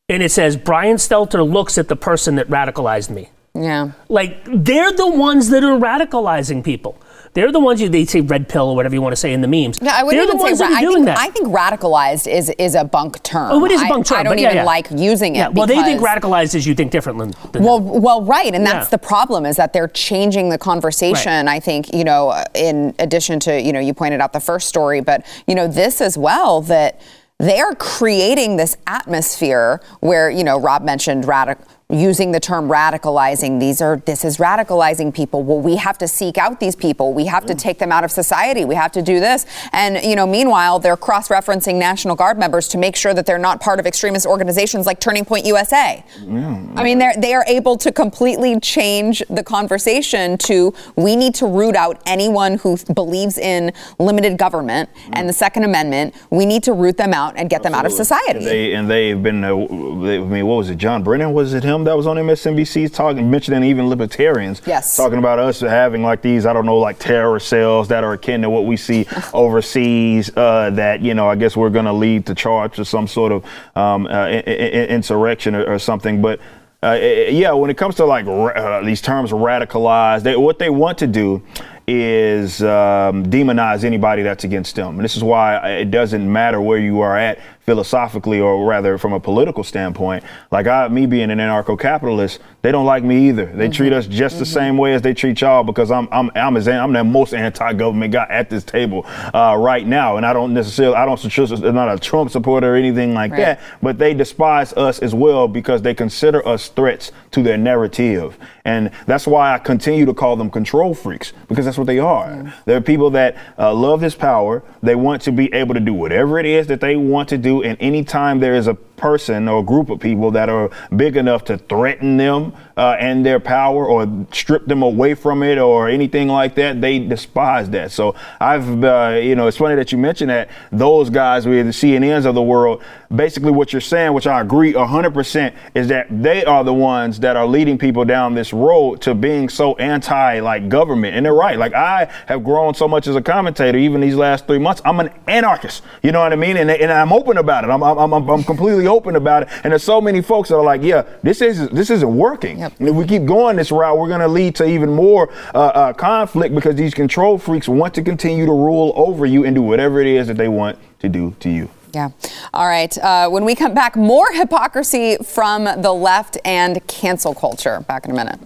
and 0.08 0.22
it 0.22 0.30
says 0.30 0.56
Brian 0.56 0.96
Stelter 0.96 1.48
looks 1.48 1.76
at 1.78 1.88
the 1.88 1.96
person 1.96 2.36
that 2.36 2.48
radicalized 2.48 3.10
me. 3.10 3.30
Yeah. 3.54 3.92
Like 4.08 4.42
they're 4.46 4.92
the 4.92 5.08
ones 5.08 5.50
that 5.50 5.64
are 5.64 5.78
radicalizing 5.78 6.64
people. 6.64 7.00
They're 7.34 7.52
the 7.52 7.60
ones 7.60 7.80
you 7.80 7.88
they 7.88 8.04
say 8.04 8.20
red 8.20 8.48
pill 8.48 8.70
or 8.70 8.76
whatever 8.76 8.94
you 8.94 9.02
want 9.02 9.12
to 9.12 9.16
say 9.16 9.32
in 9.32 9.42
the 9.42 9.48
memes. 9.48 9.82
No, 9.82 9.90
I 9.90 10.02
wouldn't 10.02 10.26
They're 10.26 10.36
even 10.36 10.56
say 10.56 10.64
ra- 10.64 10.74
I 10.74 10.80
think, 10.80 11.08
I 11.08 11.30
think 11.30 11.48
radicalized 11.48 12.26
is 12.26 12.50
is 12.58 12.74
a 12.74 12.84
bunk 12.84 13.22
term. 13.22 13.52
Oh, 13.52 13.64
it 13.64 13.70
is 13.70 13.82
a 13.82 13.86
bunk 13.86 14.06
term. 14.06 14.18
I, 14.18 14.20
I 14.20 14.22
don't 14.24 14.38
even 14.38 14.56
yeah. 14.56 14.64
like 14.64 14.88
using 14.90 15.36
it. 15.36 15.40
Yeah. 15.40 15.48
Well, 15.48 15.66
they 15.66 15.82
think 15.82 16.00
radicalized 16.00 16.54
is 16.54 16.66
you 16.66 16.74
think 16.74 16.90
differently. 16.90 17.32
Than 17.52 17.62
well, 17.62 17.80
that. 17.80 18.00
well, 18.00 18.22
right, 18.22 18.54
and 18.54 18.64
that's 18.64 18.88
the 18.88 18.98
problem 18.98 19.44
is 19.44 19.56
that 19.56 19.72
they're 19.72 19.88
changing 19.88 20.48
the 20.48 20.58
conversation. 20.58 21.46
Right. 21.46 21.56
I 21.56 21.60
think 21.60 21.92
you 21.92 22.04
know, 22.04 22.42
in 22.54 22.94
addition 22.98 23.40
to 23.40 23.60
you 23.60 23.72
know, 23.72 23.80
you 23.80 23.92
pointed 23.92 24.20
out 24.20 24.32
the 24.32 24.40
first 24.40 24.68
story, 24.68 25.00
but 25.00 25.26
you 25.46 25.54
know, 25.54 25.68
this 25.68 26.00
as 26.00 26.16
well 26.16 26.62
that 26.62 27.00
they 27.38 27.60
are 27.60 27.74
creating 27.74 28.56
this 28.56 28.76
atmosphere 28.86 29.80
where, 30.00 30.28
you 30.28 30.42
know, 30.42 30.58
Rob 30.58 30.82
mentioned 30.82 31.26
radical 31.26 31.64
using 31.90 32.32
the 32.32 32.40
term 32.40 32.68
radicalizing 32.68 33.58
these 33.58 33.80
are 33.80 33.96
this 34.04 34.22
is 34.22 34.36
radicalizing 34.36 35.12
people 35.12 35.42
well 35.42 35.58
we 35.58 35.76
have 35.76 35.96
to 35.96 36.06
seek 36.06 36.36
out 36.36 36.60
these 36.60 36.76
people 36.76 37.14
we 37.14 37.24
have 37.24 37.46
to 37.46 37.54
mm. 37.54 37.58
take 37.58 37.78
them 37.78 37.90
out 37.90 38.04
of 38.04 38.10
society 38.10 38.66
we 38.66 38.74
have 38.74 38.92
to 38.92 39.00
do 39.00 39.20
this 39.20 39.46
and 39.72 40.04
you 40.04 40.14
know 40.14 40.26
meanwhile 40.26 40.78
they're 40.78 40.98
cross-referencing 40.98 41.76
national 41.76 42.14
guard 42.14 42.38
members 42.38 42.68
to 42.68 42.76
make 42.76 42.94
sure 42.94 43.14
that 43.14 43.24
they're 43.24 43.38
not 43.38 43.58
part 43.58 43.80
of 43.80 43.86
extremist 43.86 44.26
organizations 44.26 44.84
like 44.84 45.00
turning 45.00 45.24
point 45.24 45.46
usa 45.46 46.04
yeah. 46.26 46.72
i 46.76 46.84
mean 46.84 46.98
they're 46.98 47.14
they 47.16 47.32
are 47.32 47.44
able 47.48 47.74
to 47.74 47.90
completely 47.90 48.60
change 48.60 49.22
the 49.30 49.42
conversation 49.42 50.36
to 50.36 50.74
we 50.96 51.16
need 51.16 51.34
to 51.34 51.46
root 51.46 51.74
out 51.74 52.02
anyone 52.04 52.58
who 52.58 52.76
believes 52.94 53.38
in 53.38 53.72
limited 53.98 54.36
government 54.36 54.90
mm. 54.92 55.10
and 55.14 55.26
the 55.26 55.32
second 55.32 55.64
amendment 55.64 56.14
we 56.28 56.44
need 56.44 56.62
to 56.62 56.74
root 56.74 56.98
them 56.98 57.14
out 57.14 57.32
and 57.38 57.48
get 57.48 57.64
Absolutely. 57.64 57.70
them 57.70 57.78
out 57.78 57.86
of 57.86 57.92
society 57.92 58.38
and, 58.40 58.46
they, 58.46 58.74
and 58.74 58.90
they've 58.90 59.22
been 59.22 59.42
uh, 59.42 59.56
they, 60.04 60.18
i 60.18 60.22
mean 60.22 60.46
what 60.46 60.56
was 60.56 60.68
it 60.68 60.76
john 60.76 61.02
brennan 61.02 61.32
was 61.32 61.54
it 61.54 61.64
him 61.64 61.77
him 61.78 61.84
that 61.84 61.96
was 61.96 62.06
on 62.06 62.16
MSNBC 62.16 62.92
talking, 62.92 63.30
mentioning 63.30 63.64
even 63.64 63.88
libertarians. 63.88 64.60
Yes. 64.66 64.96
Talking 64.96 65.18
about 65.18 65.38
us 65.38 65.60
having 65.60 66.02
like 66.02 66.22
these, 66.22 66.44
I 66.46 66.52
don't 66.52 66.66
know, 66.66 66.78
like 66.78 66.98
terror 66.98 67.38
cells 67.40 67.88
that 67.88 68.04
are 68.04 68.12
akin 68.12 68.42
to 68.42 68.50
what 68.50 68.64
we 68.66 68.76
see 68.76 69.06
overseas. 69.34 70.30
Uh, 70.36 70.70
that 70.70 71.00
you 71.00 71.14
know, 71.14 71.28
I 71.28 71.36
guess 71.36 71.56
we're 71.56 71.70
going 71.70 71.84
to 71.86 71.92
lead 71.92 72.26
to 72.26 72.34
charge 72.34 72.76
to 72.76 72.84
some 72.84 73.06
sort 73.06 73.32
of 73.32 73.44
um, 73.76 74.06
uh, 74.06 74.10
I- 74.10 74.44
I- 74.46 74.86
insurrection 74.88 75.54
or, 75.54 75.64
or 75.74 75.78
something. 75.78 76.20
But 76.20 76.40
uh, 76.82 76.98
yeah, 77.00 77.52
when 77.52 77.70
it 77.70 77.76
comes 77.76 77.96
to 77.96 78.04
like 78.04 78.26
uh, 78.26 78.82
these 78.82 79.00
terms 79.00 79.30
radicalized, 79.32 80.22
they, 80.22 80.36
what 80.36 80.58
they 80.58 80.70
want 80.70 80.98
to 80.98 81.06
do 81.06 81.42
is 81.86 82.62
um, 82.62 83.24
demonize 83.24 83.82
anybody 83.82 84.22
that's 84.22 84.44
against 84.44 84.76
them. 84.76 84.96
And 84.96 85.04
this 85.04 85.16
is 85.16 85.24
why 85.24 85.56
it 85.78 85.90
doesn't 85.90 86.30
matter 86.30 86.60
where 86.60 86.78
you 86.78 87.00
are 87.00 87.16
at 87.16 87.38
philosophically 87.68 88.40
or 88.40 88.64
rather 88.64 88.96
from 88.96 89.12
a 89.12 89.20
political 89.20 89.62
standpoint. 89.62 90.24
Like 90.50 90.66
I, 90.66 90.88
me 90.88 91.04
being 91.04 91.30
an 91.30 91.38
anarcho-capitalist, 91.38 92.40
they 92.62 92.72
don't 92.72 92.86
like 92.86 93.04
me 93.04 93.28
either. 93.28 93.44
They 93.44 93.68
treat 93.68 93.92
us 93.92 94.06
just 94.06 94.38
the 94.38 94.46
same 94.46 94.78
way 94.78 94.94
as 94.94 95.02
they 95.02 95.12
treat 95.12 95.42
y'all 95.42 95.62
because 95.62 95.90
I'm 95.90 96.08
I'm 96.10 96.30
I'm, 96.34 96.56
as, 96.56 96.66
I'm 96.66 96.94
the 96.94 97.04
most 97.04 97.34
anti-government 97.34 98.10
guy 98.14 98.26
at 98.30 98.48
this 98.48 98.64
table 98.64 99.04
uh, 99.34 99.54
right 99.58 99.86
now, 99.86 100.16
and 100.16 100.24
I 100.24 100.32
don't 100.32 100.54
necessarily 100.54 100.96
I 100.96 101.04
don't 101.04 101.22
I'm 101.62 101.74
not 101.74 101.94
a 101.94 101.98
Trump 101.98 102.30
supporter 102.30 102.72
or 102.72 102.76
anything 102.76 103.12
like 103.12 103.32
Right. 103.32 103.40
that. 103.40 103.60
But 103.82 103.98
they 103.98 104.14
despise 104.14 104.72
us 104.72 104.98
as 105.00 105.14
well 105.14 105.46
because 105.46 105.82
they 105.82 105.92
consider 105.94 106.46
us 106.48 106.68
threats 106.68 107.12
to 107.32 107.42
their 107.42 107.58
narrative, 107.58 108.38
and 108.64 108.90
that's 109.04 109.26
why 109.26 109.52
I 109.52 109.58
continue 109.58 110.06
to 110.06 110.14
call 110.14 110.36
them 110.36 110.50
control 110.50 110.94
freaks 110.94 111.34
because 111.48 111.66
that's 111.66 111.76
what 111.76 111.86
they 111.86 111.98
are. 111.98 112.54
They're 112.64 112.80
people 112.80 113.10
that 113.10 113.36
uh, 113.58 113.74
love 113.74 114.00
this 114.00 114.14
power. 114.14 114.62
They 114.82 114.94
want 114.94 115.20
to 115.22 115.32
be 115.32 115.52
able 115.52 115.74
to 115.74 115.80
do 115.80 115.92
whatever 115.92 116.38
it 116.38 116.46
is 116.46 116.66
that 116.68 116.80
they 116.80 116.96
want 116.96 117.28
to 117.28 117.36
do, 117.38 117.57
and 117.62 117.76
anytime 117.80 118.40
there 118.40 118.54
is 118.54 118.66
a 118.66 118.74
person 118.98 119.48
or 119.48 119.64
group 119.64 119.88
of 119.90 120.00
people 120.00 120.30
that 120.32 120.48
are 120.48 120.70
big 120.96 121.16
enough 121.16 121.44
to 121.44 121.56
threaten 121.56 122.16
them 122.16 122.52
uh, 122.76 122.96
and 123.00 123.24
their 123.24 123.40
power 123.40 123.86
or 123.86 124.26
strip 124.32 124.66
them 124.66 124.82
away 124.82 125.14
from 125.14 125.42
it 125.42 125.58
or 125.58 125.88
anything 125.88 126.28
like 126.28 126.54
that, 126.54 126.80
they 126.80 126.98
despise 126.98 127.70
that. 127.70 127.90
So 127.90 128.14
I've, 128.40 128.84
uh, 128.84 129.18
you 129.20 129.34
know, 129.34 129.46
it's 129.46 129.56
funny 129.56 129.74
that 129.76 129.90
you 129.90 129.98
mentioned 129.98 130.30
that 130.30 130.50
those 130.70 131.10
guys 131.10 131.46
with 131.46 131.66
the 131.66 131.72
CNNs 131.72 132.26
of 132.26 132.34
the 132.34 132.42
world, 132.42 132.82
basically 133.14 133.50
what 133.50 133.72
you're 133.72 133.80
saying, 133.80 134.12
which 134.12 134.26
I 134.26 134.40
agree 134.40 134.74
100%, 134.74 135.54
is 135.74 135.88
that 135.88 136.06
they 136.10 136.44
are 136.44 136.62
the 136.62 136.74
ones 136.74 137.20
that 137.20 137.36
are 137.36 137.46
leading 137.46 137.78
people 137.78 138.04
down 138.04 138.34
this 138.34 138.52
road 138.52 139.00
to 139.02 139.14
being 139.14 139.48
so 139.48 139.74
anti 139.76 140.40
like 140.40 140.68
government. 140.68 141.16
And 141.16 141.24
they're 141.26 141.34
right. 141.34 141.58
Like 141.58 141.74
I 141.74 142.08
have 142.26 142.44
grown 142.44 142.74
so 142.74 142.86
much 142.86 143.06
as 143.06 143.16
a 143.16 143.22
commentator, 143.22 143.78
even 143.78 144.00
these 144.00 144.16
last 144.16 144.46
three 144.46 144.58
months, 144.58 144.82
I'm 144.84 145.00
an 145.00 145.10
anarchist. 145.26 145.82
You 146.02 146.12
know 146.12 146.20
what 146.20 146.32
I 146.32 146.36
mean? 146.36 146.56
And, 146.56 146.70
and 146.70 146.92
I'm 146.92 147.12
open 147.12 147.38
about 147.38 147.64
it. 147.64 147.70
I'm, 147.70 147.82
I'm, 147.82 148.12
I'm, 148.12 148.28
I'm 148.28 148.44
completely 148.44 148.86
open 148.88 149.16
about 149.16 149.44
it. 149.44 149.48
And 149.64 149.72
there's 149.72 149.84
so 149.84 150.00
many 150.00 150.22
folks 150.22 150.48
that 150.48 150.56
are 150.56 150.64
like, 150.64 150.82
yeah, 150.82 151.04
this 151.22 151.40
is 151.40 151.68
this 151.68 151.90
isn't 151.90 152.16
working. 152.16 152.58
Yep. 152.58 152.72
And 152.80 152.88
if 152.88 152.94
we 152.94 153.06
keep 153.06 153.24
going 153.24 153.56
this 153.56 153.70
route, 153.70 153.98
we're 153.98 154.08
going 154.08 154.20
to 154.20 154.28
lead 154.28 154.54
to 154.56 154.66
even 154.66 154.90
more 154.92 155.30
uh, 155.54 155.58
uh, 155.58 155.92
conflict 155.92 156.54
because 156.54 156.76
these 156.76 156.94
control 156.94 157.38
freaks 157.38 157.68
want 157.68 157.94
to 157.94 158.02
continue 158.02 158.46
to 158.46 158.52
rule 158.52 158.92
over 158.96 159.26
you 159.26 159.44
and 159.44 159.54
do 159.54 159.62
whatever 159.62 160.00
it 160.00 160.06
is 160.06 160.26
that 160.26 160.36
they 160.36 160.48
want 160.48 160.78
to 161.00 161.08
do 161.08 161.34
to 161.40 161.50
you. 161.50 161.68
Yeah. 161.94 162.10
All 162.52 162.66
right. 162.66 162.96
Uh, 162.98 163.28
when 163.28 163.44
we 163.44 163.54
come 163.54 163.74
back, 163.74 163.96
more 163.96 164.32
hypocrisy 164.32 165.16
from 165.24 165.64
the 165.64 165.92
left 165.92 166.38
and 166.44 166.86
cancel 166.86 167.34
culture. 167.34 167.80
Back 167.88 168.04
in 168.04 168.10
a 168.10 168.14
minute. 168.14 168.40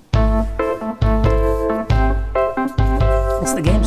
It's 3.43 3.55
the 3.55 3.61
GameStop 3.61 3.82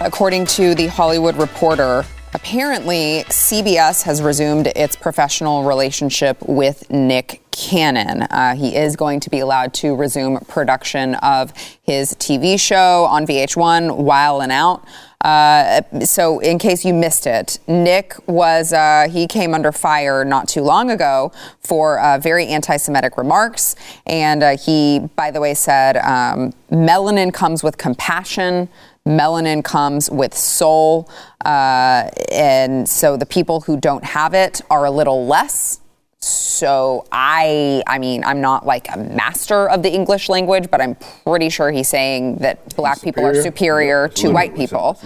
According 0.00 0.46
to 0.46 0.76
the 0.76 0.86
Hollywood 0.86 1.36
Reporter, 1.36 2.04
apparently 2.32 3.24
CBS 3.30 4.04
has 4.04 4.22
resumed 4.22 4.68
its 4.76 4.94
professional 4.94 5.64
relationship 5.64 6.40
with 6.46 6.88
Nick 6.88 7.42
Cannon. 7.50 8.22
Uh, 8.22 8.54
he 8.54 8.76
is 8.76 8.94
going 8.94 9.18
to 9.18 9.28
be 9.28 9.40
allowed 9.40 9.74
to 9.74 9.96
resume 9.96 10.38
production 10.46 11.16
of 11.16 11.52
his 11.82 12.14
TV 12.14 12.60
show 12.60 13.06
on 13.06 13.26
VH1, 13.26 13.96
Wild 13.96 14.42
'N 14.42 14.52
Out. 14.52 14.86
Uh, 15.20 15.80
so, 16.04 16.38
in 16.38 16.60
case 16.60 16.84
you 16.84 16.94
missed 16.94 17.26
it, 17.26 17.58
Nick 17.66 18.14
was, 18.28 18.72
uh, 18.72 19.08
he 19.10 19.26
came 19.26 19.52
under 19.52 19.72
fire 19.72 20.24
not 20.24 20.46
too 20.46 20.62
long 20.62 20.92
ago 20.92 21.32
for 21.58 21.98
uh, 21.98 22.18
very 22.18 22.46
anti 22.46 22.76
Semitic 22.76 23.18
remarks. 23.18 23.74
And 24.06 24.44
uh, 24.44 24.56
he, 24.56 25.00
by 25.16 25.32
the 25.32 25.40
way, 25.40 25.54
said 25.54 25.96
um, 25.96 26.52
melanin 26.70 27.34
comes 27.34 27.64
with 27.64 27.78
compassion. 27.78 28.68
Melanin 29.08 29.64
comes 29.64 30.10
with 30.10 30.34
soul. 30.34 31.10
Uh, 31.44 32.10
and 32.30 32.88
so 32.88 33.16
the 33.16 33.26
people 33.26 33.62
who 33.62 33.78
don't 33.78 34.04
have 34.04 34.34
it 34.34 34.60
are 34.70 34.84
a 34.84 34.90
little 34.90 35.26
less. 35.26 35.80
So 36.28 37.06
I, 37.12 37.82
I 37.86 37.98
mean, 37.98 38.24
I'm 38.24 38.40
not 38.40 38.66
like 38.66 38.88
a 38.94 38.98
master 38.98 39.68
of 39.68 39.82
the 39.82 39.92
English 39.92 40.28
language, 40.28 40.70
but 40.70 40.80
I'm 40.80 40.96
pretty 41.24 41.48
sure 41.50 41.70
he's 41.70 41.88
saying 41.88 42.36
that 42.36 42.74
black 42.76 43.00
people 43.02 43.24
are 43.24 43.34
superior 43.42 44.08
to 44.08 44.30
white 44.30 44.54
people. 44.54 44.98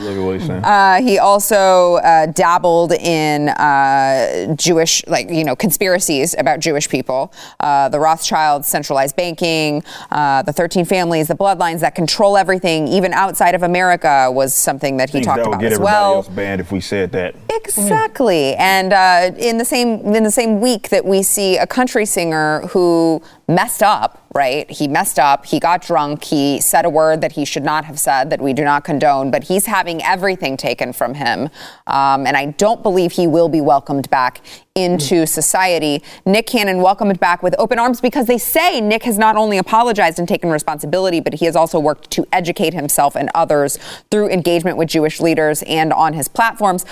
Uh, 0.65 1.01
he 1.03 1.19
also 1.19 1.97
uh, 1.97 2.27
dabbled 2.27 2.93
in 2.93 3.49
uh, 3.51 4.55
Jewish, 4.57 5.07
like, 5.07 5.31
you 5.31 5.45
know, 5.45 5.55
conspiracies 5.57 6.35
about 6.39 6.61
Jewish 6.61 6.89
people. 6.89 7.33
Uh, 7.61 7.89
the 7.89 7.99
Rothschilds, 8.01 8.69
centralized 8.69 9.17
banking, 9.17 9.83
uh, 10.11 10.43
the 10.43 10.53
13 10.53 10.85
families, 10.85 11.29
the 11.29 11.35
bloodlines 11.35 11.81
that 11.81 11.95
control 11.95 12.37
everything, 12.37 12.89
even 12.89 13.13
outside 13.13 13.55
of 13.55 13.63
America, 13.63 14.31
was 14.31 14.55
something 14.55 14.97
that 14.97 15.11
he 15.11 15.15
Things 15.15 15.27
talked 15.27 15.39
that 15.39 15.47
would 15.49 15.55
about 15.55 15.61
get 15.61 15.73
as 15.73 15.79
everybody 15.79 15.95
well. 15.95 16.15
else 16.17 16.29
banned 16.29 16.61
if 16.61 16.73
we 16.73 16.81
said 16.81 17.13
that. 17.13 17.35
Exactly, 17.51 18.55
and 18.57 18.93
uh, 18.93 19.31
in 19.39 19.59
the 19.59 19.65
same 19.65 20.15
in 20.15 20.23
the 20.25 20.31
same 20.31 20.61
week 20.61 20.89
that 20.89 21.05
we 21.05 21.12
see 21.21 21.59
a 21.59 21.67
country 21.67 22.07
singer 22.07 22.61
who 22.69 23.21
messed 23.49 23.83
up, 23.83 24.25
right? 24.35 24.71
He 24.71 24.89
messed 24.89 25.19
up. 25.19 25.47
He 25.47 25.61
got 25.61 25.83
drunk. 25.83 26.25
He 26.25 26.61
said 26.61 26.85
a 26.85 26.91
word 26.91 27.21
that 27.21 27.33
he 27.33 27.45
should 27.45 27.65
not 27.65 27.85
have 27.85 27.99
said 27.99 28.31
that 28.31 28.41
we 28.41 28.53
do 28.53 28.65
not 28.65 28.85
condone. 28.85 29.31
But 29.31 29.45
he's 29.45 29.67
having 29.67 30.03
everything 30.03 30.57
taken 30.57 30.93
from 30.93 31.15
him, 31.15 31.51
um, 31.87 32.27
and 32.27 32.37
I 32.37 32.47
don't 32.47 32.83
believe 32.83 33.13
he 33.13 33.27
will 33.27 33.49
be 33.49 33.61
welcomed 33.61 34.09
back 34.11 34.41
into 34.75 35.27
society. 35.27 36.03
Nick 36.25 36.47
Cannon 36.47 36.81
welcomed 36.81 37.21
back 37.21 37.43
with 37.43 37.55
open 37.59 37.79
arms 37.79 38.01
because 38.01 38.27
they 38.27 38.39
say 38.39 38.81
Nick 38.81 39.03
has 39.03 39.19
not 39.19 39.37
only 39.37 39.59
apologized 39.59 40.19
and 40.19 40.27
taken 40.27 40.49
responsibility, 40.49 41.21
but 41.21 41.35
he 41.35 41.45
has 41.45 41.55
also 41.55 41.79
worked 41.79 42.11
to 42.13 42.27
educate 42.33 42.73
himself 42.73 43.15
and 43.15 43.29
others 43.35 43.79
through 44.11 44.31
engagement 44.31 44.79
with 44.79 44.89
Jewish 44.89 45.21
leaders 45.21 45.63
and 45.65 45.93
on 45.93 46.15
his 46.15 46.27
platforms. 46.27 46.87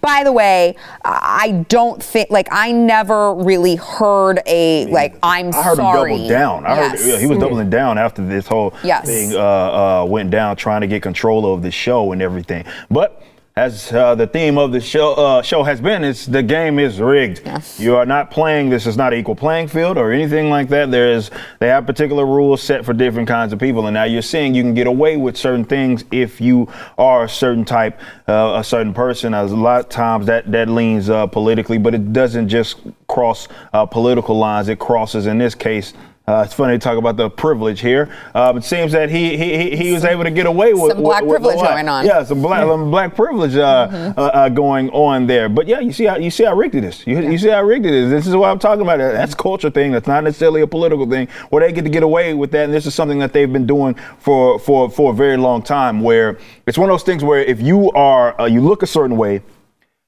By 0.00 0.24
the 0.24 0.32
way, 0.32 0.74
I 1.04 1.64
don't 1.68 2.02
think 2.02 2.30
like 2.30 2.48
I 2.50 2.72
never 2.72 3.32
really 3.34 3.76
heard 3.76 4.40
a 4.46 4.86
like 4.86 5.16
I'm 5.22 5.52
heard 5.52 5.78
sorry. 5.94 6.12
him 6.12 6.18
double 6.18 6.28
down. 6.28 6.66
I 6.66 6.74
Yes. 6.76 7.02
heard 7.02 7.08
yeah, 7.12 7.18
he 7.18 7.26
was 7.26 7.38
doubling 7.38 7.70
down 7.70 7.98
after 7.98 8.24
this 8.24 8.46
whole 8.46 8.74
Yes. 8.82 9.06
thing 9.06 9.34
uh, 9.34 9.38
uh, 9.38 10.04
went 10.06 10.30
down, 10.30 10.56
trying 10.56 10.80
to 10.82 10.86
get 10.86 11.02
control 11.02 11.52
of 11.52 11.62
the 11.62 11.70
show 11.70 12.12
and 12.12 12.20
everything. 12.22 12.64
But 12.90 13.22
as 13.56 13.92
uh, 13.92 14.14
the 14.14 14.26
theme 14.26 14.58
of 14.58 14.70
the 14.70 14.80
show 14.80 15.14
uh, 15.14 15.42
show 15.42 15.64
has 15.64 15.80
been, 15.80 16.04
is 16.04 16.26
the 16.26 16.42
game 16.42 16.78
is 16.78 17.00
rigged. 17.00 17.42
You 17.78 17.96
are 17.96 18.06
not 18.06 18.30
playing. 18.30 18.70
This 18.70 18.86
is 18.86 18.96
not 18.96 19.12
equal 19.12 19.34
playing 19.34 19.68
field 19.68 19.98
or 19.98 20.12
anything 20.12 20.50
like 20.50 20.68
that. 20.68 20.90
There 20.90 21.10
is 21.10 21.30
they 21.58 21.66
have 21.68 21.84
particular 21.84 22.24
rules 22.24 22.62
set 22.62 22.84
for 22.84 22.92
different 22.92 23.28
kinds 23.28 23.52
of 23.52 23.58
people, 23.58 23.86
and 23.86 23.94
now 23.94 24.04
you're 24.04 24.22
seeing 24.22 24.54
you 24.54 24.62
can 24.62 24.74
get 24.74 24.86
away 24.86 25.16
with 25.16 25.36
certain 25.36 25.64
things 25.64 26.04
if 26.12 26.40
you 26.40 26.68
are 26.96 27.24
a 27.24 27.28
certain 27.28 27.64
type, 27.64 28.00
uh, 28.28 28.54
a 28.56 28.64
certain 28.64 28.94
person. 28.94 29.34
As 29.34 29.50
a 29.50 29.56
lot 29.56 29.80
of 29.80 29.88
times 29.88 30.26
that 30.26 30.50
that 30.52 30.68
leans 30.68 31.10
uh, 31.10 31.26
politically, 31.26 31.78
but 31.78 31.94
it 31.94 32.12
doesn't 32.12 32.48
just 32.48 32.76
cross 33.08 33.48
uh, 33.72 33.84
political 33.84 34.38
lines. 34.38 34.68
It 34.68 34.78
crosses 34.78 35.26
in 35.26 35.38
this 35.38 35.56
case. 35.56 35.92
Uh, 36.30 36.42
it's 36.44 36.54
funny 36.54 36.74
to 36.74 36.78
talk 36.78 36.96
about 36.96 37.16
the 37.16 37.28
privilege 37.28 37.80
here. 37.80 38.08
Uh, 38.36 38.52
it 38.56 38.62
seems 38.62 38.92
that 38.92 39.10
he 39.10 39.36
he, 39.36 39.56
he, 39.70 39.76
he 39.76 39.92
was 39.92 40.04
able 40.04 40.22
to 40.22 40.30
get 40.30 40.46
away 40.46 40.72
with 40.72 40.92
Some 40.92 41.02
black 41.02 41.22
with- 41.22 41.30
with 41.30 41.42
privilege 41.42 41.66
going 41.68 41.88
on. 41.88 42.06
Yeah, 42.06 42.22
some 42.22 42.40
black 42.40 42.62
some 42.62 42.90
black 42.90 43.16
privilege 43.16 43.56
uh, 43.56 44.14
uh, 44.16 44.20
uh, 44.20 44.48
going 44.48 44.90
on 44.90 45.26
there. 45.26 45.48
But 45.48 45.66
yeah, 45.66 45.80
you 45.80 45.92
see 45.92 46.04
how 46.04 46.18
you 46.18 46.30
see 46.30 46.44
how 46.44 46.54
rigged 46.54 46.76
it 46.76 46.84
is. 46.84 47.04
You, 47.04 47.20
you 47.20 47.36
see 47.36 47.48
how 47.48 47.62
rigged 47.62 47.84
it 47.86 47.92
is. 47.94 48.10
This 48.10 48.28
is 48.28 48.36
what 48.36 48.48
I'm 48.48 48.60
talking 48.60 48.82
about. 48.82 48.98
That's 48.98 49.32
a 49.32 49.36
culture 49.36 49.70
thing. 49.70 49.90
That's 49.90 50.06
not 50.06 50.22
necessarily 50.22 50.60
a 50.60 50.68
political 50.68 51.08
thing. 51.10 51.26
Where 51.48 51.66
they 51.66 51.72
get 51.72 51.82
to 51.82 51.90
get 51.90 52.04
away 52.04 52.32
with 52.34 52.52
that, 52.52 52.64
and 52.66 52.72
this 52.72 52.86
is 52.86 52.94
something 52.94 53.18
that 53.18 53.32
they've 53.32 53.52
been 53.52 53.66
doing 53.66 53.96
for 54.18 54.60
for 54.60 54.88
for 54.88 55.10
a 55.10 55.14
very 55.14 55.36
long 55.36 55.62
time. 55.62 56.00
Where 56.00 56.38
it's 56.66 56.78
one 56.78 56.88
of 56.88 56.94
those 56.94 57.02
things 57.02 57.24
where 57.24 57.40
if 57.40 57.60
you 57.60 57.90
are 57.90 58.40
uh, 58.40 58.46
you 58.46 58.60
look 58.60 58.84
a 58.84 58.86
certain 58.86 59.16
way 59.16 59.42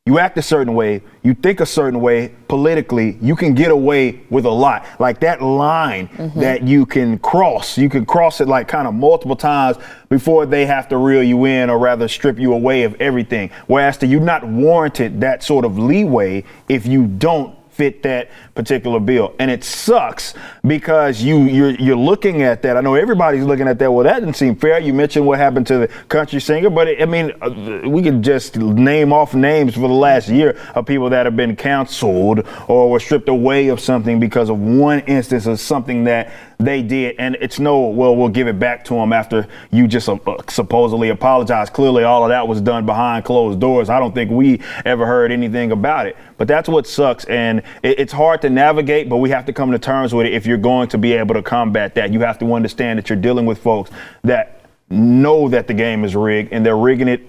you 0.05 0.18
act 0.18 0.36
a 0.36 0.42
certain 0.42 0.74
way, 0.74 1.00
you 1.22 1.32
think 1.32 1.61
a 1.61 1.66
certain 1.66 2.00
way 2.00 2.34
politically, 2.48 3.16
you 3.20 3.36
can 3.36 3.55
get 3.55 3.70
away 3.70 4.20
with 4.30 4.44
a 4.46 4.50
lot. 4.50 4.84
Like 4.98 5.20
that 5.20 5.40
line 5.40 6.09
mm-hmm. 6.09 6.40
that 6.40 6.64
you 6.64 6.86
can 6.86 7.20
cross, 7.20 7.78
you 7.78 7.88
can 7.88 8.05
cross 8.05 8.40
it 8.40 8.48
like 8.48 8.66
kind 8.66 8.88
of 8.88 8.94
multiple 8.94 9.36
times 9.36 9.76
before 10.09 10.44
they 10.44 10.66
have 10.66 10.88
to 10.88 10.96
reel 10.96 11.22
you 11.22 11.44
in 11.44 11.70
or 11.70 11.78
rather 11.78 12.09
strip 12.09 12.36
you 12.36 12.53
away 12.53 12.82
of 12.82 13.00
everything. 13.00 13.50
Whereas 13.68 13.96
to 13.98 14.09
you 14.09 14.18
not 14.18 14.44
warranted 14.44 15.20
that 15.20 15.44
sort 15.44 15.64
of 15.64 15.78
leeway 15.78 16.42
if 16.68 16.84
you 16.84 17.07
don't 17.07 17.57
fit 17.73 18.03
that 18.03 18.31
particular 18.55 19.01
bill. 19.01 19.35
And 19.39 19.51
it 19.51 19.64
sucks 19.64 20.35
because 20.66 21.23
you 21.23 21.43
you're 21.45 21.70
you're 21.70 21.97
looking 21.97 22.43
at 22.43 22.62
that. 22.62 22.77
I 22.77 22.81
know 22.81 22.95
everybody's 22.95 23.45
looking 23.45 23.66
at 23.66 23.79
that. 23.79 23.91
Well, 23.91 24.05
that 24.05 24.20
didn't 24.20 24.37
seem 24.37 24.57
fair. 24.57 24.79
You 24.79 24.93
mentioned 24.93 25.27
what 25.27 25.39
happened 25.39 25.66
to 25.68 25.79
the 25.79 25.89
country 26.09 26.41
singer, 26.41 26.70
but 26.70 26.89
it, 26.89 27.03
I 27.03 27.07
mean, 27.07 27.33
uh, 27.41 27.89
we 27.89 28.03
could 28.03 28.23
just 28.23 28.57
name 28.57 29.12
off 29.12 29.35
names 29.35 29.75
for 29.75 29.81
the 29.81 29.89
last 29.89 30.29
year 30.29 30.59
of 30.75 30.87
people 30.87 31.11
that 31.11 31.27
have 31.27 31.37
been 31.37 31.57
canceled 31.57 32.47
or 32.68 32.91
were 32.91 33.01
stripped 33.01 33.29
away 33.29 33.68
of 33.68 33.81
something 33.81 34.20
because 34.20 34.51
of 34.51 34.59
one 34.59 35.01
instance 35.01 35.47
of 35.47 35.59
something 35.61 36.05
that 36.05 36.33
they 36.59 36.82
did. 36.82 37.16
And 37.18 37.36
it's 37.40 37.59
no, 37.59 37.88
well, 37.88 38.16
we'll 38.16 38.28
give 38.28 38.48
it 38.48 38.59
back 38.59 38.84
to 38.86 38.94
them 38.94 39.12
after 39.12 39.46
you 39.70 39.86
just 39.86 40.09
uh, 40.09 40.18
supposedly 40.48 41.09
apologized. 41.09 41.72
Clearly, 41.72 42.05
all 42.05 42.22
of 42.22 42.28
that 42.30 42.46
was 42.46 42.61
done 42.61 42.86
behind 42.86 43.24
closed 43.24 43.61
doors. 43.61 43.88
I 43.88 43.98
don't 43.98 44.14
think 44.14 44.30
we 44.30 44.61
ever 44.84 45.07
heard 45.07 45.32
anything 45.32 45.72
about 45.72 46.07
it. 46.07 46.16
But 46.36 46.48
that's 46.48 46.68
what 46.68 46.86
sucks. 46.86 47.24
And 47.26 47.61
it, 47.82 47.98
it's 47.98 48.12
hard 48.12 48.42
to 48.42 48.50
navigate, 48.50 49.09
but 49.09 49.18
we 49.18 49.30
have 49.30 49.46
to 49.46 49.53
come 49.53 49.72
to 49.72 49.78
terms 49.78 50.14
with 50.14 50.26
it 50.26 50.34
if 50.34 50.46
you're 50.46 50.57
going 50.57 50.88
to 50.88 50.98
be 50.98 51.12
able 51.12 51.34
to 51.34 51.42
combat 51.42 51.94
that. 51.94 52.12
You 52.12 52.20
have 52.20 52.38
to 52.40 52.55
understand 52.55 52.98
that 52.98 53.09
you're 53.09 53.18
dealing 53.18 53.46
with 53.46 53.59
folks 53.59 53.90
that 54.22 54.61
know 54.90 55.48
that 55.48 55.66
the 55.66 55.74
game 55.74 56.05
is 56.05 56.14
rigged 56.14 56.53
and 56.53 56.64
they're 56.64 56.76
rigging 56.76 57.09
it 57.09 57.22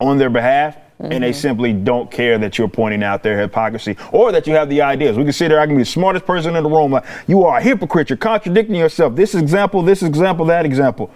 on 0.00 0.18
their 0.18 0.30
behalf. 0.30 0.76
Mm-hmm. 1.00 1.12
And 1.12 1.24
they 1.24 1.30
mm-hmm. 1.30 1.38
simply 1.38 1.72
don't 1.74 2.10
care 2.10 2.38
that 2.38 2.56
you're 2.56 2.68
pointing 2.68 3.02
out 3.02 3.22
their 3.22 3.38
hypocrisy 3.38 3.96
or 4.12 4.32
that 4.32 4.46
you 4.46 4.54
have 4.54 4.70
the 4.70 4.80
ideas. 4.80 5.18
We 5.18 5.24
can 5.24 5.32
sit 5.32 5.48
there, 5.48 5.60
I 5.60 5.66
can 5.66 5.76
be 5.76 5.82
the 5.82 5.86
smartest 5.86 6.24
person 6.24 6.56
in 6.56 6.62
the 6.62 6.70
room. 6.70 6.92
Like, 6.92 7.04
you 7.26 7.44
are 7.44 7.58
a 7.58 7.62
hypocrite. 7.62 8.08
You're 8.08 8.16
contradicting 8.16 8.76
yourself. 8.76 9.14
This 9.14 9.34
example, 9.34 9.82
this 9.82 10.02
example, 10.02 10.46
that 10.46 10.64
example. 10.64 11.10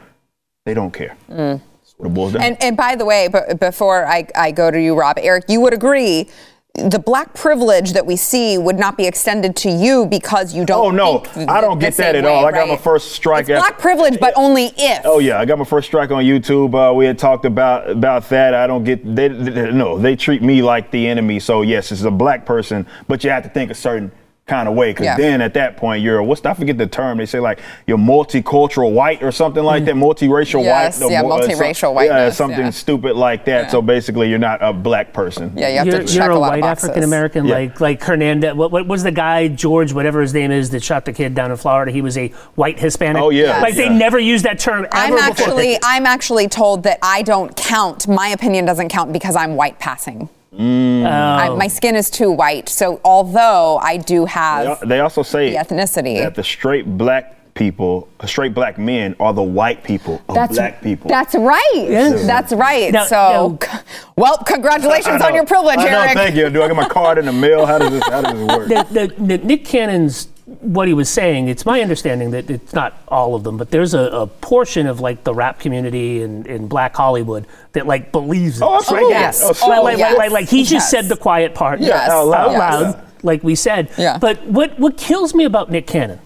They 0.67 0.75
don't 0.75 0.93
care. 0.93 1.17
Mm. 1.31 1.63
And, 2.03 2.63
and, 2.63 2.77
by 2.77 2.97
the 2.97 3.05
way, 3.05 3.29
b- 3.29 3.55
before 3.59 4.07
I, 4.07 4.27
I 4.35 4.53
go 4.53 4.71
to 4.71 4.81
you, 4.81 4.95
Rob, 4.95 5.19
Eric, 5.19 5.45
you 5.49 5.61
would 5.61 5.75
agree 5.75 6.31
the 6.75 6.99
black 6.99 7.35
privilege 7.35 7.93
that 7.93 8.07
we 8.07 8.17
see 8.17 8.57
would 8.57 8.79
not 8.79 8.97
be 8.97 9.07
extended 9.07 9.57
to 9.57 9.71
you 9.71 10.07
because 10.07 10.55
you 10.55 10.65
don't. 10.65 10.87
Oh 10.87 10.91
no, 10.91 11.25
I 11.49 11.61
don't 11.61 11.79
get 11.79 11.95
that 11.97 12.15
at 12.15 12.25
way, 12.25 12.31
all. 12.31 12.47
I 12.47 12.53
got 12.53 12.69
my 12.69 12.77
first 12.77 13.13
strike. 13.13 13.49
It's 13.49 13.59
black 13.59 13.79
privilege, 13.79 14.19
but 14.21 14.33
only 14.37 14.73
if. 14.77 15.03
Oh 15.05 15.19
yeah, 15.19 15.41
I 15.41 15.45
got 15.45 15.59
my 15.59 15.65
first 15.65 15.89
strike 15.89 16.11
on 16.11 16.25
YouTube. 16.25 16.75
Uh, 16.75 16.95
we 16.95 17.07
had 17.07 17.19
talked 17.19 17.45
about 17.45 17.91
about 17.91 18.29
that. 18.31 18.55
I 18.55 18.67
don't 18.67 18.85
get. 18.85 19.05
They, 19.05 19.29
they, 19.29 19.73
no, 19.73 19.99
they 19.99 20.17
treat 20.17 20.43
me 20.43 20.63
like 20.63 20.91
the 20.91 21.07
enemy. 21.09 21.41
So 21.41 21.63
yes, 21.63 21.93
it's 21.93 22.03
a 22.03 22.11
black 22.11 22.47
person, 22.47 22.87
but 23.09 23.25
you 23.25 23.31
have 23.31 23.43
to 23.43 23.49
think 23.49 23.71
a 23.71 23.75
certain 23.75 24.13
kind 24.51 24.69
of 24.69 24.75
way. 24.75 24.91
Because 24.91 25.05
yeah. 25.05 25.17
then 25.17 25.41
at 25.41 25.55
that 25.55 25.77
point, 25.77 26.03
you're 26.03 26.23
what's 26.23 26.45
I 26.45 26.55
forget 26.55 26.77
the 26.77 26.87
term 26.87 27.19
they 27.19 27.27
say 27.27 27.39
like 27.39 27.61
you're 27.87 27.97
multicultural 27.97 28.93
white 28.93 29.23
or 29.23 29.31
something 29.31 29.63
like 29.63 29.85
that, 29.85 29.95
multiracial 29.95 30.63
yes, 30.63 31.01
white. 31.01 31.13
Yeah, 31.13 31.23
multiracial 31.23 31.95
white. 31.95 32.07
Yeah, 32.07 32.31
something 32.31 32.59
yeah. 32.59 32.71
stupid 32.71 33.15
like 33.15 33.45
that. 33.45 33.65
Yeah. 33.65 33.69
So 33.69 33.81
basically, 33.81 34.29
you're 34.29 34.39
not 34.39 34.63
a 34.63 34.73
black 34.73 35.13
person. 35.13 35.53
Yeah, 35.57 35.69
you 35.69 35.79
have 35.79 35.87
you're, 35.87 35.99
to 36.01 36.05
check 36.05 36.25
you're 36.25 36.33
a, 36.33 36.37
a 36.37 36.41
white 36.41 36.65
African 36.65 37.05
American, 37.05 37.47
like 37.47 37.81
like 37.81 38.03
Hernandez. 38.03 38.55
What, 38.55 38.73
what, 38.73 38.87
was 38.87 39.05
the 39.05 39.13
guy 39.13 39.49
George, 39.49 39.93
whatever 39.93 40.21
his 40.21 40.35
name 40.35 40.51
is, 40.51 40.71
that 40.71 40.83
shot 40.83 41.05
the 41.05 41.13
kid 41.13 41.35
down 41.35 41.51
in 41.51 41.57
Florida? 41.57 41.93
He 41.93 42.03
was 42.03 42.19
a 42.19 42.29
white 42.57 42.81
Hispanic. 42.81 43.23
Oh 43.23 43.31
yeah, 43.31 43.45
yes. 43.45 43.63
like 43.63 43.75
they 43.77 43.89
never 43.89 44.19
used 44.19 44.45
that 44.45 44.59
term. 44.59 44.87
I'm 44.93 45.15
actually 45.15 45.79
I'm 45.85 46.07
actually 46.07 46.49
told 46.49 46.83
that 46.83 46.99
I 47.03 47.23
don't 47.23 47.55
count. 47.57 48.09
My 48.09 48.29
opinion 48.29 48.65
doesn't 48.65 48.89
count 48.89 49.13
because 49.13 49.37
I'm 49.37 49.55
white 49.55 49.79
passing. 49.79 50.29
Mm. 50.53 51.07
I, 51.07 51.49
my 51.55 51.69
skin 51.69 51.95
is 51.95 52.11
too 52.11 52.31
white, 52.31 52.69
so 52.69 53.01
although 53.05 53.79
I 53.79 53.99
do 53.99 54.25
have, 54.25 54.81
they, 54.81 54.87
they 54.87 55.01
also 55.01 55.23
say 55.23 55.51
the 55.51 55.57
ethnicity 55.57 56.19
that 56.19 56.35
the 56.35 56.43
straight 56.43 56.99
black 56.99 57.55
people, 57.55 58.09
straight 58.27 58.55
black 58.55 58.79
men, 58.79 59.15
are 59.21 59.33
the 59.33 59.43
white 59.43 59.85
people 59.85 60.21
of 60.29 60.35
that's, 60.35 60.57
black 60.57 60.83
people. 60.83 61.09
That's 61.09 61.35
right. 61.35 61.61
Yes. 61.75 62.27
That's 62.27 62.53
right. 62.53 62.93
Now, 62.93 63.05
so, 63.05 63.59
now, 63.61 63.81
well, 64.17 64.39
congratulations 64.39 65.23
on 65.23 65.35
your 65.35 65.47
privilege, 65.47 65.79
I 65.79 65.89
Eric. 65.89 66.17
Know, 66.17 66.23
thank 66.23 66.37
you. 66.37 66.51
Do 66.51 66.63
I 66.63 66.67
get 66.67 66.77
my 66.77 66.89
card 66.89 67.19
in 67.19 67.27
the 67.27 67.33
mail? 67.33 67.67
How 67.67 67.79
does 67.79 67.91
this? 67.91 68.09
How 68.09 68.23
does 68.23 68.35
this 68.35 68.57
work? 68.57 68.69
The, 68.69 69.09
the, 69.17 69.25
the, 69.25 69.39
Nick 69.45 69.65
Cannon's 69.65 70.29
what 70.61 70.89
he 70.89 70.95
was 70.95 71.09
saying, 71.09 71.49
it's 71.49 71.65
my 71.65 71.81
understanding 71.81 72.33
that 72.33 72.51
it's 72.51 72.73
not 72.73 73.01
all 73.07 73.35
of 73.37 73.45
them, 73.45 73.57
but 73.57 73.71
there's 73.71 73.95
a, 73.95 74.01
a 74.01 74.27
portion 74.27 74.87
of 74.89 74.99
like 74.99 75.23
the 75.23 75.33
rap 75.33 75.61
community 75.61 76.23
in, 76.23 76.45
in 76.47 76.67
Black 76.67 76.95
Hollywood 76.97 77.47
that 77.73 77.87
like 77.87 78.11
believes 78.11 78.61
it. 78.61 78.65
Oh, 78.65 78.83
right? 78.91 79.07
yes. 79.09 79.41
Oh, 79.43 79.69
like, 79.69 79.83
like, 79.85 79.99
yes. 79.99 80.19
like, 80.19 80.31
like, 80.33 80.49
he 80.49 80.63
just 80.63 80.73
yes. 80.73 80.91
said 80.91 81.05
the 81.07 81.17
quiet 81.17 81.55
part 81.55 81.79
yes. 81.81 82.11
out 82.11 82.27
loud, 82.27 82.53
yes. 82.53 83.05
like 83.23 83.45
we 83.45 83.55
said. 83.55 83.91
Yeah. 83.97 84.19
But 84.19 84.45
what, 84.45 84.79
what 84.79 84.97
kills 84.97 85.35
me 85.35 85.45
about 85.45 85.71
Nick 85.71 85.87
Cannon 85.87 86.19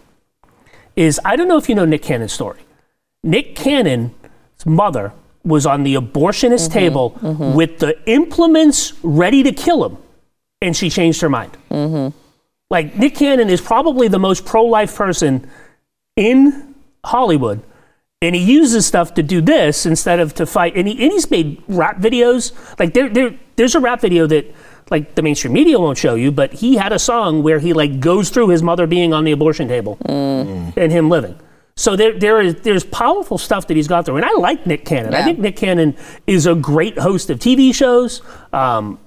is 0.97 1.21
I 1.25 1.37
don't 1.37 1.49
know 1.49 1.59
if 1.59 1.69
you 1.69 1.75
know 1.75 1.85
Nick 1.85 2.03
Cannon's 2.03 2.33
story. 2.33 2.61
Nick 3.23 3.55
Cannon's 3.55 4.13
mother 4.65 5.13
was 5.45 5.67
on 5.67 5.83
the 5.83 5.97
abortionist 5.97 6.71
mm-hmm, 6.71 6.79
table 6.79 7.11
mm-hmm. 7.21 7.55
with 7.55 7.79
the 7.79 7.99
implements 8.11 8.95
ready 9.03 9.43
to 9.43 9.53
kill 9.53 9.85
him, 9.85 9.99
and 10.63 10.75
she 10.75 10.89
changed 10.89 11.21
her 11.21 11.29
mind. 11.29 11.57
Mm-hmm. 11.71 12.17
Like 12.71 12.97
Nick 12.97 13.15
Cannon 13.17 13.51
is 13.51 13.61
probably 13.61 14.09
the 14.09 14.19
most 14.19 14.45
pro-life 14.45 14.95
person 14.95 15.49
in 16.17 16.75
Hollywood. 17.05 17.63
And 18.23 18.35
he 18.35 18.43
uses 18.43 18.87
stuff 18.87 19.15
to 19.15 19.23
do 19.23 19.43
this 19.43 19.85
instead 19.85 20.19
of 20.19 20.35
to 20.35 20.47
fight. 20.47 20.77
And, 20.77 20.89
he, 20.89 20.93
and 21.03 21.13
he's 21.13 21.31
made 21.31 21.63
rap 21.69 21.99
videos. 21.99 22.53
Like 22.79 22.95
there, 22.95 23.09
there, 23.11 23.39
there's 23.57 23.75
a 23.75 23.81
rap 23.81 24.01
video 24.01 24.27
that 24.27 24.53
like 24.91 25.15
the 25.15 25.23
mainstream 25.23 25.53
media 25.53 25.79
won't 25.79 25.99
show 25.99 26.15
you, 26.15 26.31
but 26.33 26.53
he 26.55 26.77
had 26.77 26.93
a 26.93 26.99
song 26.99 27.43
where 27.43 27.59
he 27.59 27.73
like 27.73 28.01
goes 28.01 28.31
through 28.31 28.49
his 28.49 28.63
mother 28.63 28.87
being 28.87 29.13
on 29.13 29.25
the 29.25 29.33
abortion 29.33 29.69
table 29.69 29.97
mm. 30.05 30.77
and 30.77 30.93
him 30.93 31.09
living. 31.11 31.39
So 31.77 31.97
there, 31.97 32.17
there 32.19 32.41
is 32.41 32.55
there's 32.63 32.85
powerful 32.85 33.37
stuff 33.37 33.67
that 33.67 33.77
he's 33.77 33.89
got 33.89 34.07
through, 34.07 34.17
and 34.17 34.25
I 34.25 34.33
like 34.35 34.65
Nick 34.65 34.85
Cannon. 34.85 35.13
Yeah. 35.13 35.19
I 35.19 35.23
think 35.23 35.41
Nick 35.41 35.57
Cannon 35.57 35.97
is 36.27 36.47
a 36.47 36.55
great 36.55 36.99
host 36.99 37.31
of 37.31 37.41
TV 37.41 37.75
shows. 37.75 38.23
Um, 38.53 39.01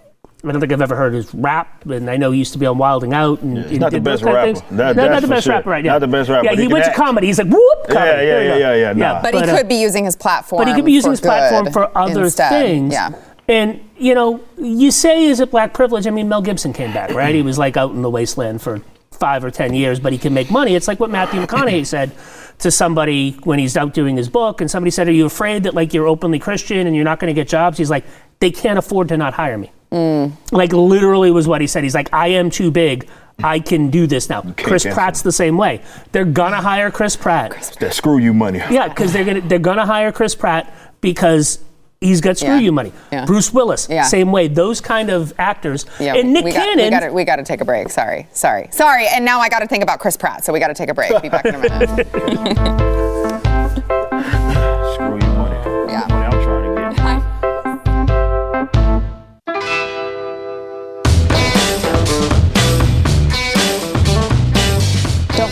I 0.49 0.51
don't 0.51 0.61
think 0.61 0.71
I've 0.71 0.81
ever 0.81 0.95
heard 0.95 1.13
his 1.13 1.33
rap, 1.33 1.85
and 1.85 2.09
I 2.09 2.17
know 2.17 2.31
he 2.31 2.39
used 2.39 2.53
to 2.53 2.59
be 2.59 2.65
on 2.65 2.77
Wild 2.77 3.03
'N 3.03 3.13
Out. 3.13 3.41
And, 3.41 3.69
yeah, 3.69 3.77
not 3.77 3.91
the 3.91 3.99
best 3.99 4.23
rapper. 4.23 4.53
That, 4.53 4.95
not, 4.95 5.11
not 5.11 5.21
the 5.21 5.27
best 5.27 5.45
sure. 5.45 5.53
rapper, 5.53 5.69
right? 5.69 5.83
Yeah. 5.83 5.93
Not 5.93 5.99
the 5.99 6.07
best 6.07 6.29
rapper. 6.29 6.45
Yeah, 6.45 6.55
he, 6.55 6.63
he 6.63 6.67
went 6.67 6.85
act. 6.85 6.95
to 6.95 7.01
comedy. 7.01 7.27
He's 7.27 7.37
like, 7.37 7.47
whoop, 7.47 7.87
comedy. 7.87 7.97
Yeah, 7.97 8.21
yeah, 8.21 8.41
yeah, 8.41 8.57
yeah, 8.57 8.73
yeah, 8.73 8.93
nah. 8.93 8.99
yeah. 8.99 9.21
But, 9.21 9.33
but 9.33 9.45
he 9.45 9.51
uh, 9.51 9.57
could 9.57 9.67
be 9.67 9.75
using 9.75 10.05
his 10.05 10.15
platform. 10.15 10.61
But 10.61 10.67
he 10.67 10.75
could 10.75 10.85
be 10.85 10.91
using 10.91 11.11
his 11.11 11.21
platform 11.21 11.71
for 11.71 11.95
other 11.97 12.23
instead. 12.23 12.49
things. 12.49 12.93
Yeah. 12.93 13.11
And 13.47 13.81
you 13.97 14.13
know, 14.13 14.41
you 14.57 14.91
say 14.91 15.25
is 15.25 15.39
it 15.39 15.51
black 15.51 15.73
privilege? 15.73 16.05
I 16.05 16.09
mean, 16.09 16.27
Mel 16.27 16.41
Gibson 16.41 16.73
came 16.73 16.93
back, 16.93 17.11
right? 17.11 17.33
he 17.33 17.41
was 17.41 17.57
like 17.57 17.77
out 17.77 17.91
in 17.91 18.01
the 18.01 18.09
wasteland 18.09 18.61
for 18.61 18.81
five 19.11 19.43
or 19.43 19.51
ten 19.51 19.73
years, 19.73 19.99
but 19.99 20.11
he 20.11 20.19
can 20.19 20.33
make 20.33 20.51
money. 20.51 20.75
It's 20.75 20.87
like 20.87 20.99
what 20.99 21.09
Matthew 21.09 21.41
McConaughey 21.41 21.85
said 21.85 22.11
to 22.59 22.71
somebody 22.71 23.31
when 23.43 23.59
he's 23.59 23.77
out 23.77 23.93
doing 23.93 24.17
his 24.17 24.29
book, 24.29 24.61
and 24.61 24.69
somebody 24.69 24.91
said, 24.91 25.07
"Are 25.07 25.13
you 25.13 25.25
afraid 25.25 25.63
that 25.63 25.73
like 25.73 25.93
you're 25.93 26.07
openly 26.07 26.39
Christian 26.39 26.87
and 26.87 26.95
you're 26.95 27.05
not 27.05 27.19
going 27.19 27.33
to 27.33 27.39
get 27.39 27.47
jobs?" 27.47 27.77
He's 27.77 27.89
like, 27.89 28.05
"They 28.39 28.51
can't 28.51 28.77
afford 28.77 29.09
to 29.09 29.17
not 29.17 29.33
hire 29.33 29.57
me." 29.57 29.71
Mm. 29.91 30.33
Like 30.51 30.73
literally 30.73 31.31
was 31.31 31.47
what 31.47 31.61
he 31.61 31.67
said. 31.67 31.83
He's 31.83 31.95
like, 31.95 32.13
I 32.13 32.29
am 32.29 32.49
too 32.49 32.71
big. 32.71 33.07
I 33.43 33.59
can 33.59 33.89
do 33.89 34.07
this 34.07 34.29
now. 34.29 34.39
Okay, 34.39 34.63
Chris 34.63 34.83
Pratt's 34.83 35.21
the 35.21 35.31
same 35.31 35.57
way. 35.57 35.83
They're 36.11 36.25
gonna 36.25 36.61
hire 36.61 36.89
Chris 36.89 37.15
Pratt. 37.15 37.77
That 37.79 37.93
screw 37.93 38.17
you 38.17 38.33
money. 38.33 38.59
Yeah, 38.71 38.87
because 38.87 39.13
they're 39.13 39.25
gonna 39.25 39.41
they're 39.41 39.59
gonna 39.59 39.85
hire 39.85 40.11
Chris 40.11 40.33
Pratt 40.33 40.73
because 41.01 41.63
he's 42.01 42.19
got 42.19 42.37
screw 42.37 42.49
yeah. 42.49 42.59
you 42.59 42.71
money. 42.71 42.91
Yeah. 43.11 43.25
Bruce 43.25 43.53
Willis, 43.53 43.87
yeah. 43.89 44.03
same 44.03 44.31
way. 44.31 44.47
Those 44.47 44.81
kind 44.81 45.11
of 45.11 45.33
actors. 45.37 45.85
Yeah, 45.99 46.15
and 46.15 46.33
Nick 46.33 46.45
we 46.45 46.51
Cannon. 46.51 46.89
Got, 46.89 47.13
we 47.13 47.25
got 47.25 47.35
to 47.35 47.43
take 47.43 47.61
a 47.61 47.65
break. 47.65 47.89
Sorry, 47.89 48.27
sorry, 48.31 48.69
sorry. 48.71 49.07
And 49.07 49.23
now 49.23 49.39
I 49.39 49.49
got 49.49 49.59
to 49.59 49.67
think 49.67 49.83
about 49.83 49.99
Chris 49.99 50.17
Pratt. 50.17 50.43
So 50.43 50.51
we 50.51 50.59
got 50.59 50.69
to 50.69 50.73
take 50.73 50.89
a 50.89 50.95
break. 50.95 51.21
Be 51.21 51.29
back 51.29 51.45
in 51.45 51.55
a 51.55 51.59
minute. 51.59 53.23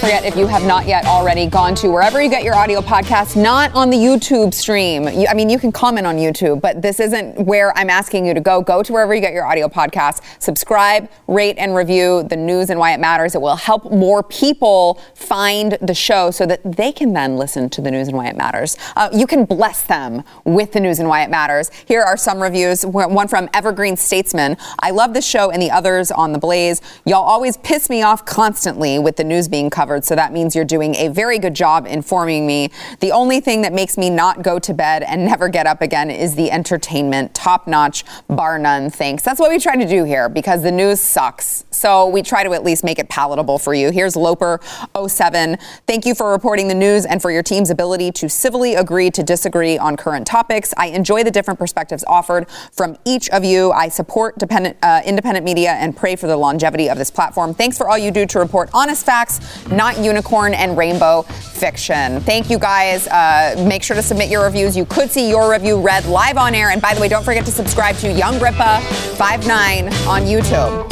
forget 0.06 0.24
if 0.24 0.36
you 0.36 0.45
have 0.45 0.64
not 0.64 0.86
yet 0.86 1.03
already 1.08 1.47
gone 1.47 1.74
to 1.74 1.89
wherever 1.89 2.22
you 2.22 2.30
get 2.30 2.43
your 2.43 2.53
audio 2.53 2.80
podcast, 2.80 3.41
not 3.41 3.74
on 3.74 3.89
the 3.89 3.97
YouTube 3.97 4.53
stream. 4.53 5.08
You, 5.08 5.26
I 5.26 5.34
mean, 5.34 5.49
you 5.49 5.58
can 5.58 5.72
comment 5.72 6.06
on 6.06 6.18
YouTube, 6.18 6.62
but 6.62 6.80
this 6.80 6.99
isn't 6.99 7.43
where 7.43 7.76
I'm 7.76 7.89
asking 7.89 8.28
you 8.28 8.36
to 8.36 8.39
go. 8.39 8.62
Go 8.62 8.84
to 8.84 8.93
wherever 8.93 9.16
you 9.16 9.22
get 9.22 9.34
your 9.34 9.47
audio 9.47 9.68
podcast, 9.68 10.22
subscribe, 10.38 11.10
rate, 11.26 11.56
and 11.58 11.76
review 11.76 12.22
the 12.22 12.36
news 12.36 12.70
and 12.70 12.80
why 12.80 12.93
it 12.93 12.99
matters. 12.99 13.34
It 13.34 13.41
will 13.41 13.56
help 13.56 13.91
more 13.91 14.22
people 14.22 15.01
find 15.16 15.76
the 15.82 15.95
show 15.95 16.30
so 16.30 16.45
that 16.45 16.62
they 16.64 16.91
can 16.91 17.14
then 17.14 17.36
listen 17.36 17.68
to 17.72 17.82
the 17.82 17.89
news 17.89 18.08
and 18.08 18.16
why 18.16 18.28
it 18.28 18.38
matters. 18.38 18.78
Uh, 18.95 19.10
you 19.12 19.26
can 19.26 19.43
bless 19.43 19.82
them 19.82 20.24
with 20.43 20.72
the 20.74 20.80
news 20.80 20.99
and 20.99 21.10
why 21.10 21.24
it 21.24 21.32
matters. 21.32 21.72
Here 21.88 22.03
are 22.03 22.16
some 22.16 22.39
reviews. 22.43 22.86
One 22.86 23.28
from 23.28 23.49
Evergreen 23.56 23.97
Statesman. 23.97 24.58
I 24.78 24.91
love 24.91 25.16
the 25.16 25.22
show 25.24 25.49
and 25.49 25.60
the 25.60 25.72
others 25.72 26.12
on 26.12 26.32
the 26.32 26.38
Blaze. 26.38 26.80
Y'all 27.06 27.24
always 27.24 27.58
piss 27.58 27.89
me 27.89 28.03
off 28.03 28.24
constantly 28.24 28.99
with 28.99 29.16
the 29.16 29.24
news 29.24 29.47
being 29.47 29.72
covered. 29.72 29.95
So 30.04 30.16
so 30.16 30.22
that 30.22 30.32
means 30.32 30.56
you're 30.56 30.64
doing 30.64 30.96
a 30.96 31.10
very 31.10 31.38
good 31.38 31.54
job 31.54 31.86
informing 31.86 32.48
me. 32.48 32.72
The 33.02 33.12
only 33.12 33.41
thing 33.41 33.64
that 33.64 33.74
makes 33.74 33.98
me 33.98 34.10
not 34.10 34.43
go 34.43 34.60
to 34.60 34.74
bed 34.74 35.04
and 35.04 35.26
never 35.26 35.50
get 35.50 35.68
up 35.68 35.82
again 35.82 36.10
is 36.10 36.36
the 36.36 36.52
entertainment. 36.52 37.34
Top 37.34 37.68
notch, 37.68 38.06
bar 38.30 38.58
none. 38.58 38.89
Thanks. 38.89 39.24
That's 39.24 39.38
what 39.38 39.52
we 39.52 39.60
try 39.60 39.76
to 39.76 39.86
do 39.86 40.06
here 40.06 40.30
because 40.30 40.64
the 40.64 40.72
news 40.72 41.02
sucks. 41.02 41.66
So 41.70 42.08
we 42.08 42.22
try 42.22 42.46
to 42.46 42.54
at 42.54 42.64
least 42.64 42.86
make 42.86 42.98
it 42.98 43.10
palatable 43.10 43.60
for 43.60 43.74
you. 43.74 43.91
Here's 43.91 44.14
Loper07. 44.14 45.62
Thank 45.86 46.06
you 46.06 46.16
for 46.16 46.32
reporting 46.32 46.70
the 46.70 46.76
news 46.76 47.06
and 47.06 47.22
for 47.22 47.30
your 47.30 47.43
team's 47.43 47.70
ability 47.70 48.14
to 48.14 48.30
civilly 48.30 48.76
agree 48.76 49.12
to 49.12 49.22
disagree 49.22 49.78
on 49.78 49.98
current 49.98 50.26
topics. 50.26 50.74
I 50.78 50.88
enjoy 50.88 51.26
the 51.26 51.32
different 51.32 51.60
perspectives 51.60 52.06
offered 52.08 52.50
from 52.72 52.98
each 53.04 53.30
of 53.32 53.43
you. 53.43 53.74
I 53.74 53.89
support 53.89 54.38
dependent, 54.38 54.78
uh, 54.82 55.02
independent 55.06 55.43
media 55.43 55.72
and 55.72 55.93
pray 55.93 56.16
for 56.16 56.28
the 56.28 56.38
longevity 56.38 56.89
of 56.89 56.98
this 56.98 57.12
platform. 57.12 57.54
Thanks 57.54 57.78
for 57.78 57.89
all 57.89 57.98
you 57.98 58.12
do 58.12 58.26
to 58.28 58.39
report 58.39 58.70
honest 58.74 59.06
facts, 59.06 59.41
not 59.86 60.04
unicorn 60.04 60.56
and 60.56 60.76
rainbow 60.76 61.22
fiction. 61.22 62.20
Thank 62.22 62.50
you 62.50 62.58
guys. 62.58 63.08
Uh, 63.08 63.64
make 63.68 63.84
sure 63.84 63.96
to 63.96 64.02
submit 64.02 64.30
your 64.30 64.44
reviews. 64.44 64.76
You 64.76 64.86
could 64.86 65.12
see 65.12 65.30
your 65.30 65.52
review 65.52 65.80
read 65.80 66.06
live 66.06 66.38
on 66.38 66.56
air. 66.56 66.72
And 66.72 66.82
by 66.82 66.96
the 66.96 67.02
way, 67.02 67.08
don't 67.08 67.24
forget 67.24 67.46
to 67.46 67.52
subscribe 67.52 67.96
to 67.98 68.12
Young 68.12 68.36
Rippa 68.36 68.82
59 69.18 69.88
on 70.08 70.24
YouTube. 70.24 70.92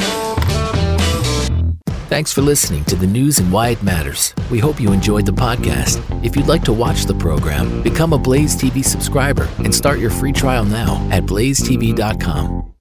Thanks 2.07 2.31
for 2.31 2.41
listening 2.41 2.85
to 2.85 2.95
the 2.95 3.07
news 3.07 3.39
and 3.39 3.51
why 3.51 3.69
it 3.69 3.81
matters. 3.81 4.35
We 4.51 4.59
hope 4.59 4.79
you 4.79 4.91
enjoyed 4.91 5.25
the 5.25 5.31
podcast. 5.31 5.97
If 6.23 6.35
you'd 6.35 6.47
like 6.47 6.63
to 6.65 6.73
watch 6.73 7.05
the 7.05 7.15
program, 7.15 7.81
become 7.81 8.13
a 8.13 8.19
Blaze 8.19 8.55
TV 8.55 8.85
subscriber 8.85 9.49
and 9.57 9.73
start 9.73 9.97
your 9.97 10.11
free 10.11 10.31
trial 10.31 10.65
now 10.65 11.07
at 11.11 11.23
blazetv.com. 11.23 12.72